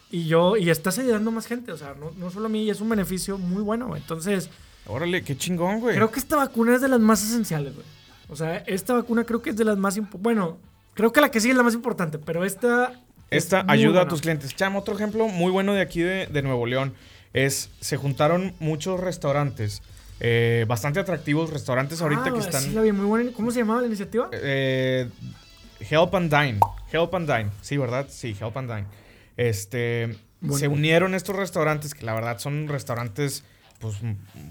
y 0.10 0.26
yo, 0.28 0.58
y 0.58 0.70
estás 0.70 0.98
ayudando 1.00 1.30
a 1.32 1.34
más 1.34 1.46
gente. 1.48 1.72
O 1.72 1.78
sea, 1.78 1.96
no, 2.00 2.12
no 2.18 2.30
solo 2.32 2.48
a 2.48 2.50
mí, 2.50 2.64
y 2.64 2.70
es 2.70 2.82
un 2.82 2.90
beneficio 2.90 3.38
muy 3.38 3.62
bueno, 3.64 3.88
güey. 3.88 4.02
Entonces, 4.02 4.50
Órale, 4.88 5.24
qué 5.24 5.38
chingón, 5.38 5.80
güey. 5.80 5.96
creo 5.96 6.12
que 6.12 6.20
esta 6.20 6.36
vacuna 6.36 6.76
es 6.76 6.82
de 6.82 6.88
las 6.88 7.00
más 7.00 7.24
esenciales, 7.24 7.74
güey. 7.76 7.86
O 8.30 8.36
sea, 8.36 8.58
esta 8.68 8.94
vacuna 8.94 9.24
creo 9.26 9.42
que 9.42 9.52
es 9.52 9.56
de 9.58 9.66
las 9.66 9.78
más 9.78 9.96
importantes. 9.98 10.24
Bueno, 10.24 10.58
creo 10.94 11.12
que 11.14 11.22
la 11.22 11.30
que 11.32 11.40
sigue 11.40 11.52
es 11.52 11.58
la 11.58 11.64
más 11.64 11.74
importante, 11.74 12.18
pero 12.18 12.44
esta. 12.46 12.94
es 13.30 13.44
Esta 13.46 13.64
ayuda 13.68 14.02
a 14.02 14.08
tus 14.08 14.22
clientes. 14.22 14.56
Cham, 14.56 14.76
otro 14.76 14.96
ejemplo 14.96 15.28
muy 15.28 15.52
bueno 15.52 15.74
de 15.74 15.82
aquí 15.82 16.02
de, 16.02 16.28
de 16.28 16.42
Nuevo 16.42 16.66
León 16.66 16.94
es, 17.34 17.70
se 17.80 17.96
juntaron 17.96 18.54
muchos 18.60 19.00
restaurantes, 19.00 19.82
eh, 20.24 20.66
bastante 20.68 21.00
atractivos 21.00 21.50
restaurantes 21.50 22.02
ahorita 22.02 22.26
Ah, 22.28 22.34
que 22.34 22.40
están... 22.40 22.62
sí, 22.62 22.70
la 22.72 22.82
vi, 22.82 22.92
muy 22.92 23.06
buena. 23.08 23.32
¿Cómo 23.34 23.50
se 23.52 23.60
llamaba 23.60 23.82
la 23.82 23.88
iniciativa? 23.88 24.30
eh, 24.32 25.10
Help 25.90 26.14
and 26.16 26.32
Dine. 26.34 26.60
Help 26.94 27.16
and 27.16 27.28
Dine. 27.28 27.50
Sí, 27.62 27.76
¿verdad? 27.78 28.06
Sí, 28.10 28.36
Help 28.40 28.56
and 28.58 28.70
Dine. 28.70 28.86
Este, 29.36 30.16
Bueno. 30.40 30.58
Se 30.60 30.68
unieron 30.68 31.16
estos 31.16 31.36
restaurantes 31.36 31.94
que 31.96 32.06
la 32.06 32.14
verdad 32.14 32.38
son 32.38 32.68
restaurantes 32.68 33.44
pues 33.80 33.96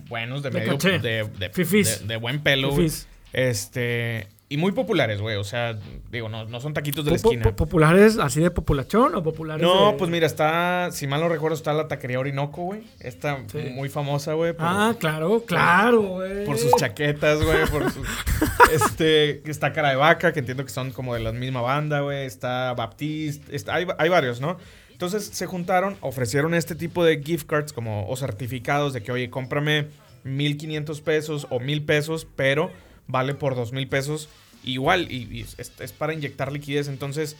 buenos, 0.09 0.43
de, 0.43 0.51
De 0.51 0.59
medio... 0.61 0.77
De, 0.77 0.99
de, 0.99 1.99
de- 2.07 2.17
buen 2.17 2.43
pelo. 2.43 2.73
Fifís. 2.75 3.07
Este... 3.33 4.27
Y 4.53 4.57
muy 4.57 4.73
populares, 4.73 5.21
güey. 5.21 5.37
O 5.37 5.45
sea, 5.45 5.79
digo, 6.11 6.29
no, 6.29 6.45
no 6.45 6.61
son 6.61 6.75
taquitos 6.75 7.05
de 7.05 7.13
la 7.13 7.17
Po- 7.19 7.23
po- 7.23 7.29
esquina. 7.33 7.55
¿Populares 7.55 8.19
así 8.19 8.41
de 8.41 8.51
populachón 8.51 9.15
o 9.15 9.23
populares 9.23 9.63
No, 9.63 9.93
de- 9.93 9.97
pues 9.97 10.11
mira, 10.11 10.27
está, 10.27 10.89
si 10.91 11.07
mal 11.07 11.21
no 11.21 11.29
recuerdo, 11.29 11.55
está 11.57 11.73
la 11.73 11.87
taquería 11.87 12.19
Orinoco, 12.19 12.63
güey. 12.65 12.83
Está 12.99 13.45
Sí. 13.47 13.59
muy 13.73 13.89
famosa, 13.89 14.33
güey. 14.35 14.53
por- 14.53 14.67
Ah, 14.67 14.97
claro, 14.99 15.45
claro, 15.47 16.03
güey. 16.03 16.45
Por 16.45 16.59
sus 16.59 16.73
chaquetas, 16.75 17.41
güey. 17.45 17.65
Por 17.71 17.93
sus. 17.93 18.05
este. 18.73 19.49
Está 19.49 19.73
Cara 19.73 19.91
de 19.91 19.97
Vaca, 19.97 20.33
que 20.33 20.41
entiendo 20.41 20.65
que 20.65 20.71
son 20.71 20.91
como 20.91 21.15
de 21.15 21.21
la 21.21 21.31
misma 21.31 21.61
banda, 21.61 22.01
güey. 22.01 22.27
Está 22.27 22.75
Baptiste. 22.75 23.55
Está, 23.55 23.77
hay, 23.77 23.87
hay 23.99 24.09
varios, 24.09 24.41
¿no? 24.41 24.57
Entonces 24.91 25.25
se 25.33 25.47
juntaron, 25.47 25.97
ofrecieron 26.01 26.55
este 26.55 26.75
tipo 26.75 27.05
de 27.05 27.23
gift 27.23 27.47
cards 27.47 27.73
como, 27.73 28.09
o 28.09 28.17
certificados 28.17 28.93
de 28.95 29.03
que, 29.03 29.13
oye, 29.13 29.31
cómprame 29.31 29.87
1500 30.25 31.01
pesos 31.01 31.47
o 31.51 31.61
1000 31.61 31.85
pesos, 31.85 32.27
pero 32.37 32.71
vale 33.07 33.35
por 33.35 33.55
2000 33.55 33.89
pesos. 33.89 34.29
Igual, 34.65 35.11
y, 35.11 35.29
y 35.39 35.47
es, 35.59 35.73
es 35.79 35.93
para 35.93 36.13
inyectar 36.15 36.53
liquidez. 36.53 36.89
Entonces, 36.89 37.37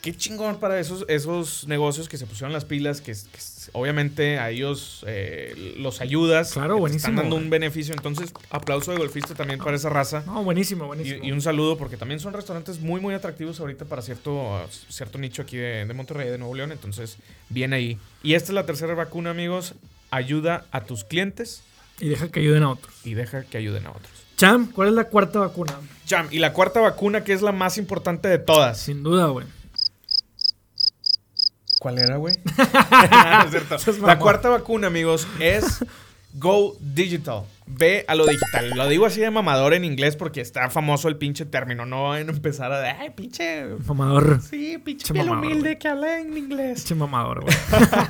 qué 0.00 0.14
chingón 0.16 0.58
para 0.58 0.78
esos, 0.80 1.04
esos 1.08 1.66
negocios 1.68 2.08
que 2.08 2.18
se 2.18 2.26
pusieron 2.26 2.52
las 2.52 2.64
pilas, 2.64 3.00
que, 3.00 3.12
que 3.12 3.38
obviamente 3.72 4.38
a 4.38 4.50
ellos 4.50 5.04
eh, 5.06 5.74
los 5.78 6.00
ayudas. 6.00 6.52
Claro, 6.52 6.78
buenísimo, 6.78 7.10
Están 7.10 7.16
dando 7.16 7.36
un 7.36 7.50
beneficio. 7.50 7.94
Entonces, 7.94 8.32
aplauso 8.50 8.90
de 8.92 8.98
golfista 8.98 9.34
también 9.34 9.60
para 9.60 9.76
esa 9.76 9.88
raza. 9.88 10.22
No, 10.26 10.42
buenísimo, 10.42 10.84
Y, 10.84 10.86
buenísimo. 10.88 11.24
y 11.24 11.30
un 11.32 11.40
saludo 11.40 11.78
porque 11.78 11.96
también 11.96 12.18
son 12.20 12.32
restaurantes 12.32 12.80
muy, 12.80 13.00
muy 13.00 13.14
atractivos 13.14 13.60
ahorita 13.60 13.84
para 13.84 14.02
cierto, 14.02 14.68
cierto 14.88 15.18
nicho 15.18 15.42
aquí 15.42 15.56
de, 15.56 15.84
de 15.86 15.94
Monterrey, 15.94 16.28
de 16.30 16.38
Nuevo 16.38 16.54
León. 16.54 16.72
Entonces, 16.72 17.16
bien 17.48 17.72
ahí. 17.72 17.98
Y 18.24 18.34
esta 18.34 18.50
es 18.50 18.54
la 18.54 18.66
tercera 18.66 18.94
vacuna, 18.94 19.30
amigos. 19.30 19.74
Ayuda 20.10 20.66
a 20.72 20.82
tus 20.84 21.04
clientes 21.04 21.62
Y 22.00 22.08
deja 22.08 22.28
que 22.28 22.40
ayuden 22.40 22.64
a 22.64 22.70
otros. 22.70 22.94
y 23.04 23.14
deja 23.14 23.44
que 23.44 23.56
ayuden 23.58 23.86
a 23.86 23.90
otros. 23.90 24.12
Cham, 24.36 24.70
¿cuál 24.72 24.88
es 24.88 24.94
la 24.94 25.04
cuarta 25.04 25.40
vacuna? 25.40 25.74
Cham, 26.06 26.28
y 26.30 26.38
la 26.38 26.52
cuarta 26.52 26.80
vacuna, 26.80 27.24
que 27.24 27.32
es 27.32 27.42
la 27.42 27.52
más 27.52 27.78
importante 27.78 28.28
de 28.28 28.38
todas. 28.38 28.78
Sin 28.78 29.02
duda, 29.02 29.26
güey. 29.26 29.46
¿Cuál 31.78 31.98
era, 31.98 32.16
güey? 32.16 32.36
No 33.72 33.76
es 33.76 33.98
La 33.98 34.18
cuarta 34.18 34.48
vacuna, 34.48 34.86
amigos, 34.86 35.26
es 35.40 35.84
Go 36.34 36.76
Digital. 36.80 37.42
Ve 37.66 38.04
a 38.08 38.14
lo 38.14 38.26
digital. 38.26 38.70
Lo 38.70 38.88
digo 38.88 39.06
así 39.06 39.20
de 39.20 39.30
mamador 39.30 39.74
en 39.74 39.84
inglés 39.84 40.16
porque 40.16 40.40
está 40.40 40.70
famoso 40.70 41.08
el 41.08 41.16
pinche 41.16 41.44
término. 41.44 41.84
No 41.86 42.04
van 42.04 42.28
a 42.28 42.32
empezar 42.32 42.72
a... 42.72 43.00
Ay, 43.00 43.10
pinche... 43.10 43.66
Mamador. 43.86 44.40
Sí, 44.42 44.78
pinche 44.78 45.06
Che 45.06 45.12
piel 45.12 45.26
mamador, 45.26 45.46
humilde 45.46 45.78
que 45.78 45.88
habla 45.88 46.20
en 46.20 46.36
inglés. 46.36 46.80
Pinche 46.80 46.94
mamador, 46.94 47.42
güey. 47.42 47.56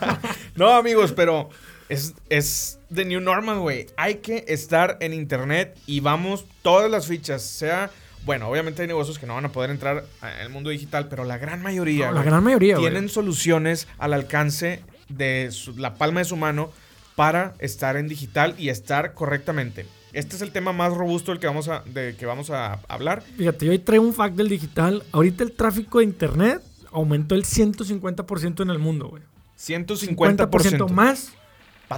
No, 0.55 0.71
amigos, 0.71 1.13
pero 1.13 1.49
es, 1.89 2.15
es 2.29 2.79
the 2.95 3.05
new 3.05 3.21
normal, 3.21 3.59
güey. 3.61 3.87
Hay 3.97 4.17
que 4.17 4.45
estar 4.49 4.97
en 5.01 5.13
internet 5.13 5.77
y 5.87 6.01
vamos 6.01 6.45
todas 6.63 6.91
las 6.91 7.07
fichas. 7.07 7.43
Sea, 7.43 7.91
bueno, 8.25 8.49
obviamente 8.49 8.83
hay 8.83 8.89
negocios 8.89 9.19
que 9.19 9.27
no 9.27 9.35
van 9.35 9.45
a 9.45 9.53
poder 9.53 9.71
entrar 9.71 10.05
al 10.21 10.49
mundo 10.51 10.71
digital, 10.71 11.09
pero 11.09 11.25
la 11.25 11.39
gran 11.39 11.63
mayoría, 11.63 12.07
No, 12.09 12.13
la 12.15 12.23
gran 12.23 12.43
mayoría, 12.45 12.77
tienen 12.77 13.09
soluciones 13.09 13.89
al 13.99 14.13
alcance 14.13 14.83
de 15.09 15.49
su- 15.51 15.77
la 15.77 15.95
palma 15.95 16.21
de 16.21 16.25
su 16.25 16.37
mano 16.37 16.71
para 17.17 17.55
estar 17.59 17.97
en 17.97 18.09
digital 18.09 18.55
y 18.59 18.69
estar 18.71 19.13
correctamente. 19.15 19.87
Este 20.15 20.37
es 20.37 20.43
el 20.43 20.53
tema 20.53 20.73
más 20.73 20.95
robusto 20.95 21.33
del 21.33 21.41
que 21.41 21.47
vamos 21.47 21.69
a, 21.69 21.83
de 21.87 22.15
que 22.17 22.27
vamos 22.27 22.51
a 22.51 22.81
hablar. 22.89 23.23
Fíjate, 23.37 23.65
yo 23.67 23.73
hoy 23.73 23.79
traigo 23.79 24.05
un 24.05 24.13
fact 24.15 24.37
del 24.37 24.49
digital. 24.49 25.03
Ahorita 25.13 25.43
el 25.43 25.53
tráfico 25.53 25.99
de 25.99 26.05
internet 26.05 26.61
aumentó 26.91 27.35
el 27.35 27.45
150% 27.45 28.63
en 28.63 28.71
el 28.71 28.79
mundo, 28.79 29.09
güey. 29.09 29.23
150%. 29.59 30.17
50% 30.17 30.89
más. 30.91 31.33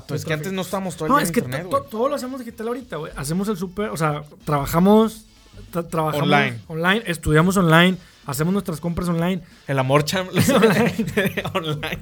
Pato, 0.00 0.14
es 0.14 0.24
que 0.24 0.32
antes 0.32 0.52
no 0.52 0.62
estábamos 0.62 0.96
todo 0.96 1.06
el 1.06 1.10
No, 1.12 1.16
día 1.18 1.22
es 1.24 1.28
en 1.30 1.34
que 1.34 1.40
internet, 1.40 1.62
to- 1.64 1.68
güey. 1.70 1.82
to- 1.82 1.88
todo 1.88 2.08
lo 2.08 2.14
hacemos 2.16 2.38
digital 2.40 2.68
ahorita, 2.68 2.96
güey. 2.96 3.12
Hacemos 3.16 3.48
el 3.48 3.56
súper, 3.56 3.90
o 3.90 3.96
sea, 3.96 4.24
trabajamos, 4.44 5.24
tra- 5.72 5.88
trabajamos 5.88 6.28
Online. 6.28 6.58
online, 6.68 7.02
estudiamos 7.06 7.56
online, 7.56 7.96
hacemos 8.26 8.52
nuestras 8.52 8.80
compras 8.80 9.08
online. 9.08 9.42
El 9.66 9.78
amor 9.78 10.04
cham... 10.04 10.28
Online. 10.54 11.42
online. 11.54 11.98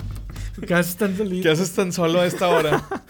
¿Qué 0.66 0.74
haces 0.74 1.72
tan 1.74 1.92
solo 1.92 2.20
a 2.20 2.26
esta 2.26 2.48
hora? 2.48 2.82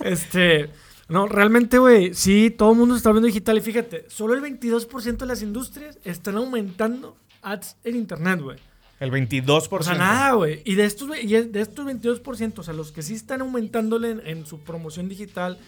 Este, 0.00 0.68
no, 1.08 1.28
realmente, 1.28 1.78
güey, 1.78 2.12
sí, 2.14 2.50
todo 2.50 2.72
el 2.72 2.78
mundo 2.78 2.94
se 2.94 2.98
está 2.98 3.12
viendo 3.12 3.26
digital. 3.28 3.56
Y 3.56 3.60
fíjate, 3.60 4.06
solo 4.08 4.34
el 4.34 4.40
22% 4.42 5.16
de 5.18 5.26
las 5.26 5.42
industrias 5.42 5.98
están 6.04 6.36
aumentando 6.36 7.16
ads 7.42 7.76
en 7.84 7.96
internet, 7.96 8.40
güey. 8.40 8.58
El 9.02 9.10
22%. 9.10 9.68
O 9.80 9.82
sea, 9.82 9.94
nada, 9.94 10.32
güey. 10.34 10.62
Y 10.64 10.74
de 10.76 10.84
estos, 10.84 11.10
y 11.20 11.26
de 11.26 11.60
estos 11.60 11.84
22%, 11.86 12.58
o 12.58 12.62
sea, 12.62 12.72
los 12.74 12.92
que 12.92 13.02
sí 13.02 13.14
están 13.14 13.40
aumentándole 13.40 14.10
en, 14.10 14.22
en 14.26 14.46
su 14.46 14.60
promoción 14.60 15.08
digital, 15.08 15.58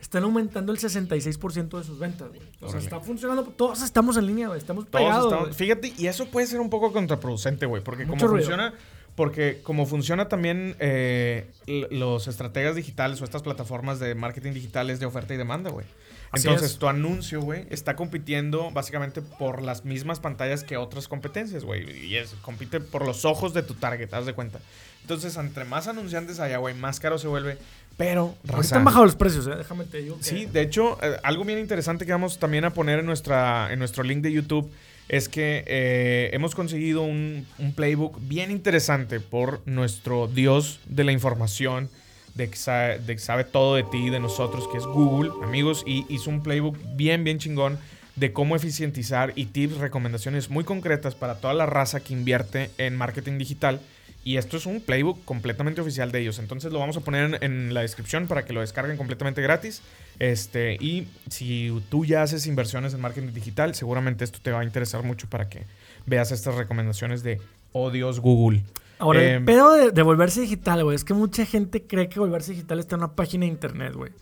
están 0.00 0.22
aumentando 0.22 0.70
el 0.72 0.78
66% 0.78 1.78
de 1.78 1.84
sus 1.84 1.98
ventas, 1.98 2.28
güey. 2.28 2.40
O 2.40 2.58
sea, 2.60 2.68
Órale. 2.68 2.84
está 2.84 3.00
funcionando. 3.00 3.42
Todos 3.44 3.82
estamos 3.82 4.16
en 4.16 4.26
línea, 4.26 4.48
güey. 4.48 4.58
Estamos 4.58 4.86
Todos 4.86 5.02
pegados. 5.04 5.24
estamos- 5.26 5.48
güey. 5.48 5.58
Fíjate, 5.58 5.92
y 5.98 6.06
eso 6.06 6.26
puede 6.26 6.46
ser 6.46 6.60
un 6.60 6.70
poco 6.70 6.92
contraproducente, 6.92 7.66
güey, 7.66 7.82
porque 7.82 8.04
Mucho 8.04 8.26
como 8.26 8.32
ruido. 8.36 8.46
funciona, 8.48 8.74
porque 9.16 9.60
como 9.62 9.86
funciona 9.86 10.28
también 10.28 10.76
eh, 10.78 11.50
l- 11.66 11.88
los 11.90 12.28
estrategas 12.28 12.76
digitales 12.76 13.20
o 13.20 13.24
estas 13.24 13.42
plataformas 13.42 13.98
de 13.98 14.14
marketing 14.14 14.52
digitales 14.52 15.00
de 15.00 15.06
oferta 15.06 15.34
y 15.34 15.36
demanda, 15.36 15.70
güey. 15.70 15.86
Así 16.34 16.48
Entonces, 16.48 16.72
es. 16.72 16.78
tu 16.78 16.88
anuncio, 16.88 17.40
güey, 17.40 17.66
está 17.70 17.96
compitiendo 17.96 18.70
básicamente 18.70 19.22
por 19.22 19.62
las 19.62 19.84
mismas 19.84 20.20
pantallas 20.20 20.64
que 20.64 20.76
otras 20.76 21.08
competencias, 21.08 21.64
güey. 21.64 22.06
Y 22.06 22.16
es, 22.16 22.34
compite 22.42 22.80
por 22.80 23.04
los 23.06 23.24
ojos 23.24 23.54
de 23.54 23.62
tu 23.62 23.74
target, 23.74 24.12
haz 24.12 24.26
de 24.26 24.32
cuenta. 24.34 24.58
Entonces, 25.02 25.36
entre 25.36 25.64
más 25.64 25.86
anunciantes 25.88 26.40
haya, 26.40 26.56
güey, 26.58 26.74
más 26.74 27.00
caro 27.00 27.18
se 27.18 27.28
vuelve. 27.28 27.58
Pero, 27.96 28.34
Ahorita 28.52 28.76
han 28.76 28.84
bajado 28.84 29.04
los 29.04 29.14
precios, 29.14 29.46
eh. 29.46 29.52
Déjame 29.56 29.84
te 29.84 29.98
digo. 29.98 30.16
que- 30.18 30.24
Sí, 30.24 30.46
de 30.46 30.62
hecho, 30.62 30.98
eh, 31.02 31.16
algo 31.22 31.44
bien 31.44 31.58
interesante 31.60 32.04
que 32.04 32.12
vamos 32.12 32.38
también 32.38 32.64
a 32.64 32.70
poner 32.70 32.98
en, 32.98 33.06
nuestra, 33.06 33.72
en 33.72 33.78
nuestro 33.78 34.02
link 34.02 34.20
de 34.22 34.32
YouTube 34.32 34.70
es 35.08 35.28
que 35.28 35.62
eh, 35.66 36.30
hemos 36.32 36.54
conseguido 36.54 37.02
un, 37.02 37.46
un 37.58 37.72
playbook 37.74 38.18
bien 38.22 38.50
interesante 38.50 39.20
por 39.20 39.60
nuestro 39.66 40.26
dios 40.26 40.80
de 40.86 41.04
la 41.04 41.12
información, 41.12 41.88
de 42.34 42.50
que, 42.50 42.56
sabe, 42.56 43.00
que 43.04 43.18
sabe 43.18 43.44
todo 43.44 43.76
de 43.76 43.84
ti, 43.84 44.10
de 44.10 44.20
nosotros, 44.20 44.68
que 44.70 44.78
es 44.78 44.84
Google, 44.84 45.30
amigos, 45.42 45.84
y 45.86 46.04
hizo 46.08 46.30
un 46.30 46.42
playbook 46.42 46.76
bien, 46.96 47.24
bien 47.24 47.38
chingón 47.38 47.78
de 48.16 48.32
cómo 48.32 48.54
eficientizar 48.56 49.32
y 49.34 49.46
tips, 49.46 49.78
recomendaciones 49.78 50.50
muy 50.50 50.64
concretas 50.64 51.14
para 51.14 51.36
toda 51.36 51.54
la 51.54 51.66
raza 51.66 52.00
que 52.00 52.12
invierte 52.12 52.70
en 52.78 52.96
marketing 52.96 53.38
digital. 53.38 53.80
Y 54.26 54.38
esto 54.38 54.56
es 54.56 54.64
un 54.64 54.80
playbook 54.80 55.22
completamente 55.24 55.80
oficial 55.80 56.10
de 56.10 56.20
ellos. 56.20 56.38
Entonces 56.38 56.72
lo 56.72 56.78
vamos 56.78 56.96
a 56.96 57.00
poner 57.00 57.34
en, 57.34 57.42
en 57.42 57.74
la 57.74 57.82
descripción 57.82 58.26
para 58.26 58.44
que 58.44 58.54
lo 58.54 58.60
descarguen 58.60 58.96
completamente 58.96 59.42
gratis. 59.42 59.82
Este, 60.18 60.74
y 60.80 61.08
si 61.28 61.82
tú 61.90 62.04
ya 62.04 62.22
haces 62.22 62.46
inversiones 62.46 62.94
en 62.94 63.00
marketing 63.00 63.34
digital, 63.34 63.74
seguramente 63.74 64.24
esto 64.24 64.38
te 64.42 64.50
va 64.50 64.60
a 64.60 64.64
interesar 64.64 65.02
mucho 65.02 65.28
para 65.28 65.48
que 65.48 65.64
veas 66.06 66.32
estas 66.32 66.54
recomendaciones 66.54 67.22
de 67.22 67.40
Oh 67.72 67.90
Dios 67.90 68.20
Google. 68.20 68.62
Ahora, 68.98 69.22
Eh, 69.22 69.34
el 69.36 69.44
pedo 69.44 69.72
de, 69.72 69.90
de 69.90 70.02
volverse 70.02 70.40
digital, 70.40 70.82
güey, 70.84 70.94
es 70.96 71.04
que 71.04 71.14
mucha 71.14 71.44
gente 71.46 71.82
cree 71.86 72.08
que 72.08 72.18
volverse 72.20 72.52
digital 72.52 72.78
está 72.78 72.94
en 72.96 73.02
una 73.02 73.12
página 73.12 73.42
de 73.46 73.48
internet, 73.52 73.94
güey. 73.94 74.12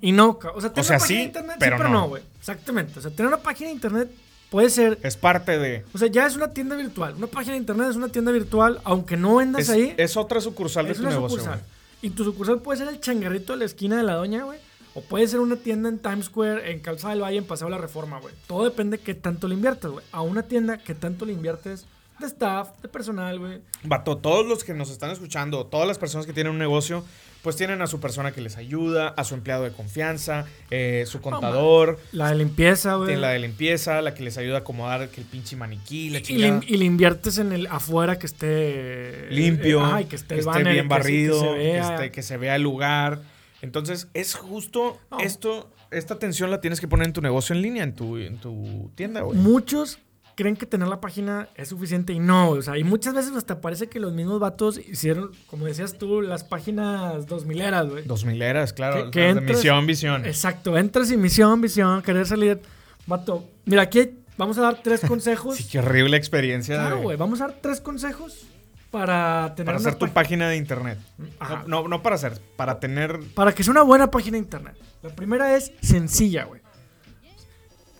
Y 0.00 0.12
no, 0.12 0.38
o 0.54 0.60
sea, 0.60 0.70
tener 0.72 0.84
sea, 0.84 0.96
una 0.96 1.00
página 1.00 1.06
sí, 1.06 1.14
de 1.16 1.22
internet, 1.22 1.56
pero 1.60 1.76
sí, 1.76 1.82
pero 1.82 1.92
no. 1.92 2.00
no, 2.00 2.08
güey. 2.08 2.22
Exactamente. 2.38 2.98
O 2.98 3.02
sea, 3.02 3.10
tener 3.10 3.28
una 3.28 3.42
página 3.42 3.68
de 3.68 3.74
internet 3.74 4.10
puede 4.50 4.68
ser. 4.70 4.98
Es 5.02 5.16
parte 5.16 5.58
de... 5.58 5.84
O 5.94 5.98
sea, 5.98 6.08
ya 6.08 6.26
es 6.26 6.34
una 6.34 6.48
tienda 6.52 6.74
virtual. 6.76 7.14
Una 7.16 7.28
página 7.28 7.52
de 7.52 7.58
internet 7.58 7.88
es 7.90 7.96
una 7.96 8.08
tienda 8.08 8.32
virtual, 8.32 8.80
aunque 8.84 9.16
no 9.16 9.36
vendas 9.36 9.62
Es, 9.62 9.70
ahí. 9.70 9.94
es 9.96 10.16
otra 10.16 10.40
sucursal 10.40 10.86
de 10.86 10.92
es 10.92 10.98
tu 10.98 11.04
una 11.04 11.12
negocio. 11.12 11.38
sucursal. 11.38 11.62
Y 12.02 12.10
tu 12.10 12.24
sucursal 12.24 12.60
puede 12.60 12.78
ser 12.80 12.88
el 12.88 13.00
changarrito 13.00 13.52
de 13.52 13.60
la 13.60 13.64
esquina 13.66 13.96
de 13.96 14.02
la 14.02 14.14
doña, 14.14 14.42
güey. 14.42 14.58
O 14.94 15.00
puede 15.02 15.26
ser 15.28 15.38
una 15.40 15.56
tienda 15.56 15.88
en 15.88 15.98
Times 16.00 16.26
Square, 16.26 16.70
en 16.72 16.80
Calzada 16.80 17.14
del 17.14 17.22
Valle, 17.22 17.38
en 17.38 17.44
Paseo 17.44 17.68
de 17.68 17.70
la 17.70 17.78
Reforma, 17.78 18.18
güey. 18.20 18.34
Todo 18.48 18.64
depende 18.64 18.96
de 18.98 19.02
qué 19.04 19.14
tanto 19.14 19.46
le 19.48 19.54
inviertes, 19.54 19.90
güey. 19.90 20.04
A 20.10 20.20
una 20.22 20.42
tienda, 20.42 20.78
qué 20.78 20.94
tanto 20.94 21.24
le 21.24 21.32
inviertes 21.32 21.86
de 22.22 22.26
staff, 22.28 22.70
de 22.80 22.88
personal, 22.88 23.38
güey. 23.38 23.60
Vato, 23.84 24.16
todos 24.16 24.46
los 24.46 24.64
que 24.64 24.72
nos 24.74 24.90
están 24.90 25.10
escuchando, 25.10 25.66
todas 25.66 25.86
las 25.86 25.98
personas 25.98 26.26
que 26.26 26.32
tienen 26.32 26.52
un 26.52 26.58
negocio, 26.58 27.04
pues 27.42 27.56
tienen 27.56 27.82
a 27.82 27.86
su 27.88 27.98
persona 28.00 28.30
que 28.32 28.40
les 28.40 28.56
ayuda, 28.56 29.08
a 29.08 29.24
su 29.24 29.34
empleado 29.34 29.64
de 29.64 29.72
confianza, 29.72 30.44
eh, 30.70 31.04
su 31.08 31.20
contador, 31.20 31.98
La 32.12 32.28
de 32.30 32.36
limpieza, 32.36 32.94
güey. 32.94 33.16
la 33.16 33.30
de 33.30 33.40
limpieza, 33.40 34.00
la 34.00 34.14
que 34.14 34.22
les 34.22 34.38
ayuda 34.38 34.56
a 34.56 34.58
acomodar 34.60 35.08
que 35.08 35.20
el 35.20 35.26
pinche 35.26 35.56
maniquí, 35.56 36.08
la 36.10 36.20
Y 36.20 36.38
le, 36.38 36.60
y 36.66 36.76
le 36.76 36.84
inviertes 36.84 37.38
en 37.38 37.50
el 37.52 37.66
afuera 37.66 38.16
que 38.18 38.26
esté 38.26 39.26
limpio, 39.30 39.80
eh, 39.80 39.84
ajá, 39.84 40.00
y 40.02 40.04
que 40.04 40.16
esté, 40.16 40.34
que 40.36 40.40
esté 40.40 40.50
banner, 40.52 40.72
bien 40.72 40.88
que 40.88 40.94
se- 40.94 40.98
barrido, 41.00 41.34
que 41.40 41.40
se 41.48 41.52
que, 41.52 41.58
vea. 41.58 41.94
esté- 41.96 42.10
que 42.12 42.22
se 42.22 42.36
vea 42.36 42.56
el 42.56 42.62
lugar. 42.62 43.20
Entonces, 43.60 44.08
es 44.14 44.34
justo 44.34 44.98
No. 45.10 45.18
esto, 45.18 45.68
esta 45.90 46.14
atención 46.14 46.50
la 46.50 46.60
tienes 46.60 46.80
que 46.80 46.86
poner 46.88 47.06
en 47.08 47.12
tu 47.12 47.22
negocio 47.22 47.54
en 47.56 47.62
línea, 47.62 47.82
en 47.82 47.94
tu, 47.94 48.16
en 48.18 48.38
tu 48.38 48.90
tienda, 48.94 49.20
güey. 49.22 49.36
Muchos 49.38 49.98
creen 50.36 50.56
que 50.56 50.66
tener 50.66 50.88
la 50.88 51.00
página 51.00 51.48
es 51.56 51.68
suficiente 51.68 52.12
y 52.12 52.18
no, 52.18 52.50
o 52.50 52.62
sea, 52.62 52.78
y 52.78 52.84
muchas 52.84 53.14
veces 53.14 53.36
hasta 53.36 53.60
parece 53.60 53.88
que 53.88 54.00
los 54.00 54.12
mismos 54.12 54.40
vatos 54.40 54.78
hicieron, 54.78 55.30
como 55.46 55.66
decías 55.66 55.98
tú, 55.98 56.22
las 56.22 56.42
páginas 56.44 57.26
2000 57.26 57.60
eras, 57.60 57.88
güey. 57.88 58.04
Dos 58.04 58.24
mileras, 58.24 58.72
claro. 58.72 59.04
Que- 59.06 59.10
que 59.10 59.20
las 59.26 59.34
de 59.34 59.40
entras- 59.42 59.56
misión, 59.56 59.86
visión. 59.86 60.24
Exacto, 60.26 60.78
entras 60.78 61.08
sin 61.08 61.20
misión, 61.20 61.60
visión, 61.60 62.00
querer 62.02 62.26
salir. 62.26 62.60
Vato, 63.06 63.44
mira, 63.66 63.82
aquí 63.82 64.10
vamos 64.38 64.56
a 64.58 64.62
dar 64.62 64.80
tres 64.82 65.00
consejos. 65.06 65.56
Sí, 65.56 65.68
qué 65.70 65.80
horrible 65.80 66.16
experiencia. 66.16 66.76
claro, 66.76 67.00
güey, 67.02 67.16
vamos 67.16 67.40
a 67.40 67.48
dar 67.48 67.58
tres 67.60 67.80
consejos 67.80 68.46
para 68.90 69.54
tener 69.54 69.66
Para 69.66 69.78
hacer 69.78 69.94
tu 69.96 70.06
pá- 70.06 70.14
página 70.14 70.48
de 70.48 70.56
internet. 70.56 70.98
Ajá. 71.38 71.64
No, 71.66 71.82
no, 71.82 71.88
no 71.88 72.02
para 72.02 72.14
hacer, 72.16 72.40
para 72.56 72.78
tener 72.80 73.18
Para 73.34 73.52
que 73.54 73.62
sea 73.64 73.70
una 73.72 73.82
buena 73.82 74.10
página 74.10 74.36
de 74.36 74.44
internet. 74.44 74.76
La 75.02 75.10
primera 75.10 75.54
es 75.56 75.72
sencilla, 75.82 76.44
güey. 76.44 76.61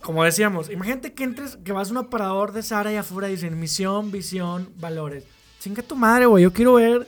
Como 0.02 0.24
decíamos, 0.24 0.68
imagínate 0.70 1.12
que 1.14 1.24
entres, 1.24 1.58
que 1.64 1.72
vas 1.72 1.88
a 1.88 1.92
un 1.92 1.98
aparador 1.98 2.52
de 2.52 2.62
Sara 2.62 2.92
y 2.92 2.96
afuera 2.96 3.28
dicen 3.28 3.58
misión, 3.58 4.10
visión, 4.10 4.68
valores. 4.78 5.24
Chinga 5.60 5.82
tu 5.82 5.94
madre, 5.94 6.26
güey. 6.26 6.42
Yo 6.42 6.52
quiero 6.52 6.74
ver. 6.74 7.06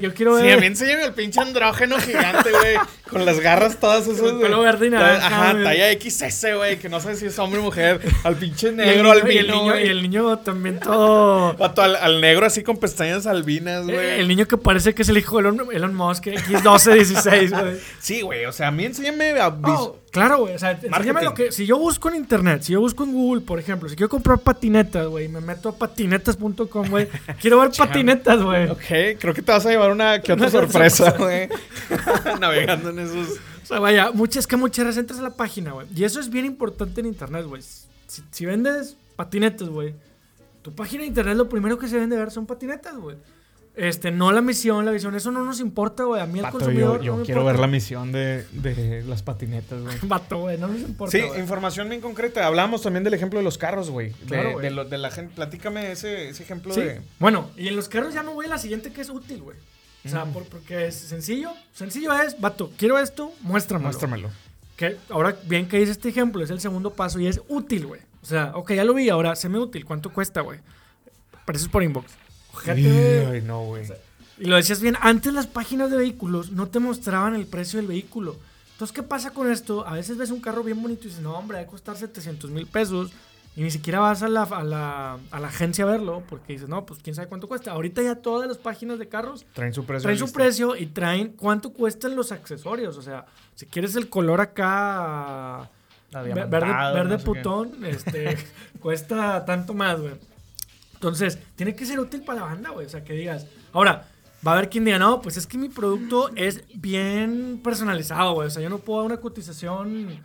Yo 0.00 0.12
quiero 0.12 0.36
Sí, 0.36 0.42
ver. 0.42 0.58
a 0.58 0.60
mí 0.60 0.66
enséñame 0.66 1.04
el 1.04 1.14
pinche 1.14 1.40
andrógeno 1.40 1.98
gigante, 1.98 2.50
güey. 2.50 2.76
Con 3.10 3.24
las 3.24 3.40
garras 3.40 3.78
todas 3.78 4.06
esas. 4.06 4.20
Con 4.20 4.30
güey. 4.38 4.42
pelo 4.42 4.60
verde 4.60 4.86
y 4.88 4.90
naranja, 4.90 5.26
Ajá, 5.26 5.52
güey. 5.52 5.64
talla 5.64 5.92
XS, 5.92 6.46
güey. 6.56 6.78
Que 6.78 6.88
no 6.88 7.00
sé 7.00 7.14
si 7.16 7.26
es 7.26 7.38
hombre 7.38 7.60
o 7.60 7.62
mujer. 7.62 8.00
Al 8.24 8.34
pinche 8.36 8.72
negro, 8.72 9.14
niño- 9.14 9.30
y 9.30 9.38
el 9.38 9.46
niño, 9.48 9.62
güey. 9.62 9.86
y 9.86 9.88
el 9.90 10.02
niño 10.02 10.38
también 10.38 10.80
todo. 10.80 11.54
Vato, 11.54 11.82
al, 11.82 11.96
al 11.96 12.20
negro 12.20 12.46
así 12.46 12.62
con 12.62 12.76
pestañas 12.78 13.26
albinas, 13.26 13.84
güey. 13.84 13.96
Eh, 13.96 14.20
El 14.20 14.28
niño 14.28 14.46
que 14.46 14.56
parece 14.56 14.94
que 14.94 15.02
es 15.02 15.08
el 15.08 15.18
hijo 15.18 15.36
de 15.40 15.48
Elon, 15.48 15.68
Elon 15.72 15.94
Musk, 15.94 16.26
X1216, 16.26 17.50
güey. 17.60 17.76
Sí, 18.00 18.20
güey. 18.22 18.44
O 18.46 18.52
sea, 18.52 18.68
a 18.68 18.70
mí 18.70 18.84
enséñame 18.84 19.38
a... 19.40 19.48
Oh, 19.48 19.98
claro, 20.10 20.38
güey. 20.40 20.54
O 20.54 20.58
sea, 20.58 20.72
enséñame 20.82 21.22
lo 21.22 21.34
que. 21.34 21.52
Si 21.52 21.66
yo 21.66 21.78
busco 21.78 22.08
en 22.08 22.16
internet, 22.16 22.62
si 22.62 22.72
yo 22.72 22.80
busco 22.80 23.04
en 23.04 23.12
Google, 23.12 23.42
por 23.42 23.58
ejemplo, 23.58 23.88
si 23.88 23.96
quiero 23.96 24.08
comprar 24.08 24.38
patinetas, 24.38 25.06
güey, 25.06 25.28
me 25.28 25.40
meto 25.40 25.68
a 25.68 25.76
patinetas.com, 25.76 26.88
güey. 26.88 27.08
Quiero 27.40 27.60
ver 27.60 27.70
patinetas, 27.76 28.40
güey. 28.42 28.68
Ok, 28.68 29.18
creo 29.20 29.34
que 29.34 29.42
te 29.42 29.52
vas 29.52 29.64
a 29.66 29.70
llevar 29.70 29.90
una 29.90 30.20
que 30.20 30.32
otra 30.32 30.50
sorpresa, 30.50 31.12
güey. 31.18 31.48
Navegando 32.40 32.92
esos... 32.98 33.38
O 33.62 33.66
sea, 33.66 33.78
vaya, 33.80 34.10
muchas 34.12 34.46
que 34.46 34.56
muchas 34.56 34.84
veces 34.86 35.00
entras 35.00 35.18
a 35.18 35.22
la 35.22 35.34
página, 35.36 35.72
güey. 35.72 35.86
Y 35.94 36.04
eso 36.04 36.20
es 36.20 36.30
bien 36.30 36.44
importante 36.44 37.00
en 37.00 37.06
internet, 37.06 37.44
güey. 37.46 37.62
Si, 37.62 38.22
si 38.30 38.46
vendes 38.46 38.96
patinetas, 39.16 39.68
güey, 39.68 39.94
tu 40.62 40.72
página 40.74 41.02
de 41.02 41.08
internet 41.08 41.36
lo 41.36 41.48
primero 41.48 41.78
que 41.78 41.88
se 41.88 41.94
deben 41.94 42.10
de 42.10 42.16
ver 42.16 42.30
son 42.30 42.46
patinetas, 42.46 42.96
güey. 42.96 43.16
Este, 43.74 44.10
no 44.10 44.32
la 44.32 44.40
misión, 44.40 44.86
la 44.86 44.90
visión, 44.90 45.14
eso 45.16 45.30
no 45.30 45.44
nos 45.44 45.60
importa, 45.60 46.04
güey. 46.04 46.22
A 46.22 46.26
mí 46.26 46.38
el 46.38 46.48
consumidor. 46.48 46.98
yo, 47.00 47.04
yo 47.04 47.12
no 47.12 47.18
me 47.18 47.24
quiero 47.26 47.40
importa. 47.42 47.52
ver 47.52 47.60
la 47.60 47.66
misión 47.66 48.10
de, 48.10 48.46
de 48.52 49.04
las 49.06 49.22
patinetas, 49.22 49.82
güey. 49.82 49.94
Vato, 50.04 50.38
güey, 50.38 50.56
no 50.56 50.68
nos 50.68 50.80
importa. 50.80 51.12
Sí, 51.12 51.22
información 51.38 51.88
bien 51.90 52.00
concreta. 52.00 52.46
Hablamos 52.46 52.80
también 52.80 53.04
del 53.04 53.12
ejemplo 53.12 53.38
de 53.38 53.44
los 53.44 53.58
carros, 53.58 53.90
güey. 53.90 54.10
De, 54.10 54.26
Claro, 54.28 54.52
güey. 54.52 54.64
de 54.64 54.70
lo- 54.70 54.84
de 54.86 54.96
la 54.96 55.10
gente. 55.10 55.34
Platícame 55.34 55.92
ese, 55.92 56.30
ese 56.30 56.42
ejemplo 56.42 56.72
Sí. 56.72 56.80
de. 56.80 57.02
Bueno, 57.18 57.50
y 57.58 57.68
en 57.68 57.76
los 57.76 57.90
carros 57.90 58.14
ya 58.14 58.22
me 58.22 58.32
voy 58.32 58.46
a 58.46 58.48
la 58.48 58.56
siguiente 58.58 58.92
que 58.92 59.02
es 59.02 59.10
útil, 59.10 59.42
güey. 59.42 59.58
O 60.06 60.08
sea, 60.08 60.24
Mm. 60.24 60.32
por- 60.32 60.44
porque 60.44 60.86
es 60.86 60.94
sencillo. 60.94 61.50
Sencillo 61.74 62.12
es, 62.14 62.40
vato, 62.40 62.70
quiero 62.76 62.98
esto, 62.98 63.32
muéstramelo. 63.42 63.88
Muéstramelo. 63.88 64.30
Que 64.76 64.96
ahora, 65.10 65.36
bien 65.44 65.68
que 65.68 65.78
dice 65.78 65.92
este 65.92 66.08
ejemplo, 66.10 66.42
es 66.44 66.50
el 66.50 66.60
segundo 66.60 66.92
paso 66.92 67.18
y 67.18 67.26
es 67.26 67.40
útil, 67.48 67.86
güey. 67.86 68.00
O 68.22 68.26
sea, 68.26 68.52
ok, 68.54 68.72
ya 68.72 68.84
lo 68.84 68.94
vi, 68.94 69.08
ahora 69.08 69.34
se 69.36 69.48
me 69.48 69.58
útil. 69.58 69.84
¿Cuánto 69.84 70.12
cuesta, 70.12 70.40
güey? 70.42 70.60
Precios 71.44 71.68
por 71.70 71.82
inbox. 71.82 72.12
Ojete. 72.54 73.26
Ay, 73.32 73.42
no, 73.42 73.64
güey. 73.64 73.84
Y 74.38 74.44
lo 74.46 74.56
decías 74.56 74.80
bien, 74.80 74.96
antes 75.00 75.32
las 75.32 75.46
páginas 75.46 75.90
de 75.90 75.96
vehículos 75.96 76.50
no 76.50 76.68
te 76.68 76.78
mostraban 76.78 77.34
el 77.34 77.46
precio 77.46 77.78
del 77.78 77.86
vehículo. 77.88 78.36
Entonces, 78.72 78.94
¿qué 78.94 79.02
pasa 79.02 79.30
con 79.30 79.50
esto? 79.50 79.86
A 79.86 79.94
veces 79.94 80.18
ves 80.18 80.30
un 80.30 80.40
carro 80.40 80.62
bien 80.62 80.82
bonito 80.82 81.04
y 81.04 81.06
dices, 81.06 81.22
no, 81.22 81.32
hombre, 81.38 81.56
debe 81.58 81.70
costar 81.70 81.96
700 81.96 82.50
mil 82.50 82.66
pesos. 82.66 83.10
Y 83.56 83.62
ni 83.62 83.70
siquiera 83.70 84.00
vas 84.00 84.22
a 84.22 84.28
la, 84.28 84.42
a, 84.42 84.62
la, 84.62 85.18
a 85.30 85.40
la 85.40 85.48
agencia 85.48 85.84
a 85.84 85.88
verlo 85.88 86.22
porque 86.28 86.52
dices, 86.52 86.68
no, 86.68 86.84
pues 86.84 87.00
quién 87.02 87.16
sabe 87.16 87.26
cuánto 87.28 87.48
cuesta. 87.48 87.70
Ahorita 87.72 88.02
ya 88.02 88.16
todas 88.16 88.46
las 88.46 88.58
páginas 88.58 88.98
de 88.98 89.08
carros 89.08 89.46
Traen 89.54 89.72
su 89.72 89.84
precio. 89.86 90.02
traen 90.02 90.18
su 90.18 90.30
precio 90.30 90.76
y 90.76 90.86
traen 90.86 91.28
cuánto 91.28 91.70
cuestan 91.72 92.14
los 92.16 92.32
accesorios. 92.32 92.98
O 92.98 93.02
sea, 93.02 93.24
si 93.54 93.64
quieres 93.64 93.96
el 93.96 94.10
color 94.10 94.42
acá 94.42 95.70
ve- 96.12 96.34
verde, 96.34 96.48
verde 96.48 97.04
no 97.04 97.10
sé 97.10 97.16
qué. 97.18 97.24
putón, 97.24 97.84
este, 97.86 98.36
cuesta 98.80 99.44
tanto 99.46 99.72
más, 99.72 100.00
güey. 100.00 100.14
Entonces, 100.94 101.38
tiene 101.56 101.74
que 101.74 101.86
ser 101.86 101.98
útil 101.98 102.22
para 102.22 102.40
la 102.40 102.46
banda, 102.46 102.70
güey. 102.70 102.86
O 102.86 102.88
sea, 102.90 103.04
que 103.04 103.12
digas. 103.14 103.46
Ahora, 103.72 104.06
va 104.46 104.52
a 104.52 104.54
haber 104.58 104.68
quien 104.70 104.84
diga, 104.84 104.98
no, 104.98 105.20
pues 105.22 105.36
es 105.38 105.46
que 105.46 105.56
mi 105.58 105.68
producto 105.70 106.30
es 106.36 106.62
bien 106.74 107.60
personalizado, 107.64 108.34
güey. 108.34 108.48
O 108.48 108.50
sea, 108.50 108.62
yo 108.62 108.68
no 108.70 108.78
puedo 108.78 109.00
dar 109.00 109.06
una 109.12 109.20
cotización. 109.20 110.20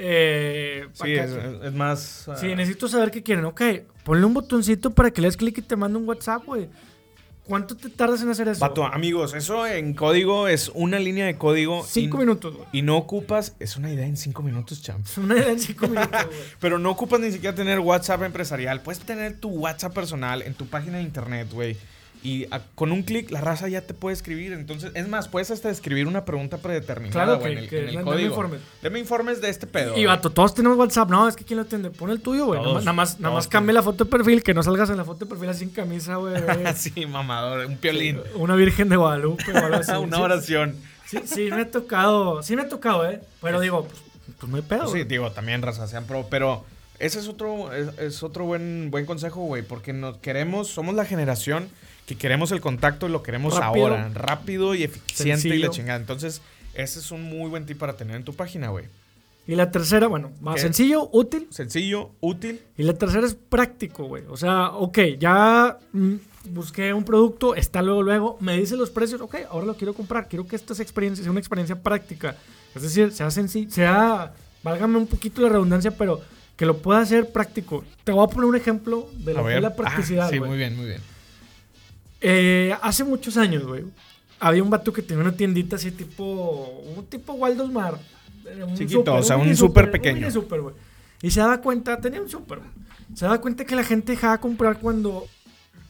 Eh, 0.00 0.86
Sí, 0.92 1.12
es, 1.12 1.72
más. 1.74 2.28
ah, 2.28 2.36
Sí, 2.36 2.46
necesito 2.54 2.86
saber 2.88 3.10
qué 3.10 3.22
quieren. 3.22 3.44
Ok, 3.46 3.60
ponle 4.04 4.24
un 4.26 4.34
botoncito 4.34 4.90
para 4.92 5.10
que 5.10 5.20
le 5.20 5.26
des 5.28 5.36
clic 5.36 5.58
y 5.58 5.62
te 5.62 5.74
mande 5.76 5.98
un 5.98 6.08
WhatsApp, 6.08 6.44
güey. 6.46 6.68
¿Cuánto 7.44 7.74
te 7.76 7.88
tardas 7.88 8.20
en 8.22 8.28
hacer 8.28 8.46
eso? 8.48 8.60
Vato, 8.60 8.84
amigos, 8.84 9.32
eso 9.34 9.66
en 9.66 9.94
código 9.94 10.48
es 10.48 10.70
una 10.74 10.98
línea 10.98 11.24
de 11.24 11.36
código. 11.38 11.82
Cinco 11.82 12.18
y- 12.18 12.20
minutos, 12.20 12.54
güey. 12.54 12.68
Y 12.72 12.82
no 12.82 12.96
ocupas. 12.98 13.56
Es 13.58 13.76
una 13.78 13.90
idea 13.90 14.06
en 14.06 14.18
cinco 14.18 14.42
minutos, 14.42 14.82
champ. 14.82 15.04
Es 15.06 15.16
una 15.16 15.34
idea 15.34 15.50
en 15.50 15.58
cinco 15.58 15.88
minutos, 15.88 16.26
güey. 16.26 16.38
Pero 16.60 16.78
no 16.78 16.90
ocupas 16.90 17.20
ni 17.20 17.32
siquiera 17.32 17.56
tener 17.56 17.80
WhatsApp 17.80 18.22
empresarial. 18.22 18.82
Puedes 18.82 19.00
tener 19.00 19.40
tu 19.40 19.48
WhatsApp 19.48 19.94
personal 19.94 20.42
en 20.42 20.52
tu 20.54 20.66
página 20.66 20.98
de 20.98 21.04
internet, 21.04 21.48
güey. 21.50 21.76
Y 22.22 22.46
a- 22.50 22.60
con 22.74 22.90
un 22.92 23.02
clic 23.02 23.30
la 23.30 23.40
raza 23.40 23.68
ya 23.68 23.82
te 23.82 23.94
puede 23.94 24.14
escribir. 24.14 24.52
Entonces, 24.52 24.90
es 24.94 25.08
más, 25.08 25.28
puedes 25.28 25.50
hasta 25.50 25.70
escribir 25.70 26.06
una 26.06 26.24
pregunta 26.24 26.58
predeterminada, 26.58 27.12
Claro, 27.24 27.38
güey, 27.38 27.52
que- 27.54 27.58
en 27.58 27.64
el, 27.64 27.68
que 27.70 27.78
en 27.78 27.88
el 27.88 27.94
dame 27.94 28.04
código. 28.04 28.28
informes. 28.28 28.60
Deme 28.82 28.98
informes 28.98 29.40
de 29.40 29.48
este 29.50 29.66
pedo. 29.66 29.96
Y 29.96 30.04
vato, 30.06 30.30
todos 30.30 30.54
tenemos 30.54 30.76
WhatsApp. 30.76 31.08
No, 31.10 31.28
es 31.28 31.36
que 31.36 31.44
¿quién 31.44 31.58
lo 31.58 31.62
atiende? 31.62 31.90
Pon 31.90 32.10
el 32.10 32.20
tuyo, 32.20 32.46
güey. 32.46 32.60
Nada 32.60 32.92
más, 32.92 33.20
nada 33.20 33.34
más, 33.34 33.46
cambia 33.46 33.72
la 33.74 33.82
foto 33.82 34.04
de 34.04 34.10
perfil, 34.10 34.42
que 34.42 34.52
no 34.54 34.62
salgas 34.62 34.90
en 34.90 34.96
la 34.96 35.04
foto 35.04 35.24
de 35.24 35.28
perfil 35.30 35.48
así 35.50 35.64
en 35.64 35.70
camisa, 35.70 36.16
güey. 36.16 36.34
sí, 36.76 37.06
mamador, 37.06 37.64
un 37.66 37.76
piolín. 37.76 38.20
Una 38.34 38.54
virgen 38.56 38.88
de 38.88 38.96
Guadalupe 38.96 39.44
así. 39.74 39.92
una 39.92 40.18
oración. 40.20 40.74
Sí, 41.06 41.18
sí, 41.24 41.48
me 41.50 41.62
ha 41.62 41.70
tocado. 41.70 42.42
Sí 42.42 42.56
me 42.56 42.62
ha 42.62 42.68
tocado, 42.68 43.08
¿eh? 43.08 43.20
Pero 43.40 43.60
digo, 43.60 43.84
pues, 43.86 44.34
pues 44.38 44.50
no 44.50 44.56
hay 44.56 44.62
pedo. 44.62 44.88
Sí, 44.92 45.04
digo, 45.04 45.30
también 45.32 45.62
raza, 45.62 45.86
sean 45.86 46.04
pro, 46.04 46.26
pero 46.28 46.64
ese 46.98 47.20
es 47.20 47.28
otro, 47.28 47.72
es, 47.72 47.96
es 47.98 48.22
otro 48.22 48.44
buen, 48.44 48.90
buen 48.90 49.06
consejo, 49.06 49.40
güey, 49.42 49.62
porque 49.62 49.92
nos 49.92 50.18
queremos, 50.18 50.68
somos 50.68 50.94
la 50.96 51.04
generación 51.06 51.68
que 52.08 52.16
queremos 52.16 52.50
el 52.52 52.62
contacto 52.62 53.06
y 53.06 53.10
lo 53.12 53.22
queremos 53.22 53.54
Rápido. 53.54 53.86
ahora, 53.88 54.08
rápido 54.14 54.74
y 54.74 54.82
eficiente 54.82 55.48
y 55.48 55.58
la 55.58 55.68
chingada. 55.68 55.98
Entonces, 56.00 56.40
ese 56.72 57.00
es 57.00 57.10
un 57.10 57.22
muy 57.22 57.50
buen 57.50 57.66
tip 57.66 57.78
para 57.78 57.98
tener 57.98 58.16
en 58.16 58.24
tu 58.24 58.32
página, 58.34 58.70
güey. 58.70 58.86
Y 59.46 59.54
la 59.54 59.70
tercera, 59.70 60.06
bueno, 60.08 60.30
más 60.40 60.54
¿Qué? 60.56 60.62
sencillo, 60.62 61.10
útil. 61.12 61.48
Sencillo, 61.50 62.10
útil. 62.20 62.62
Y 62.78 62.82
la 62.84 62.94
tercera 62.94 63.26
es 63.26 63.34
práctico, 63.34 64.04
güey. 64.04 64.24
O 64.30 64.38
sea, 64.38 64.70
ok, 64.70 64.98
ya 65.18 65.78
mm, 65.92 66.14
busqué 66.50 66.94
un 66.94 67.04
producto, 67.04 67.54
está 67.54 67.82
luego, 67.82 68.02
luego, 68.02 68.38
me 68.40 68.58
dice 68.58 68.74
los 68.76 68.88
precios, 68.88 69.20
ok, 69.20 69.36
ahora 69.50 69.66
lo 69.66 69.74
quiero 69.74 69.92
comprar. 69.92 70.28
Quiero 70.28 70.46
que 70.46 70.56
esta 70.56 70.72
experiencia, 70.82 71.22
sea 71.22 71.30
una 71.30 71.40
experiencia 71.40 71.76
práctica. 71.82 72.36
Es 72.74 72.80
decir, 72.82 73.12
sea 73.12 73.30
sencillo, 73.30 73.70
sea, 73.70 74.32
válgame 74.62 74.96
un 74.96 75.06
poquito 75.06 75.42
la 75.42 75.50
redundancia, 75.50 75.90
pero 75.90 76.22
que 76.56 76.64
lo 76.64 76.78
pueda 76.78 77.00
hacer 77.00 77.30
práctico. 77.32 77.84
Te 78.04 78.12
voy 78.12 78.24
a 78.24 78.28
poner 78.28 78.48
un 78.48 78.56
ejemplo 78.56 79.10
de 79.14 79.60
la 79.60 79.76
practicidad, 79.76 80.26
Ah, 80.26 80.30
sí, 80.30 80.38
güey. 80.38 80.48
muy 80.48 80.58
bien, 80.58 80.74
muy 80.74 80.86
bien. 80.86 81.00
Eh, 82.20 82.74
hace 82.82 83.04
muchos 83.04 83.36
años, 83.36 83.64
güey, 83.64 83.84
había 84.40 84.62
un 84.62 84.70
vato 84.70 84.92
que 84.92 85.02
tenía 85.02 85.22
una 85.22 85.32
tiendita 85.36 85.76
así 85.76 85.90
tipo, 85.90 86.82
un 86.96 87.06
tipo 87.06 87.32
Waldos 87.34 87.70
Mar. 87.72 87.98
eh, 88.46 88.64
un 88.64 88.74
Chiquito, 88.76 89.14
o 89.14 89.22
sea, 89.22 89.36
un 89.36 89.54
súper 89.56 89.90
pequeño. 89.90 90.26
Un 90.26 90.32
súper, 90.32 90.60
güey. 90.60 90.74
Y 91.22 91.30
se 91.30 91.40
daba 91.40 91.60
cuenta, 91.60 91.98
tenía 92.00 92.20
un 92.20 92.28
súper. 92.28 92.60
Se 93.14 93.24
daba 93.24 93.40
cuenta 93.40 93.64
que 93.64 93.74
la 93.76 93.84
gente 93.84 94.12
dejaba 94.12 94.34
de 94.36 94.40
comprar 94.40 94.78
cuando 94.78 95.26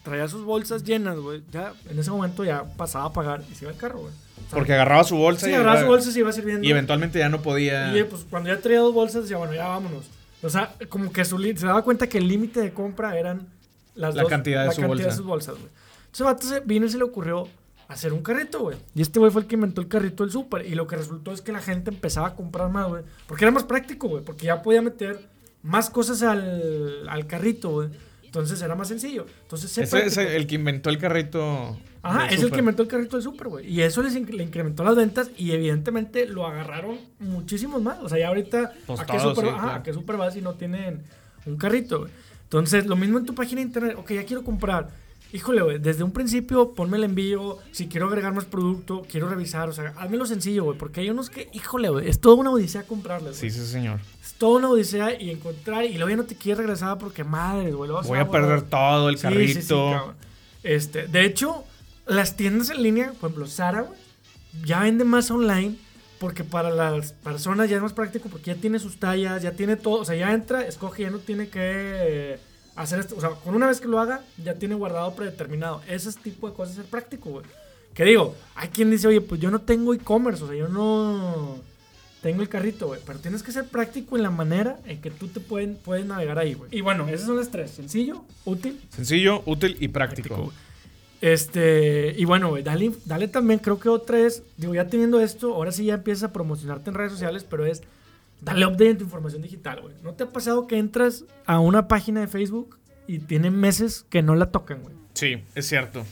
traía 0.03 0.27
sus 0.27 0.43
bolsas 0.43 0.83
llenas, 0.83 1.17
güey. 1.17 1.41
Ya, 1.51 1.73
en 1.89 1.99
ese 1.99 2.09
momento 2.11 2.43
ya 2.43 2.63
pasaba 2.77 3.05
a 3.05 3.13
pagar 3.13 3.43
y 3.51 3.55
se 3.55 3.65
iba 3.65 3.71
al 3.71 3.77
carro, 3.77 3.99
güey. 3.99 4.13
O 4.13 4.49
sea, 4.49 4.57
Porque 4.57 4.73
agarraba 4.73 5.03
su 5.03 5.15
bolsa 5.17 5.45
sí, 5.45 5.51
y, 5.51 5.55
agarraba 5.55 5.81
su 5.81 5.87
bolsa 5.87 6.09
y 6.09 6.13
se 6.13 6.19
iba 6.19 6.31
sirviendo. 6.31 6.65
y 6.65 6.71
eventualmente 6.71 7.19
ya 7.19 7.29
no 7.29 7.41
podía. 7.41 7.93
Y 7.95 7.99
eh, 7.99 8.05
pues 8.05 8.25
cuando 8.29 8.49
ya 8.49 8.59
traía 8.59 8.79
dos 8.79 8.93
bolsas, 8.93 9.23
decía, 9.23 9.37
bueno, 9.37 9.53
ya 9.53 9.67
vámonos. 9.67 10.05
O 10.41 10.49
sea, 10.49 10.73
como 10.87 11.11
que 11.11 11.25
su 11.25 11.37
se 11.39 11.53
daba 11.65 11.83
cuenta 11.83 12.07
que 12.07 12.17
el 12.17 12.27
límite 12.27 12.61
de 12.61 12.71
compra 12.73 13.17
eran 13.19 13.47
las 13.95 14.15
La 14.15 14.21
dos- 14.23 14.29
cantidad 14.29 14.61
de 14.61 14.67
la 14.67 14.71
su 14.73 14.81
cantidad 14.81 14.87
bolsa. 15.05 15.09
de 15.09 15.15
sus 15.17 15.25
bolsas, 15.25 15.55
güey. 15.55 15.67
Entonces, 16.11 16.25
vato 16.25 16.47
se 16.47 16.59
vino 16.61 16.85
y 16.85 16.89
se 16.89 16.97
le 16.97 17.03
ocurrió 17.03 17.47
hacer 17.87 18.13
un 18.13 18.21
carrito, 18.21 18.59
güey. 18.59 18.77
Y 18.95 19.01
este 19.01 19.19
güey 19.19 19.31
fue 19.31 19.41
el 19.41 19.47
que 19.47 19.55
inventó 19.55 19.81
el 19.81 19.87
carrito 19.87 20.23
del 20.23 20.31
súper. 20.31 20.65
Y 20.65 20.75
lo 20.75 20.85
que 20.87 20.95
resultó 20.95 21.31
es 21.31 21.41
que 21.41 21.51
la 21.51 21.59
gente 21.61 21.89
empezaba 21.91 22.27
a 22.27 22.35
comprar 22.35 22.69
más, 22.69 22.87
güey. 22.87 23.03
Porque 23.27 23.45
era 23.45 23.51
más 23.51 23.63
práctico, 23.63 24.07
güey. 24.09 24.23
Porque 24.23 24.45
ya 24.45 24.61
podía 24.61 24.81
meter 24.81 25.27
más 25.63 25.89
cosas 25.89 26.21
al, 26.23 27.07
al 27.09 27.25
carrito, 27.27 27.69
güey. 27.69 27.89
Entonces 28.23 28.61
era 28.61 28.75
más 28.75 28.87
sencillo. 28.89 29.25
Entonces, 29.41 29.71
ser 29.71 29.85
Ese 29.85 30.05
es 30.05 30.17
el 30.17 30.45
que 30.45 30.55
inventó 30.55 30.89
el 30.91 30.99
carrito. 30.99 31.77
Ajá, 32.03 32.27
es 32.27 32.41
el 32.43 32.51
que 32.51 32.59
inventó 32.59 32.83
el 32.83 32.87
carrito 32.87 33.17
del 33.17 33.23
súper, 33.23 33.47
güey. 33.47 33.67
Y 33.67 33.81
eso 33.81 34.03
les 34.03 34.15
inc- 34.15 34.29
le 34.29 34.43
incrementó 34.43 34.83
las 34.83 34.95
ventas 34.95 35.31
y 35.35 35.51
evidentemente 35.51 36.27
lo 36.27 36.45
agarraron 36.45 36.99
muchísimos 37.19 37.81
más. 37.81 37.97
O 38.03 38.07
sea, 38.07 38.19
ya 38.19 38.27
ahorita, 38.27 38.71
Pues 38.85 38.99
¿a, 38.99 39.05
qué 39.07 39.19
súper 39.19 39.45
sí, 39.45 39.49
ajá, 39.49 39.61
claro. 39.63 39.79
¿a 39.79 39.83
qué 39.83 39.93
súper 39.93 40.17
vas 40.17 40.33
si 40.35 40.41
no 40.41 40.53
tienen 40.53 41.01
un 41.47 41.57
carrito, 41.57 42.01
güey? 42.01 42.11
Entonces, 42.43 42.85
lo 42.85 42.95
mismo 42.95 43.17
en 43.17 43.25
tu 43.25 43.33
página 43.35 43.61
de 43.61 43.67
internet. 43.67 43.95
Ok, 43.97 44.11
ya 44.13 44.23
quiero 44.25 44.43
comprar. 44.43 44.89
Híjole, 45.31 45.61
güey, 45.61 45.77
desde 45.77 46.03
un 46.03 46.11
principio 46.11 46.73
ponme 46.73 46.97
el 46.97 47.03
envío. 47.03 47.59
Si 47.71 47.87
quiero 47.87 48.07
agregar 48.07 48.33
más 48.33 48.45
producto, 48.45 49.05
quiero 49.09 49.29
revisar. 49.29 49.69
O 49.69 49.73
sea, 49.73 49.93
házmelo 49.97 50.25
sencillo, 50.25 50.63
güey. 50.63 50.77
Porque 50.77 51.01
hay 51.01 51.09
unos 51.11 51.29
que, 51.29 51.49
híjole, 51.53 51.89
güey, 51.89 52.09
es 52.09 52.19
toda 52.19 52.35
una 52.35 52.49
odisea 52.49 52.83
comprarles. 52.83 53.35
Sí, 53.37 53.51
sí, 53.51 53.63
señor. 53.65 53.99
Es 54.23 54.33
toda 54.33 54.57
una 54.57 54.69
odisea 54.69 55.21
y 55.21 55.29
encontrar. 55.29 55.85
Y 55.85 55.93
luego 55.93 56.09
ya 56.09 56.15
no 56.15 56.23
te 56.25 56.35
quieres 56.35 56.57
regresar 56.57 56.97
porque, 56.97 57.23
madre, 57.23 57.71
güey. 57.73 57.87
luego 57.89 58.01
se 58.01 58.09
Voy 58.09 58.17
a 58.19 58.27
perder 58.29 58.63
todo 58.63 59.09
el 59.09 59.17
Sí, 59.17 59.21
carrito. 59.23 59.53
sí, 59.53 59.61
sí, 59.61 59.67
cabrón. 59.69 60.15
este, 60.63 61.05
de 61.07 61.25
hecho, 61.25 61.63
las 62.07 62.35
tiendas 62.35 62.71
en 62.71 62.81
línea, 62.81 63.13
por 63.19 63.29
ejemplo, 63.29 63.45
Sara, 63.45 63.81
güey, 63.81 63.99
ya 64.65 64.79
vende 64.81 65.03
más 65.03 65.29
online 65.29 65.75
porque 66.19 66.43
para 66.43 66.71
las 66.71 67.13
personas 67.13 67.69
ya 67.69 67.75
es 67.77 67.81
más 67.83 67.93
práctico 67.93 68.29
porque 68.29 68.53
ya 68.53 68.59
tiene 68.59 68.79
sus 68.79 68.97
tallas, 68.99 69.41
ya 69.43 69.51
tiene 69.51 69.75
todo, 69.77 70.01
o 70.01 70.05
sea, 70.05 70.15
ya 70.15 70.33
entra, 70.33 70.65
escoge, 70.65 71.03
ya 71.03 71.11
no 71.11 71.19
tiene 71.19 71.47
que 71.49 72.39
hacer 72.81 72.99
esto, 72.99 73.15
o 73.17 73.21
sea, 73.21 73.31
con 73.31 73.55
una 73.55 73.67
vez 73.67 73.81
que 73.81 73.87
lo 73.87 73.99
haga, 73.99 74.21
ya 74.43 74.55
tiene 74.55 74.75
guardado 74.75 75.13
predeterminado. 75.13 75.81
Ese 75.87 76.11
tipo 76.13 76.49
de 76.49 76.55
cosas 76.55 76.77
es 76.77 76.85
práctico, 76.85 77.29
güey. 77.29 77.45
Que 77.93 78.05
digo, 78.05 78.35
hay 78.55 78.69
quien 78.69 78.89
dice, 78.89 79.07
oye, 79.07 79.21
pues 79.21 79.41
yo 79.41 79.51
no 79.51 79.59
tengo 79.61 79.93
e-commerce, 79.93 80.43
o 80.43 80.47
sea, 80.47 80.55
yo 80.55 80.67
no 80.69 81.57
tengo 82.21 82.41
el 82.41 82.49
carrito, 82.49 82.87
güey. 82.87 83.01
Pero 83.05 83.19
tienes 83.19 83.43
que 83.43 83.51
ser 83.51 83.65
práctico 83.65 84.15
en 84.15 84.23
la 84.23 84.29
manera 84.31 84.79
en 84.85 85.01
que 85.01 85.11
tú 85.11 85.27
te 85.27 85.39
pueden, 85.39 85.75
puedes 85.75 86.05
navegar 86.05 86.39
ahí, 86.39 86.53
güey. 86.53 86.69
Y 86.75 86.81
bueno, 86.81 87.07
esas 87.09 87.27
son 87.27 87.37
las 87.37 87.49
tres. 87.51 87.71
Sencillo, 87.71 88.23
útil, 88.45 88.79
Sencillo, 88.89 89.41
útil 89.45 89.75
y 89.79 89.87
práctico. 89.89 90.29
práctico, 90.29 90.35
güey. 90.45 90.69
Este, 91.21 92.15
y 92.17 92.23
bueno, 92.23 92.49
güey, 92.49 92.63
dale, 92.63 92.91
dale 93.05 93.27
también, 93.27 93.59
creo 93.59 93.77
que 93.77 93.89
otra 93.89 94.19
es, 94.19 94.41
digo, 94.55 94.73
ya 94.73 94.87
teniendo 94.87 95.19
esto, 95.19 95.53
ahora 95.53 95.73
sí 95.73 95.83
ya 95.83 95.95
empiezas 95.95 96.23
a 96.23 96.31
promocionarte 96.33 96.89
en 96.89 96.95
redes 96.95 97.11
sociales, 97.11 97.43
pero 97.49 97.65
es, 97.65 97.81
dale 98.41 98.65
update 98.65 98.89
en 98.91 98.97
tu 98.97 99.03
información 99.05 99.41
digital, 99.41 99.81
güey. 99.81 99.95
¿No 100.03 100.13
te 100.13 100.23
ha 100.23 100.29
pasado 100.29 100.67
que 100.67 100.77
entras 100.77 101.25
a 101.45 101.59
una 101.59 101.87
página 101.87 102.21
de 102.21 102.27
Facebook 102.27 102.77
y 103.07 103.19
tienen 103.19 103.55
meses 103.59 104.05
que 104.09 104.21
no 104.21 104.35
la 104.35 104.51
tocan, 104.51 104.81
güey? 104.81 104.95
Sí, 105.13 105.43
es 105.55 105.67
cierto. 105.67 106.05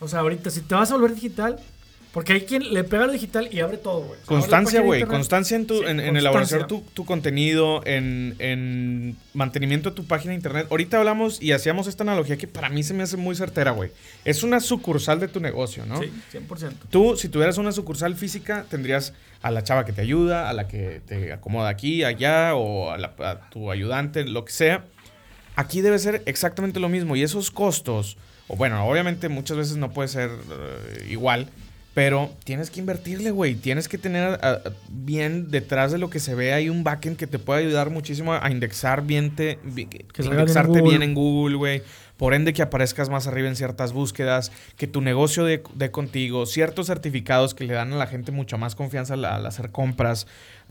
O 0.00 0.08
sea, 0.08 0.20
ahorita, 0.20 0.50
si 0.50 0.62
te 0.62 0.74
vas 0.74 0.90
a 0.90 0.94
volver 0.94 1.14
digital, 1.14 1.58
porque 2.12 2.32
hay 2.32 2.40
quien 2.40 2.74
le 2.74 2.82
pega 2.82 3.06
lo 3.06 3.12
digital 3.12 3.48
y 3.52 3.60
abre 3.60 3.76
todo, 3.76 4.00
güey. 4.02 4.18
Constancia, 4.26 4.80
güey. 4.80 5.04
Constancia 5.04 5.56
en, 5.56 5.66
tu, 5.66 5.78
Sí, 5.78 5.84
en, 5.86 6.66
tu, 6.66 6.80
tu 6.92 7.04
contenido, 7.04 7.82
en, 7.86 8.34
en 8.40 9.16
mantenimiento 9.32 9.90
de 9.90 9.96
tu 9.96 10.04
página 10.06 10.30
de 10.30 10.36
internet. 10.36 10.66
Ahorita 10.70 10.98
hablamos 10.98 11.40
y 11.40 11.52
hacíamos 11.52 11.86
esta 11.86 12.02
analogía 12.02 12.36
que 12.36 12.48
para 12.48 12.68
mí 12.68 12.82
se 12.82 12.94
me 12.94 13.04
hace 13.04 13.16
muy 13.16 13.36
certera, 13.36 13.70
güey. 13.70 13.90
Es 14.24 14.42
una 14.42 14.58
sucursal 14.60 15.20
de 15.20 15.28
tu 15.28 15.38
negocio, 15.38 15.86
¿no? 15.86 16.00
Sí, 16.02 16.10
100%. 16.32 16.72
Tú, 16.90 17.16
si 17.16 17.28
tuvieras 17.28 17.58
una 17.58 17.70
sucursal 17.70 18.16
física, 18.16 18.66
tendrías 18.68 19.12
a 19.42 19.50
la 19.52 19.62
chava 19.62 19.84
que 19.84 19.92
te 19.92 20.00
ayuda, 20.02 20.50
a 20.50 20.52
la 20.52 20.66
que 20.66 21.00
te 21.06 21.32
acomoda 21.32 21.68
aquí, 21.68 22.02
allá, 22.02 22.54
o 22.56 22.90
a, 22.90 22.98
la- 22.98 23.14
a 23.20 23.48
tu 23.50 23.70
ayudante, 23.70 24.24
lo 24.24 24.44
que 24.44 24.52
sea. 24.52 24.84
Aquí 25.54 25.80
debe 25.80 25.98
ser 25.98 26.22
exactamente 26.26 26.80
lo 26.80 26.88
mismo. 26.88 27.14
Y 27.16 27.22
esos 27.22 27.50
costos, 27.50 28.16
o 28.48 28.56
bueno, 28.56 28.84
obviamente 28.88 29.28
muchas 29.28 29.56
veces 29.56 29.76
no 29.76 29.92
puede 29.92 30.08
ser 30.08 30.30
eh, 30.30 31.06
igual, 31.08 31.48
pero 31.94 32.30
tienes 32.44 32.70
que 32.70 32.80
invertirle, 32.80 33.30
güey. 33.32 33.54
Tienes 33.56 33.88
que 33.88 33.98
tener 33.98 34.22
a- 34.24 34.34
a- 34.34 34.60
bien 34.88 35.50
detrás 35.50 35.90
de 35.92 35.98
lo 35.98 36.08
que 36.10 36.20
se 36.20 36.34
ve 36.34 36.52
hay 36.52 36.68
un 36.68 36.84
backend 36.84 37.16
que 37.16 37.26
te 37.26 37.38
puede 37.38 37.60
ayudar 37.66 37.90
muchísimo 37.90 38.32
a 38.34 38.50
indexar 38.50 39.04
bien, 39.04 39.34
te, 39.34 39.58
Que 40.12 40.22
en 40.22 40.26
indexarte 40.26 40.82
bien 40.82 41.02
en 41.02 41.14
Google, 41.14 41.56
güey. 41.56 41.82
Por 42.16 42.34
ende, 42.34 42.52
que 42.52 42.60
aparezcas 42.60 43.08
más 43.08 43.26
arriba 43.26 43.48
en 43.48 43.56
ciertas 43.56 43.94
búsquedas, 43.94 44.52
que 44.76 44.86
tu 44.86 45.00
negocio 45.00 45.44
dé 45.44 45.62
de 45.74 45.90
contigo, 45.90 46.44
ciertos 46.44 46.86
certificados 46.86 47.54
que 47.54 47.64
le 47.64 47.72
dan 47.72 47.94
a 47.94 47.96
la 47.96 48.06
gente 48.06 48.30
mucha 48.30 48.58
más 48.58 48.74
confianza 48.74 49.14
al, 49.14 49.24
al 49.24 49.46
hacer 49.46 49.70
compras. 49.70 50.26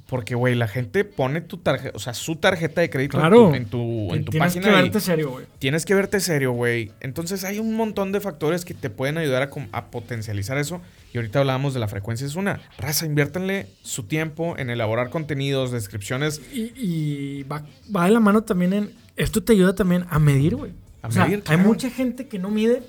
Porque, 0.07 0.33
güey, 0.33 0.55
la 0.55 0.67
gente 0.67 1.03
pone 1.03 1.39
tu 1.41 1.57
tarjeta, 1.57 1.95
o 1.95 1.99
sea, 1.99 2.15
su 2.15 2.35
tarjeta 2.37 2.81
de 2.81 2.89
crédito 2.89 3.19
en 3.23 3.29
tu, 3.31 3.53
en 3.53 3.65
tu, 3.65 4.13
en 4.15 4.25
tu 4.25 4.31
Tienes 4.31 4.53
página. 4.55 4.65
que 4.75 4.81
verte 4.81 4.99
serio, 4.99 5.29
güey. 5.31 5.45
tienes 5.59 5.85
que 5.85 5.93
verte 5.93 6.19
serio, 6.19 6.51
güey. 6.51 6.91
Entonces, 7.01 7.43
hay 7.43 7.59
un 7.59 7.75
montón 7.75 8.11
de 8.11 8.19
factores 8.19 8.65
que 8.65 8.73
te 8.73 8.89
pueden 8.89 9.19
ayudar 9.19 9.49
a 9.71 9.85
potencializar 9.91 10.57
eso. 10.57 10.81
Y 11.13 11.17
ahorita 11.17 11.39
hablábamos 11.39 11.73
de 11.73 11.79
la 11.79 11.87
frecuencia, 11.87 12.27
es 12.27 12.35
una. 12.35 12.61
Raza, 12.77 13.05
inviértanle 13.05 13.67
su 13.81 14.03
tiempo 14.03 14.55
en 14.57 14.69
elaborar 14.69 15.09
contenidos, 15.09 15.71
descripciones. 15.71 16.41
Y, 16.53 16.71
y 16.75 17.43
va, 17.43 17.65
va 17.95 18.05
de 18.05 18.11
la 18.11 18.19
mano 18.19 18.43
también 18.43 18.73
en. 18.73 18.93
Esto 19.15 19.41
te 19.43 19.53
ayuda 19.53 19.73
también 19.73 20.05
a 20.09 20.19
medir, 20.19 20.55
güey. 20.55 20.71
A 21.01 21.07
O 21.07 21.11
sea, 21.11 21.23
medir, 21.23 21.37
hay 21.39 21.55
claro. 21.55 21.63
mucha 21.63 21.89
gente 21.89 22.27
que 22.27 22.37
no 22.39 22.49
mide 22.51 22.83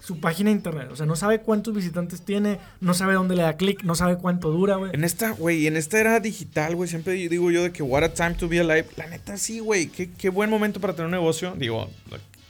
su 0.00 0.18
página 0.18 0.48
de 0.48 0.56
internet. 0.56 0.88
O 0.90 0.96
sea, 0.96 1.04
no 1.04 1.14
sabe 1.14 1.40
cuántos 1.40 1.74
visitantes 1.74 2.22
tiene, 2.22 2.58
no 2.80 2.94
sabe 2.94 3.12
dónde 3.14 3.36
le 3.36 3.42
da 3.42 3.56
clic, 3.58 3.82
no 3.84 3.94
sabe 3.94 4.16
cuánto 4.16 4.50
dura, 4.50 4.76
güey. 4.76 4.92
En 4.94 5.04
esta, 5.04 5.32
güey, 5.32 5.66
en 5.66 5.76
esta 5.76 6.00
era 6.00 6.18
digital, 6.18 6.74
güey, 6.74 6.88
siempre 6.88 7.12
digo 7.12 7.50
yo 7.50 7.62
de 7.62 7.72
que 7.72 7.82
what 7.82 8.02
a 8.02 8.14
time 8.14 8.34
to 8.34 8.48
be 8.48 8.58
alive. 8.58 8.86
La 8.96 9.06
neta, 9.06 9.36
sí, 9.36 9.58
güey. 9.60 9.88
Qué, 9.88 10.10
qué 10.10 10.30
buen 10.30 10.48
momento 10.48 10.80
para 10.80 10.94
tener 10.94 11.04
un 11.06 11.12
negocio. 11.12 11.54
Digo, 11.58 11.90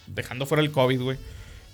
dejando 0.07 0.47
fuera 0.47 0.63
el 0.63 0.71
COVID, 0.71 1.01
güey. 1.03 1.19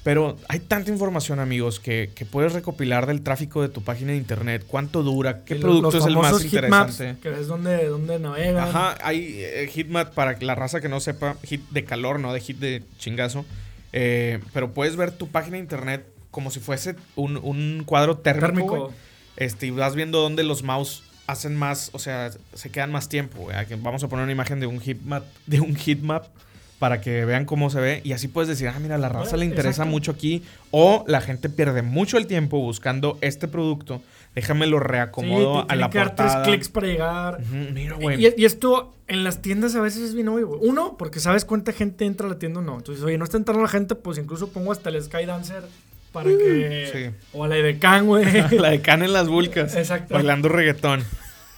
Pero 0.06 0.36
hay 0.46 0.60
tanta 0.60 0.92
información, 0.92 1.40
amigos, 1.40 1.80
que, 1.80 2.10
que 2.14 2.24
puedes 2.24 2.52
recopilar 2.52 3.06
del 3.06 3.22
tráfico 3.22 3.60
de 3.60 3.68
tu 3.68 3.82
página 3.82 4.12
de 4.12 4.18
internet. 4.18 4.64
¿Cuánto 4.64 5.02
dura? 5.02 5.42
¿Qué 5.44 5.56
producto 5.56 5.90
los 5.90 5.94
es 5.96 6.06
el 6.06 6.16
más 6.16 6.44
interesante? 6.44 7.16
Que 7.20 7.30
ves 7.30 7.48
dónde, 7.48 7.88
dónde 7.88 8.20
navegan. 8.20 8.68
Ajá, 8.68 8.96
hay 9.02 9.40
eh, 9.40 9.68
heatmap 9.74 10.14
para 10.14 10.38
la 10.38 10.54
raza 10.54 10.80
que 10.80 10.88
no 10.88 11.00
sepa, 11.00 11.36
hit 11.42 11.60
de 11.70 11.82
calor, 11.82 12.20
no 12.20 12.32
de 12.32 12.38
hit 12.38 12.58
de 12.58 12.84
chingazo. 12.98 13.44
Eh, 13.92 14.38
pero 14.52 14.72
puedes 14.72 14.94
ver 14.94 15.10
tu 15.10 15.26
página 15.26 15.56
de 15.56 15.64
internet 15.64 16.06
como 16.30 16.52
si 16.52 16.60
fuese 16.60 16.94
un, 17.16 17.36
un 17.38 17.82
cuadro 17.84 18.16
térmico. 18.16 18.92
Este, 19.36 19.66
y 19.66 19.70
vas 19.70 19.96
viendo 19.96 20.20
dónde 20.20 20.44
los 20.44 20.62
mouse 20.62 21.02
hacen 21.26 21.56
más, 21.56 21.90
o 21.94 21.98
sea, 21.98 22.30
se 22.54 22.70
quedan 22.70 22.92
más 22.92 23.08
tiempo. 23.08 23.48
Vamos 23.78 24.04
a 24.04 24.08
poner 24.08 24.22
una 24.22 24.30
imagen 24.30 24.60
de 24.60 24.68
un 24.68 24.80
heatmap, 24.80 25.24
de 25.48 25.58
un 25.58 25.74
heatmap 25.74 26.26
para 26.78 27.00
que 27.00 27.24
vean 27.24 27.44
cómo 27.44 27.70
se 27.70 27.80
ve. 27.80 28.00
Y 28.04 28.12
así 28.12 28.28
puedes 28.28 28.48
decir, 28.48 28.68
ah, 28.68 28.78
mira, 28.78 28.98
la 28.98 29.08
raza 29.08 29.30
Bueno, 29.30 29.38
le 29.38 29.44
interesa 29.46 29.68
exacto. 29.70 29.90
mucho 29.90 30.10
aquí. 30.12 30.42
O 30.70 31.04
la 31.06 31.20
gente 31.20 31.48
pierde 31.48 31.82
mucho 31.82 32.18
el 32.18 32.26
tiempo 32.26 32.58
buscando 32.58 33.18
este 33.20 33.48
producto. 33.48 34.02
Déjame 34.34 34.66
lo 34.66 34.78
Sí, 34.78 34.84
reacomodo 34.84 35.66
te 35.66 35.72
a 35.72 35.76
la 35.76 35.88
que 35.88 35.98
dar 35.98 36.14
tres 36.14 36.32
clics 36.44 36.68
para 36.68 36.86
llegar. 36.86 37.40
Mira, 37.50 37.94
güey. 37.96 38.26
Y, 38.26 38.34
y 38.36 38.44
esto 38.44 38.92
en 39.08 39.24
las 39.24 39.40
tiendas 39.40 39.74
a 39.74 39.80
veces 39.80 40.02
es 40.02 40.14
bien 40.14 40.28
obvio, 40.28 40.48
güey. 40.48 40.60
Uno, 40.62 40.96
porque 40.98 41.20
sabes 41.20 41.46
cuánta 41.46 41.72
gente 41.72 42.04
entra 42.04 42.26
a 42.26 42.30
la 42.30 42.38
tienda 42.38 42.60
o 42.60 42.62
no. 42.62 42.76
Entonces, 42.76 43.02
oye, 43.02 43.16
no 43.16 43.24
está 43.24 43.38
entrando 43.38 43.62
la 43.62 43.68
gente, 43.68 43.94
pues 43.94 44.18
incluso 44.18 44.48
pongo 44.48 44.72
hasta 44.72 44.90
el 44.90 45.02
Skydancer 45.02 45.64
para 46.12 46.28
que... 46.28 46.90
sí. 46.92 47.26
O 47.32 47.44
a 47.44 47.48
la 47.48 47.56
Edecán, 47.56 48.06
güey. 48.06 48.26
la 48.58 48.70
de 48.70 48.80
Can 48.82 49.02
en 49.04 49.14
las 49.14 49.28
vulcas. 49.28 49.74
Exacto. 49.74 50.12
Bailando 50.12 50.50
reggaetón. 50.50 51.02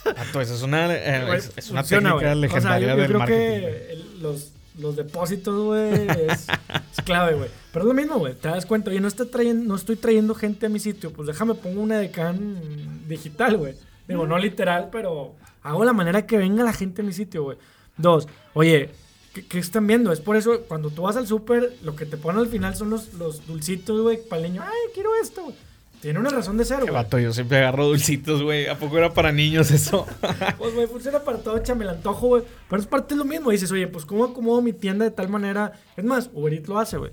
Pato, 0.05 0.41
esa 0.41 0.55
es 0.55 0.63
una, 0.63 0.95
eh, 0.95 1.37
es, 1.37 1.53
es 1.57 1.71
una 1.71 1.81
funciona, 1.83 2.11
técnica 2.11 2.35
legendaria 2.37 2.59
o 2.59 2.61
sea, 2.63 2.81
yo, 2.81 2.89
yo 2.89 2.97
del 2.97 3.07
creo 3.09 3.19
marketing. 3.19 3.61
que 3.61 4.05
los, 4.23 4.53
los 4.79 4.97
depósitos, 4.97 5.65
güey, 5.65 6.09
es, 6.09 6.47
es 6.93 7.05
clave, 7.05 7.35
güey. 7.35 7.51
Pero 7.73 7.85
es 7.85 7.89
lo 7.89 7.95
mismo, 7.95 8.19
güey. 8.19 8.35
Te 8.35 8.49
das 8.49 8.67
cuenta, 8.67 8.91
oye, 8.91 9.01
no, 9.01 9.09
está 9.09 9.25
trayendo, 9.27 9.65
no 9.65 9.75
estoy 9.75 9.97
trayendo 9.97 10.35
gente 10.35 10.67
a 10.67 10.69
mi 10.69 10.79
sitio. 10.79 11.13
Pues 11.13 11.27
déjame 11.27 11.55
pongo 11.55 11.81
una 11.81 11.99
Edecán 11.99 13.07
digital, 13.09 13.57
güey. 13.57 13.75
Digo, 14.07 14.27
no 14.27 14.39
literal, 14.39 14.89
pero 14.91 15.35
hago 15.63 15.85
la 15.85 15.93
manera 15.93 16.27
que 16.27 16.39
venga 16.39 16.65
la 16.65 16.73
gente 16.73 17.03
a 17.03 17.05
mi 17.05 17.13
sitio, 17.13 17.43
güey. 17.43 17.59
Dos, 17.97 18.29
oye, 18.55 18.91
¿qué, 19.35 19.45
qué 19.47 19.59
están 19.59 19.87
viendo? 19.87 20.13
Es 20.13 20.21
por 20.21 20.37
eso, 20.37 20.63
cuando 20.63 20.91
tú 20.91 21.03
vas 21.03 21.17
al 21.17 21.27
súper, 21.27 21.75
lo 21.83 21.95
que 21.95 22.07
te 22.07 22.17
ponen 22.17 22.41
al 22.41 22.49
final 22.49 22.75
son 22.75 22.91
los, 22.91 23.13
los 23.15 23.47
dulcitos, 23.47 24.01
güey, 24.01 24.19
para 24.29 24.43
el 24.43 24.53
niño. 24.53 24.63
Ay, 24.65 24.93
quiero 24.95 25.11
esto, 25.21 25.43
güey. 25.45 25.57
Tiene 26.01 26.19
una 26.21 26.31
razón 26.31 26.57
de 26.57 26.65
ser, 26.65 26.77
Qué 26.79 26.83
güey. 26.85 26.95
vato, 26.95 27.19
yo 27.19 27.33
siempre 27.33 27.59
agarro 27.59 27.87
dulcitos, 27.87 28.43
güey. 28.43 28.67
¿A 28.69 28.77
poco 28.79 28.99
era 28.99 29.13
para 29.13 29.33
niños 29.33 29.71
eso? 29.73 30.07
Pues, 30.59 30.75
güey, 30.75 30.87
funciona 30.87 31.19
para 31.21 31.39
todo, 31.39 31.57
échame 31.57 31.85
el 31.85 31.91
antojo, 31.91 32.29
güey. 32.29 32.43
Pero 32.71 32.81
es 32.81 32.87
parte 32.87 33.15
de 33.15 33.19
lo 33.19 33.25
mismo. 33.25 33.51
Dices, 33.51 33.71
oye, 33.73 33.87
pues, 33.89 34.05
¿cómo 34.05 34.25
acomodo 34.25 34.63
mi 34.63 34.73
tienda 34.73 35.05
de 35.05 35.11
tal 35.11 35.29
manera? 35.29 35.73
Es 35.97 36.05
más, 36.05 36.31
Uber 36.33 36.53
Eats 36.55 36.69
lo 36.69 36.79
hace, 36.79 36.99
güey. 36.99 37.11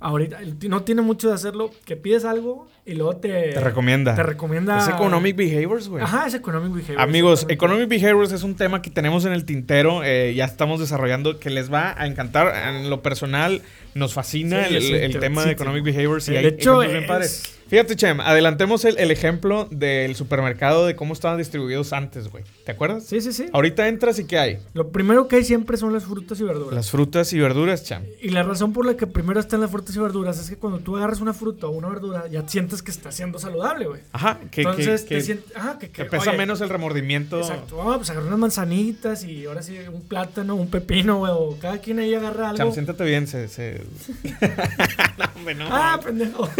Ahorita 0.00 0.38
no 0.68 0.82
tiene 0.82 1.00
mucho 1.00 1.28
de 1.28 1.34
hacerlo. 1.34 1.70
Que 1.86 1.96
pides 1.96 2.24
algo 2.26 2.68
y 2.84 2.94
luego 2.94 3.16
te... 3.16 3.52
Te 3.52 3.60
recomienda. 3.60 4.14
Te 4.14 4.22
recomienda... 4.22 4.78
Es 4.78 4.88
Economic 4.88 5.34
Behaviors, 5.36 5.88
güey. 5.88 6.02
Ajá, 6.04 6.26
es 6.26 6.34
Economic 6.34 6.74
Behavior. 6.74 7.00
Amigos. 7.00 7.46
Economic 7.48 7.88
Behaviors 7.88 8.32
es 8.32 8.42
un 8.42 8.54
tema 8.54 8.82
que 8.82 8.90
tenemos 8.90 9.24
en 9.24 9.32
el 9.32 9.44
tintero, 9.46 10.02
eh, 10.04 10.34
ya 10.34 10.44
estamos 10.44 10.78
desarrollando, 10.80 11.38
que 11.38 11.48
les 11.48 11.72
va 11.72 11.94
a 11.96 12.06
encantar. 12.06 12.52
En 12.74 12.90
lo 12.90 13.00
personal, 13.00 13.62
nos 13.94 14.12
fascina 14.12 14.66
Sí, 14.68 14.74
el, 14.76 14.82
sí, 14.82 14.92
el 14.92 15.12
te- 15.12 15.18
tema 15.20 15.44
de. 15.44 15.52
Economic 15.52 15.84
Behaviors. 15.84 16.28
y 16.28 16.32
De 16.32 16.38
hay 16.38 16.46
hecho, 16.46 16.82
ejemplos 16.82 16.90
bien 16.90 17.02
es- 17.04 17.08
padres. 17.08 17.58
Fíjate, 17.74 17.96
Chem, 17.96 18.20
adelantemos 18.20 18.84
el, 18.84 18.96
el 18.98 19.10
ejemplo 19.10 19.66
del 19.68 20.14
supermercado 20.14 20.86
de 20.86 20.94
cómo 20.94 21.12
estaban 21.12 21.38
distribuidos 21.38 21.92
antes, 21.92 22.28
güey. 22.30 22.44
¿Te 22.64 22.70
acuerdas? 22.70 23.02
Sí, 23.02 23.20
sí, 23.20 23.32
sí. 23.32 23.46
Ahorita 23.52 23.88
entras 23.88 24.16
y 24.20 24.28
¿qué 24.28 24.38
hay? 24.38 24.58
Lo 24.74 24.90
primero 24.90 25.26
que 25.26 25.34
hay 25.34 25.44
siempre 25.44 25.76
son 25.76 25.92
las 25.92 26.04
frutas 26.04 26.38
y 26.38 26.44
verduras. 26.44 26.72
Las 26.72 26.92
frutas 26.92 27.32
y 27.32 27.40
verduras, 27.40 27.82
Chem. 27.82 28.04
Y 28.22 28.28
la 28.28 28.44
razón 28.44 28.72
por 28.72 28.86
la 28.86 28.96
que 28.96 29.08
primero 29.08 29.40
están 29.40 29.60
las 29.60 29.72
frutas 29.72 29.96
y 29.96 29.98
verduras 29.98 30.38
es 30.38 30.48
que 30.48 30.56
cuando 30.56 30.78
tú 30.78 30.96
agarras 30.96 31.20
una 31.20 31.34
fruta 31.34 31.66
o 31.66 31.70
una 31.70 31.88
verdura, 31.88 32.28
ya 32.28 32.48
sientes 32.48 32.80
que 32.80 32.92
está 32.92 33.10
siendo 33.10 33.40
saludable, 33.40 33.86
güey. 33.86 34.02
Ajá, 34.12 34.38
que, 34.52 34.60
Entonces, 34.60 35.02
que- 35.02 35.16
te 35.16 35.20
sientes... 35.22 35.56
Ajá, 35.56 35.76
que, 35.76 35.90
que 35.90 36.04
pesa 36.04 36.30
oye, 36.30 36.38
menos 36.38 36.60
el 36.60 36.68
remordimiento. 36.68 37.40
Exacto. 37.40 37.78
Vamos, 37.78 37.96
pues 37.96 38.10
agarrar 38.10 38.28
unas 38.28 38.38
manzanitas 38.38 39.24
y 39.24 39.46
ahora 39.46 39.64
sí 39.64 39.76
un 39.92 40.02
plátano, 40.02 40.54
un 40.54 40.70
pepino, 40.70 41.18
güey. 41.18 41.32
O 41.34 41.58
cada 41.60 41.78
quien 41.78 41.98
ahí 41.98 42.14
agarra 42.14 42.50
algo. 42.50 42.58
Cham, 42.58 42.72
siéntate 42.72 43.02
bien, 43.02 43.26
se... 43.26 43.48
se... 43.48 43.82
no, 45.18 45.24
hombre, 45.34 45.56
no. 45.56 45.66
Ah, 45.68 45.98
pendejo. 46.00 46.48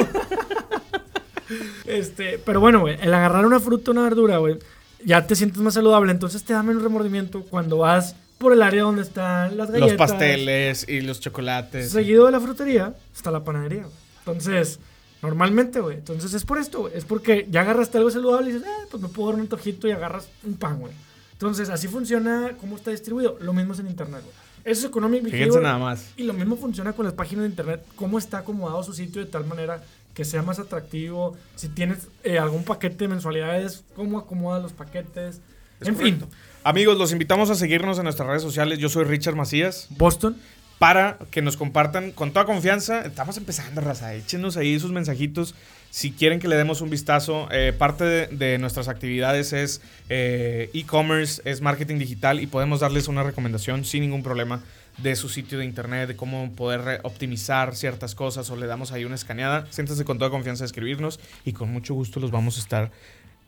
este, 1.86 2.38
pero 2.44 2.60
bueno, 2.60 2.80
güey, 2.80 2.96
el 3.00 3.12
agarrar 3.12 3.46
una 3.46 3.60
fruta 3.60 3.90
o 3.90 3.92
una 3.92 4.02
verdura, 4.02 4.38
güey, 4.38 4.58
ya 5.04 5.26
te 5.26 5.36
sientes 5.36 5.60
más 5.60 5.74
saludable. 5.74 6.12
Entonces 6.12 6.44
te 6.44 6.52
da 6.52 6.62
menos 6.62 6.82
remordimiento 6.82 7.42
cuando 7.42 7.78
vas 7.78 8.16
por 8.38 8.52
el 8.52 8.62
área 8.62 8.82
donde 8.82 9.02
están 9.02 9.56
las 9.56 9.70
galletas. 9.70 9.92
los 9.92 9.98
pasteles 9.98 10.88
y 10.88 11.00
los 11.00 11.20
chocolates. 11.20 11.90
Seguido 11.90 12.26
de 12.26 12.32
la 12.32 12.40
frutería 12.40 12.94
está 13.14 13.30
la 13.30 13.44
panadería, 13.44 13.82
güey. 13.82 13.94
Entonces, 14.18 14.80
normalmente, 15.22 15.80
güey. 15.80 15.98
Entonces 15.98 16.32
es 16.34 16.44
por 16.44 16.58
esto, 16.58 16.80
güey. 16.80 16.96
Es 16.96 17.04
porque 17.04 17.46
ya 17.50 17.60
agarraste 17.60 17.98
algo 17.98 18.10
saludable 18.10 18.50
y 18.50 18.52
dices, 18.54 18.68
eh, 18.68 18.86
pues 18.90 19.02
me 19.02 19.08
puedo 19.08 19.28
dar 19.28 19.36
un 19.36 19.42
antojito 19.42 19.86
y 19.88 19.92
agarras 19.92 20.28
un 20.44 20.54
pan, 20.54 20.80
güey. 20.80 20.92
Entonces, 21.32 21.68
así 21.68 21.88
funciona 21.88 22.52
cómo 22.60 22.76
está 22.76 22.90
distribuido. 22.90 23.36
Lo 23.40 23.52
mismo 23.52 23.74
es 23.74 23.80
en 23.80 23.88
internet, 23.88 24.22
güey. 24.22 24.34
Eso 24.64 24.86
es 24.86 24.90
economic 24.90 25.24
Fíjense 25.24 25.60
nada 25.60 25.78
más. 25.78 26.10
Y 26.16 26.22
lo 26.22 26.32
mismo 26.32 26.56
funciona 26.56 26.94
con 26.94 27.04
las 27.04 27.14
páginas 27.14 27.42
de 27.42 27.50
internet. 27.50 27.84
Cómo 27.96 28.18
está 28.18 28.38
acomodado 28.38 28.82
su 28.82 28.94
sitio 28.94 29.22
de 29.22 29.30
tal 29.30 29.44
manera 29.44 29.82
que 30.14 30.24
sea 30.24 30.42
más 30.42 30.58
atractivo. 30.58 31.36
Si 31.56 31.68
tienes 31.68 32.08
eh, 32.22 32.38
algún 32.38 32.64
paquete 32.64 32.96
de 32.96 33.08
mensualidades, 33.08 33.84
cómo 33.94 34.18
acomoda 34.18 34.60
los 34.60 34.72
paquetes. 34.72 35.40
Es 35.80 35.88
en 35.88 35.94
correcto. 35.94 36.26
fin, 36.26 36.34
Amigos, 36.62 36.96
los 36.96 37.12
invitamos 37.12 37.50
a 37.50 37.54
seguirnos 37.56 37.98
en 37.98 38.04
nuestras 38.04 38.26
redes 38.28 38.42
sociales. 38.42 38.78
Yo 38.78 38.88
soy 38.88 39.04
Richard 39.04 39.34
Macías. 39.34 39.86
Boston. 39.90 40.36
Para 40.84 41.16
que 41.30 41.40
nos 41.40 41.56
compartan 41.56 42.12
con 42.12 42.34
toda 42.34 42.44
confianza. 42.44 43.06
Estamos 43.06 43.38
empezando, 43.38 43.80
raza. 43.80 44.12
Échenos 44.12 44.58
ahí 44.58 44.78
sus 44.78 44.92
mensajitos. 44.92 45.54
Si 45.88 46.12
quieren 46.12 46.40
que 46.40 46.46
le 46.46 46.56
demos 46.56 46.82
un 46.82 46.90
vistazo, 46.90 47.48
eh, 47.50 47.72
parte 47.72 48.04
de, 48.04 48.26
de 48.26 48.58
nuestras 48.58 48.88
actividades 48.88 49.54
es 49.54 49.80
eh, 50.10 50.68
e-commerce, 50.74 51.40
es 51.46 51.62
marketing 51.62 51.96
digital 51.96 52.38
y 52.38 52.46
podemos 52.46 52.80
darles 52.80 53.08
una 53.08 53.22
recomendación 53.22 53.86
sin 53.86 54.02
ningún 54.02 54.22
problema 54.22 54.60
de 54.98 55.16
su 55.16 55.30
sitio 55.30 55.56
de 55.56 55.64
internet, 55.64 56.06
de 56.06 56.16
cómo 56.16 56.52
poder 56.52 57.00
optimizar 57.04 57.74
ciertas 57.74 58.14
cosas 58.14 58.50
o 58.50 58.56
le 58.56 58.66
damos 58.66 58.92
ahí 58.92 59.06
una 59.06 59.14
escaneada. 59.14 59.66
Siéntanse 59.70 60.04
con 60.04 60.18
toda 60.18 60.30
confianza 60.30 60.64
a 60.64 60.66
escribirnos 60.66 61.18
y 61.46 61.54
con 61.54 61.72
mucho 61.72 61.94
gusto 61.94 62.20
los 62.20 62.30
vamos 62.30 62.58
a 62.58 62.60
estar 62.60 62.90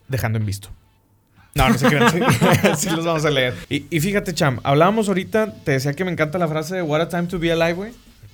dejando 0.07 0.39
en 0.39 0.45
visto. 0.47 0.69
No, 1.57 1.69
no 1.69 1.77
se 1.77 1.87
crean. 1.87 2.11
Sí, 2.11 2.19
sí 2.77 2.89
los 2.95 3.05
vamos 3.05 3.25
a 3.25 3.29
leer. 3.29 3.55
Y, 3.69 3.85
y 3.89 3.99
fíjate, 3.99 4.33
Cham, 4.33 4.59
hablábamos 4.63 5.07
ahorita, 5.07 5.53
te 5.63 5.71
decía 5.73 5.93
que 5.93 6.05
me 6.05 6.11
encanta 6.11 6.37
la 6.37 6.47
frase 6.47 6.75
de 6.75 6.81
What 6.81 7.01
a 7.01 7.09
time 7.09 7.23
to 7.23 7.39
be 7.39 7.51
alive, 7.51 7.73
güey. 7.73 7.91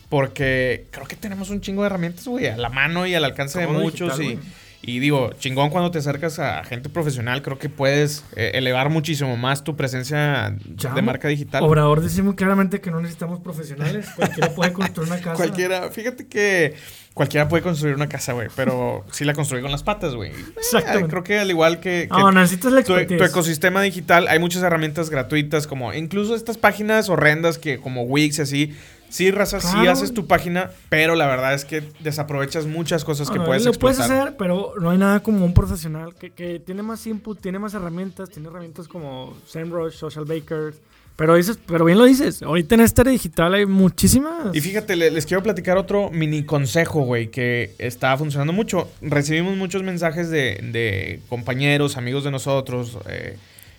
Porque 0.09 0.85
creo 0.91 1.07
que 1.07 1.15
tenemos 1.15 1.49
un 1.49 1.61
chingo 1.61 1.81
de 1.81 1.87
herramientas, 1.87 2.27
güey, 2.27 2.47
a 2.47 2.57
la 2.57 2.69
mano 2.69 3.07
y 3.07 3.15
al 3.15 3.25
alcance 3.25 3.59
de 3.59 3.65
muchos. 3.65 4.19
digital, 4.19 4.45
y, 4.83 4.95
y 4.95 4.99
digo, 4.99 5.31
chingón 5.39 5.69
cuando 5.69 5.89
te 5.91 5.99
acercas 5.99 6.39
a 6.39 6.63
gente 6.65 6.89
profesional, 6.89 7.41
creo 7.41 7.57
que 7.57 7.69
puedes 7.69 8.25
eh, 8.35 8.51
elevar 8.53 8.89
muchísimo 8.89 9.37
más 9.37 9.63
tu 9.63 9.77
presencia 9.77 10.55
de 10.59 11.01
marca 11.01 11.29
digital. 11.29 11.63
Obrador 11.63 12.01
muy 12.21 12.35
claramente 12.35 12.81
que 12.81 12.91
no 12.91 12.99
necesitamos 12.99 13.39
profesionales. 13.39 14.07
Cualquiera 14.15 14.49
puede 14.49 14.73
construir 14.73 15.09
una 15.09 15.21
casa. 15.21 15.35
Cualquiera, 15.35 15.89
fíjate 15.89 16.27
que 16.27 16.75
cualquiera 17.13 17.47
puede 17.47 17.63
construir 17.63 17.95
una 17.95 18.07
casa, 18.07 18.33
güey, 18.33 18.47
pero 18.55 19.05
sí 19.11 19.23
la 19.25 19.33
construí 19.33 19.61
con 19.61 19.71
las 19.71 19.83
patas, 19.83 20.15
güey. 20.15 20.31
Exactamente. 20.57 21.05
Eh, 21.05 21.09
creo 21.09 21.23
que 21.23 21.39
al 21.39 21.49
igual 21.49 21.79
que, 21.79 22.07
que 22.11 22.17
No, 22.19 22.31
necesitas 22.31 22.71
la 22.71 22.83
tu, 22.83 22.95
ecosistema 22.95 23.81
digital, 23.81 24.27
hay 24.27 24.39
muchas 24.39 24.63
herramientas 24.63 25.09
gratuitas, 25.09 25.67
como 25.67 25.93
incluso 25.93 26.35
estas 26.35 26.57
páginas 26.57 27.09
horrendas 27.09 27.57
que 27.57 27.79
como 27.79 28.03
Wix 28.03 28.39
y 28.39 28.41
así. 28.41 28.75
Sí, 29.09 29.29
raza, 29.29 29.59
sí 29.59 29.85
haces 29.85 30.11
tu 30.15 30.25
página, 30.25 30.71
pero 30.89 31.13
la 31.13 31.27
verdad 31.27 31.53
es 31.53 31.65
que 31.65 31.83
desaprovechas 31.99 32.65
muchas 32.65 33.05
cosas 33.05 33.29
que 33.29 33.37
Ah, 33.37 33.45
puedes 33.45 33.63
lo 33.63 33.69
explotar. 33.69 34.07
puedes 34.07 34.11
hacer, 34.21 34.35
pero 34.37 34.73
no 34.81 34.89
hay 34.89 34.97
nada 34.97 35.19
como 35.21 35.45
un 35.45 35.53
profesional 35.53 36.15
que, 36.15 36.31
que 36.31 36.59
tiene 36.59 36.81
más 36.81 37.05
input, 37.05 37.39
tiene 37.39 37.59
más 37.59 37.75
herramientas, 37.75 38.31
tiene 38.31 38.47
herramientas 38.49 38.87
como 38.87 39.37
SEMrush, 39.45 39.93
Social 39.93 40.25
Bakers. 40.25 40.77
Pero 41.15 41.35
dices, 41.35 41.59
pero 41.67 41.85
bien 41.85 41.97
lo 41.99 42.05
dices, 42.05 42.41
ahorita 42.41 42.73
en 42.75 42.81
esta 42.81 43.03
era 43.03 43.11
digital 43.11 43.53
hay 43.53 43.65
muchísimas. 43.67 44.55
Y 44.55 44.61
fíjate, 44.61 44.95
le- 44.95 45.11
les 45.11 45.25
quiero 45.27 45.43
platicar 45.43 45.77
otro 45.77 46.09
mini 46.09 46.43
consejo, 46.43 47.01
güey, 47.01 47.27
que 47.29 47.75
está 47.77 48.17
funcionando 48.17 48.51
mucho. 48.51 48.89
Recibimos 49.01 49.55
muchos 49.55 49.83
mensajes 49.83 50.29
de, 50.31 50.59
de 50.71 51.19
compañeros, 51.29 51.97
amigos 51.97 52.23
de 52.23 52.31
nosotros, 52.31 52.97
eh, 53.07 53.37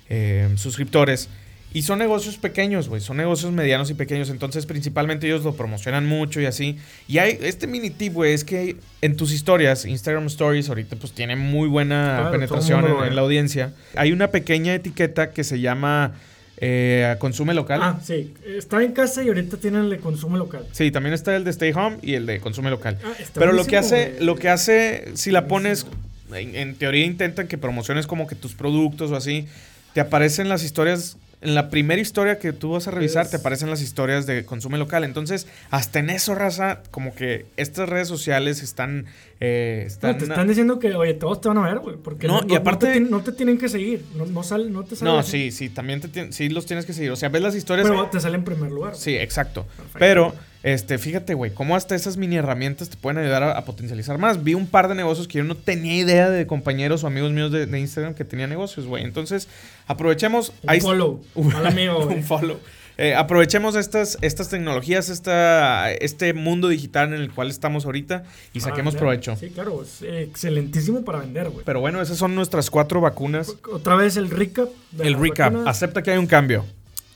eh, 0.08 0.48
suscriptores. 0.56 1.28
Y 1.72 1.82
son 1.82 1.98
negocios 1.98 2.36
pequeños, 2.36 2.88
güey. 2.88 3.00
Son 3.00 3.16
negocios 3.16 3.50
medianos 3.50 3.90
y 3.90 3.94
pequeños. 3.94 4.30
Entonces, 4.30 4.64
principalmente 4.64 5.26
ellos 5.26 5.42
lo 5.42 5.56
promocionan 5.56 6.06
mucho 6.06 6.40
y 6.40 6.46
así. 6.46 6.78
Y 7.08 7.18
hay 7.18 7.36
este 7.42 7.66
mini 7.66 7.90
tip, 7.90 8.12
güey, 8.12 8.32
es 8.32 8.44
que 8.44 8.76
en 9.00 9.16
tus 9.16 9.32
historias, 9.32 9.84
Instagram 9.84 10.26
Stories, 10.26 10.68
ahorita 10.68 10.94
pues 10.94 11.12
tiene 11.12 11.34
muy 11.34 11.68
buena 11.68 12.18
Claro, 12.20 12.30
penetración 12.30 12.84
en, 13.04 13.16
la 13.16 13.22
audiencia. 13.22 13.72
Hay 13.96 14.12
una 14.12 14.28
pequeña 14.28 14.72
etiqueta 14.72 15.32
que 15.32 15.42
se 15.42 15.58
llama 15.58 16.12
eh, 16.58 17.16
Consume 17.18 17.54
Local. 17.54 17.80
Ah, 17.82 18.00
sí. 18.02 18.32
Está 18.46 18.82
en 18.82 18.92
casa 18.92 19.22
y 19.22 19.28
ahorita 19.28 19.56
tienen 19.56 19.84
el 19.84 19.90
de 19.90 19.98
consumo 19.98 20.36
local. 20.36 20.66
Sí, 20.72 20.90
también 20.90 21.14
está 21.14 21.34
el 21.36 21.44
de 21.44 21.50
Stay 21.50 21.72
Home 21.72 21.98
y 22.02 22.14
el 22.14 22.26
de 22.26 22.40
Consume 22.40 22.70
Local. 22.70 22.98
Ah, 23.04 23.12
está 23.18 23.40
Pero 23.40 23.52
lo 23.52 23.64
que 23.64 23.76
hace, 23.76 24.16
lo 24.20 24.36
que 24.36 24.48
hace, 24.48 25.12
si 25.14 25.30
la 25.30 25.46
pones, 25.46 25.86
en, 26.32 26.54
en 26.54 26.74
teoría 26.76 27.04
intentan 27.04 27.48
que 27.48 27.58
promociones 27.58 28.06
como 28.06 28.26
que 28.26 28.34
tus 28.34 28.54
productos 28.54 29.10
o 29.10 29.16
así, 29.16 29.46
te 29.94 30.00
aparecen 30.00 30.48
las 30.48 30.64
historias 30.64 31.16
en 31.44 31.54
la 31.54 31.70
primera 31.70 32.00
historia 32.00 32.38
que 32.38 32.52
tú 32.52 32.72
vas 32.72 32.88
a 32.88 32.90
revisar 32.90 33.24
Es- 33.26 33.30
te 33.30 33.36
aparecen 33.36 33.70
las 33.70 33.80
historias 33.82 34.26
de 34.26 34.44
consumo 34.44 34.76
local. 34.76 35.04
Entonces, 35.04 35.46
hasta 35.70 35.98
en 36.00 36.10
eso, 36.10 36.34
raza, 36.34 36.82
como 36.90 37.14
que 37.14 37.46
estas 37.56 37.88
redes 37.88 38.08
sociales 38.08 38.62
están... 38.62 39.06
eh, 39.40 39.80
No, 39.82 39.86
están 39.86 40.18
te 40.18 40.24
están 40.24 40.48
diciendo 40.48 40.78
que, 40.78 40.94
oye, 40.94 41.14
todos 41.14 41.40
te 41.40 41.48
van 41.48 41.58
a 41.58 41.62
ver, 41.68 41.78
güey. 41.78 41.96
Porque 41.96 42.26
No, 42.26 42.40
no, 42.40 42.46
y 42.48 42.52
no- 42.52 42.56
aparte- 42.56 42.86
no 42.86 42.90
te, 42.90 42.92
tienen- 42.92 43.10
no 43.10 43.20
te 43.22 43.32
tienen 43.32 43.58
que 43.58 43.68
seguir. 43.68 44.04
No, 44.16 44.26
no, 44.26 44.42
sale, 44.42 44.70
no 44.70 44.82
te 44.84 44.96
sale. 44.96 45.10
No, 45.10 45.22
sí, 45.22 45.50
sí, 45.52 45.68
también 45.68 46.00
te 46.00 46.32
sí 46.32 46.48
los 46.48 46.66
tienes 46.66 46.86
que 46.86 46.92
seguir. 46.92 47.10
O 47.12 47.16
sea, 47.16 47.28
ves 47.28 47.42
las 47.42 47.54
historias... 47.54 47.86
Pero 47.88 48.06
te 48.06 48.18
sale 48.20 48.36
en 48.36 48.44
primer 48.44 48.72
lugar. 48.72 48.96
Sí, 48.96 49.14
exacto. 49.16 49.64
Perfecto. 49.76 49.98
Pero, 49.98 50.34
este, 50.64 50.98
fíjate, 50.98 51.34
güey, 51.34 51.52
cómo 51.52 51.76
hasta 51.76 51.94
esas 51.94 52.16
mini 52.16 52.36
herramientas 52.36 52.88
te 52.88 52.96
pueden 52.96 53.18
ayudar 53.18 53.42
a, 53.44 53.52
a 53.58 53.64
potencializar 53.64 54.18
más. 54.18 54.42
Vi 54.42 54.54
un 54.54 54.66
par 54.66 54.88
de 54.88 54.94
negocios 54.96 55.28
que 55.28 55.38
yo 55.38 55.44
no 55.44 55.54
tenía 55.56 55.94
idea 55.94 56.28
de 56.30 56.46
compañeros 56.46 57.04
o 57.04 57.06
amigos 57.06 57.30
míos 57.32 57.52
de, 57.52 57.66
de 57.66 57.78
Instagram 57.78 58.14
que 58.14 58.24
tenían 58.24 58.50
negocios, 58.50 58.86
güey. 58.86 59.04
Entonces, 59.04 59.46
aprovechemos. 59.86 60.52
Un 60.62 60.70
ahí- 60.70 60.80
follow. 60.80 61.22
Mal 61.36 61.66
amigo, 61.68 62.06
un 62.06 62.24
follow. 62.24 62.58
Eh, 62.96 63.14
aprovechemos 63.16 63.74
estas, 63.74 64.16
estas 64.22 64.48
tecnologías, 64.50 65.08
esta, 65.08 65.90
este 65.92 66.32
mundo 66.32 66.68
digital 66.68 67.12
en 67.12 67.20
el 67.20 67.30
cual 67.32 67.50
estamos 67.50 67.84
ahorita 67.86 68.22
y 68.52 68.60
Para 68.60 68.70
saquemos 68.70 68.94
vender. 68.94 69.00
provecho. 69.00 69.36
Sí, 69.36 69.50
claro. 69.50 69.82
Es 69.82 70.00
excelentísimo 70.02 71.04
para 71.04 71.18
vender, 71.18 71.50
güey. 71.50 71.64
Pero 71.64 71.80
bueno, 71.80 72.00
esas 72.00 72.16
son 72.18 72.34
nuestras 72.36 72.70
cuatro 72.70 73.00
vacunas. 73.00 73.52
Otra 73.72 73.96
vez 73.96 74.16
el 74.16 74.30
recap. 74.30 74.68
El 74.98 75.14
recap. 75.20 75.52
vacunas. 75.52 75.76
Acepta 75.76 76.02
que 76.04 76.12
hay 76.12 76.18
un 76.18 76.28
cambio. 76.28 76.64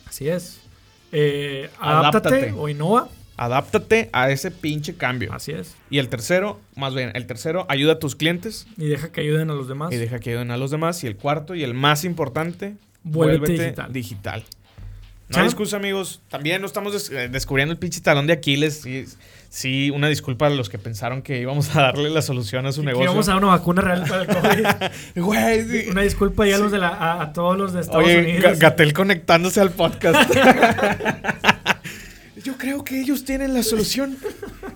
Así 0.06 0.28
es. 0.28 0.58
Eh, 1.12 1.70
Adáptate. 1.80 2.28
adáptate 2.28 2.52
o 2.58 2.68
innova. 2.68 3.08
Adáptate 3.38 4.10
a 4.12 4.30
ese 4.30 4.50
pinche 4.50 4.94
cambio. 4.96 5.32
Así 5.32 5.52
es. 5.52 5.74
Y 5.90 5.98
el 5.98 6.08
tercero, 6.08 6.60
más 6.76 6.94
bien, 6.94 7.12
el 7.14 7.26
tercero, 7.26 7.64
ayuda 7.68 7.94
a 7.94 7.98
tus 7.98 8.16
clientes. 8.16 8.66
Y 8.76 8.86
deja 8.88 9.10
que 9.10 9.20
ayuden 9.22 9.48
a 9.50 9.54
los 9.54 9.68
demás. 9.68 9.92
Y 9.92 9.96
deja 9.96 10.18
que 10.18 10.30
ayuden 10.30 10.50
a 10.50 10.56
los 10.56 10.70
demás. 10.70 11.02
Y 11.04 11.06
el 11.06 11.16
cuarto 11.16 11.54
y 11.54 11.62
el 11.62 11.72
más 11.72 12.04
importante, 12.04 12.74
Vuélvete 13.04 13.38
vuélvete 13.38 13.62
digital. 13.64 13.92
digital. 13.92 14.44
No 15.30 15.40
hay 15.40 15.44
excusa, 15.44 15.76
amigos. 15.76 16.20
También 16.30 16.60
no 16.62 16.66
estamos 16.66 16.92
des- 16.94 17.10
eh, 17.10 17.28
descubriendo 17.28 17.72
el 17.72 17.78
pinche 17.78 18.00
talón 18.00 18.26
de 18.26 18.32
Aquiles. 18.32 18.80
Sí, 18.80 19.04
sí, 19.50 19.90
una 19.90 20.08
disculpa 20.08 20.46
a 20.46 20.50
los 20.50 20.70
que 20.70 20.78
pensaron 20.78 21.20
que 21.20 21.38
íbamos 21.38 21.76
a 21.76 21.82
darle 21.82 22.08
la 22.08 22.22
solución 22.22 22.64
a 22.64 22.72
su 22.72 22.80
Que 22.80 22.86
negocio. 22.86 23.10
vamos 23.10 23.28
a 23.28 23.32
dar 23.34 23.42
una 23.44 23.52
vacuna 23.52 23.82
real 23.82 24.04
para 24.08 24.22
el 24.22 24.26
COVID. 24.26 24.66
Güey, 25.22 25.68
sí. 25.68 25.90
una 25.90 26.00
disculpa 26.00 26.46
ya 26.46 26.56
a, 26.56 26.58
los 26.58 26.72
de 26.72 26.78
la, 26.78 26.88
a, 26.88 27.22
a 27.24 27.32
todos 27.34 27.58
los 27.58 27.74
de 27.74 27.82
Estados 27.82 28.04
Oye, 28.06 28.20
Unidos. 28.20 28.52
Ga- 28.56 28.58
Gatel 28.58 28.94
conectándose 28.94 29.60
al 29.60 29.70
podcast. 29.70 30.30
Yo 32.48 32.56
creo 32.56 32.82
que 32.82 32.98
ellos 33.00 33.24
tienen 33.24 33.52
la 33.54 33.62
solución. 33.62 34.16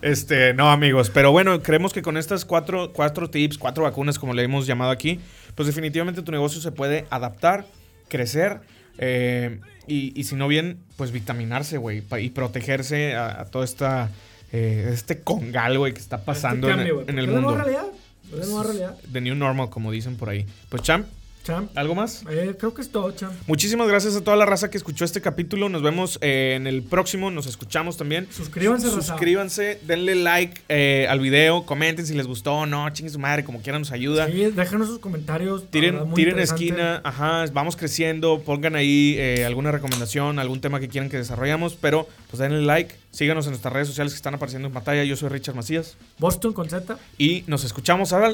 Este, 0.02 0.52
no, 0.52 0.68
amigos. 0.70 1.10
Pero 1.10 1.30
bueno, 1.30 1.62
creemos 1.62 1.92
que 1.92 2.02
con 2.02 2.16
estas 2.16 2.44
cuatro, 2.44 2.92
cuatro 2.92 3.30
tips, 3.30 3.56
cuatro 3.56 3.84
vacunas, 3.84 4.18
como 4.18 4.34
le 4.34 4.42
hemos 4.42 4.66
llamado 4.66 4.90
aquí, 4.90 5.20
pues 5.54 5.68
definitivamente 5.68 6.22
tu 6.22 6.32
negocio 6.32 6.60
se 6.60 6.72
puede 6.72 7.06
adaptar, 7.08 7.66
crecer. 8.08 8.60
eh, 8.98 9.60
y, 9.86 10.12
y 10.20 10.24
si 10.24 10.34
no 10.34 10.48
bien, 10.48 10.80
pues 10.96 11.12
vitaminarse, 11.12 11.76
güey. 11.78 12.02
Y 12.20 12.30
protegerse 12.30 13.14
a, 13.14 13.42
a 13.42 13.44
todo 13.44 13.62
esta, 13.62 14.10
eh, 14.52 14.90
este 14.92 15.20
congal, 15.20 15.78
güey, 15.78 15.94
que 15.94 16.00
está 16.00 16.24
pasando 16.24 16.68
Este 16.68 16.72
en, 16.82 16.86
cambio, 16.88 16.98
el- 17.00 17.04
güey, 17.04 17.10
en 17.10 17.18
el 17.20 17.26
porque 17.26 17.30
es 17.30 17.34
la 17.34 17.40
mundo. 17.40 17.56
nueva 17.56 17.64
realidad. 17.64 17.92
Es 18.32 18.38
la 18.38 18.46
nueva 18.46 18.62
realidad. 18.64 18.96
The 19.12 19.20
new 19.20 19.34
normal, 19.36 19.70
como 19.70 19.92
dicen 19.92 20.16
por 20.16 20.30
ahí. 20.30 20.46
Pues, 20.68 20.82
Champ, 20.82 21.06
Champ. 21.42 21.70
¿algo 21.76 21.94
más? 21.94 22.24
Eh, 22.30 22.54
creo 22.58 22.72
que 22.74 22.82
es 22.82 22.90
todo, 22.90 23.10
champ. 23.12 23.32
Muchísimas 23.46 23.88
gracias 23.88 24.16
a 24.16 24.22
toda 24.22 24.36
la 24.36 24.46
raza 24.46 24.70
que 24.70 24.76
escuchó 24.76 25.04
este 25.04 25.20
capítulo. 25.20 25.68
Nos 25.68 25.82
vemos 25.82 26.18
eh, 26.20 26.54
en 26.56 26.66
el 26.66 26.82
próximo. 26.82 27.30
Nos 27.30 27.46
escuchamos 27.46 27.96
también. 27.96 28.28
Suscríbanse, 28.30 28.88
raza. 28.88 29.02
Suscríbanse, 29.02 29.80
denle 29.82 30.14
like 30.14 30.62
eh, 30.68 31.06
al 31.08 31.20
video, 31.20 31.64
comenten 31.64 32.06
si 32.06 32.14
les 32.14 32.26
gustó 32.26 32.54
o 32.54 32.66
no, 32.66 32.88
chingue 32.90 33.10
su 33.10 33.18
madre, 33.18 33.44
como 33.44 33.60
quieran 33.60 33.82
nos 33.82 33.92
ayuda. 33.92 34.26
Sí, 34.26 34.50
déjanos 34.54 34.88
sus 34.88 34.98
comentarios. 34.98 35.62
verdad, 35.62 35.70
Tiren, 35.70 36.14
tiren 36.14 36.38
esquina, 36.38 37.00
ajá, 37.04 37.44
vamos 37.52 37.76
creciendo, 37.76 38.42
pongan 38.44 38.76
ahí 38.76 39.18
alguna 39.44 39.72
recomendación, 39.72 40.38
algún 40.38 40.60
tema 40.60 40.80
que 40.80 40.88
quieran 40.88 41.10
que 41.10 41.16
desarrollamos, 41.16 41.74
pero 41.74 42.08
pues 42.30 42.38
denle 42.38 42.62
like, 42.62 42.94
síganos 43.10 43.46
en 43.46 43.52
nuestras 43.52 43.72
redes 43.72 43.88
sociales 43.88 44.12
que 44.12 44.16
están 44.16 44.34
apareciendo 44.34 44.68
en 44.68 44.74
pantalla, 44.74 45.04
yo 45.04 45.16
soy 45.16 45.28
Richard 45.28 45.54
Macías 45.54 45.96
Boston 46.18 46.52
con 46.52 46.68
Z. 46.68 46.98
y 47.18 47.44
nos 47.46 47.64
escuchamos 47.64 48.12
ahora. 48.12 48.32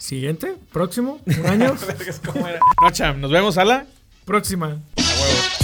Siguiente, 0.00 0.56
próximo, 0.72 1.20
un 1.26 1.46
año. 1.46 1.76
no, 2.82 2.90
Cham, 2.90 3.20
nos 3.20 3.30
vemos 3.30 3.58
a 3.58 3.66
la 3.66 3.86
próxima. 4.24 4.66
A 4.66 4.70
huevo. 4.72 5.59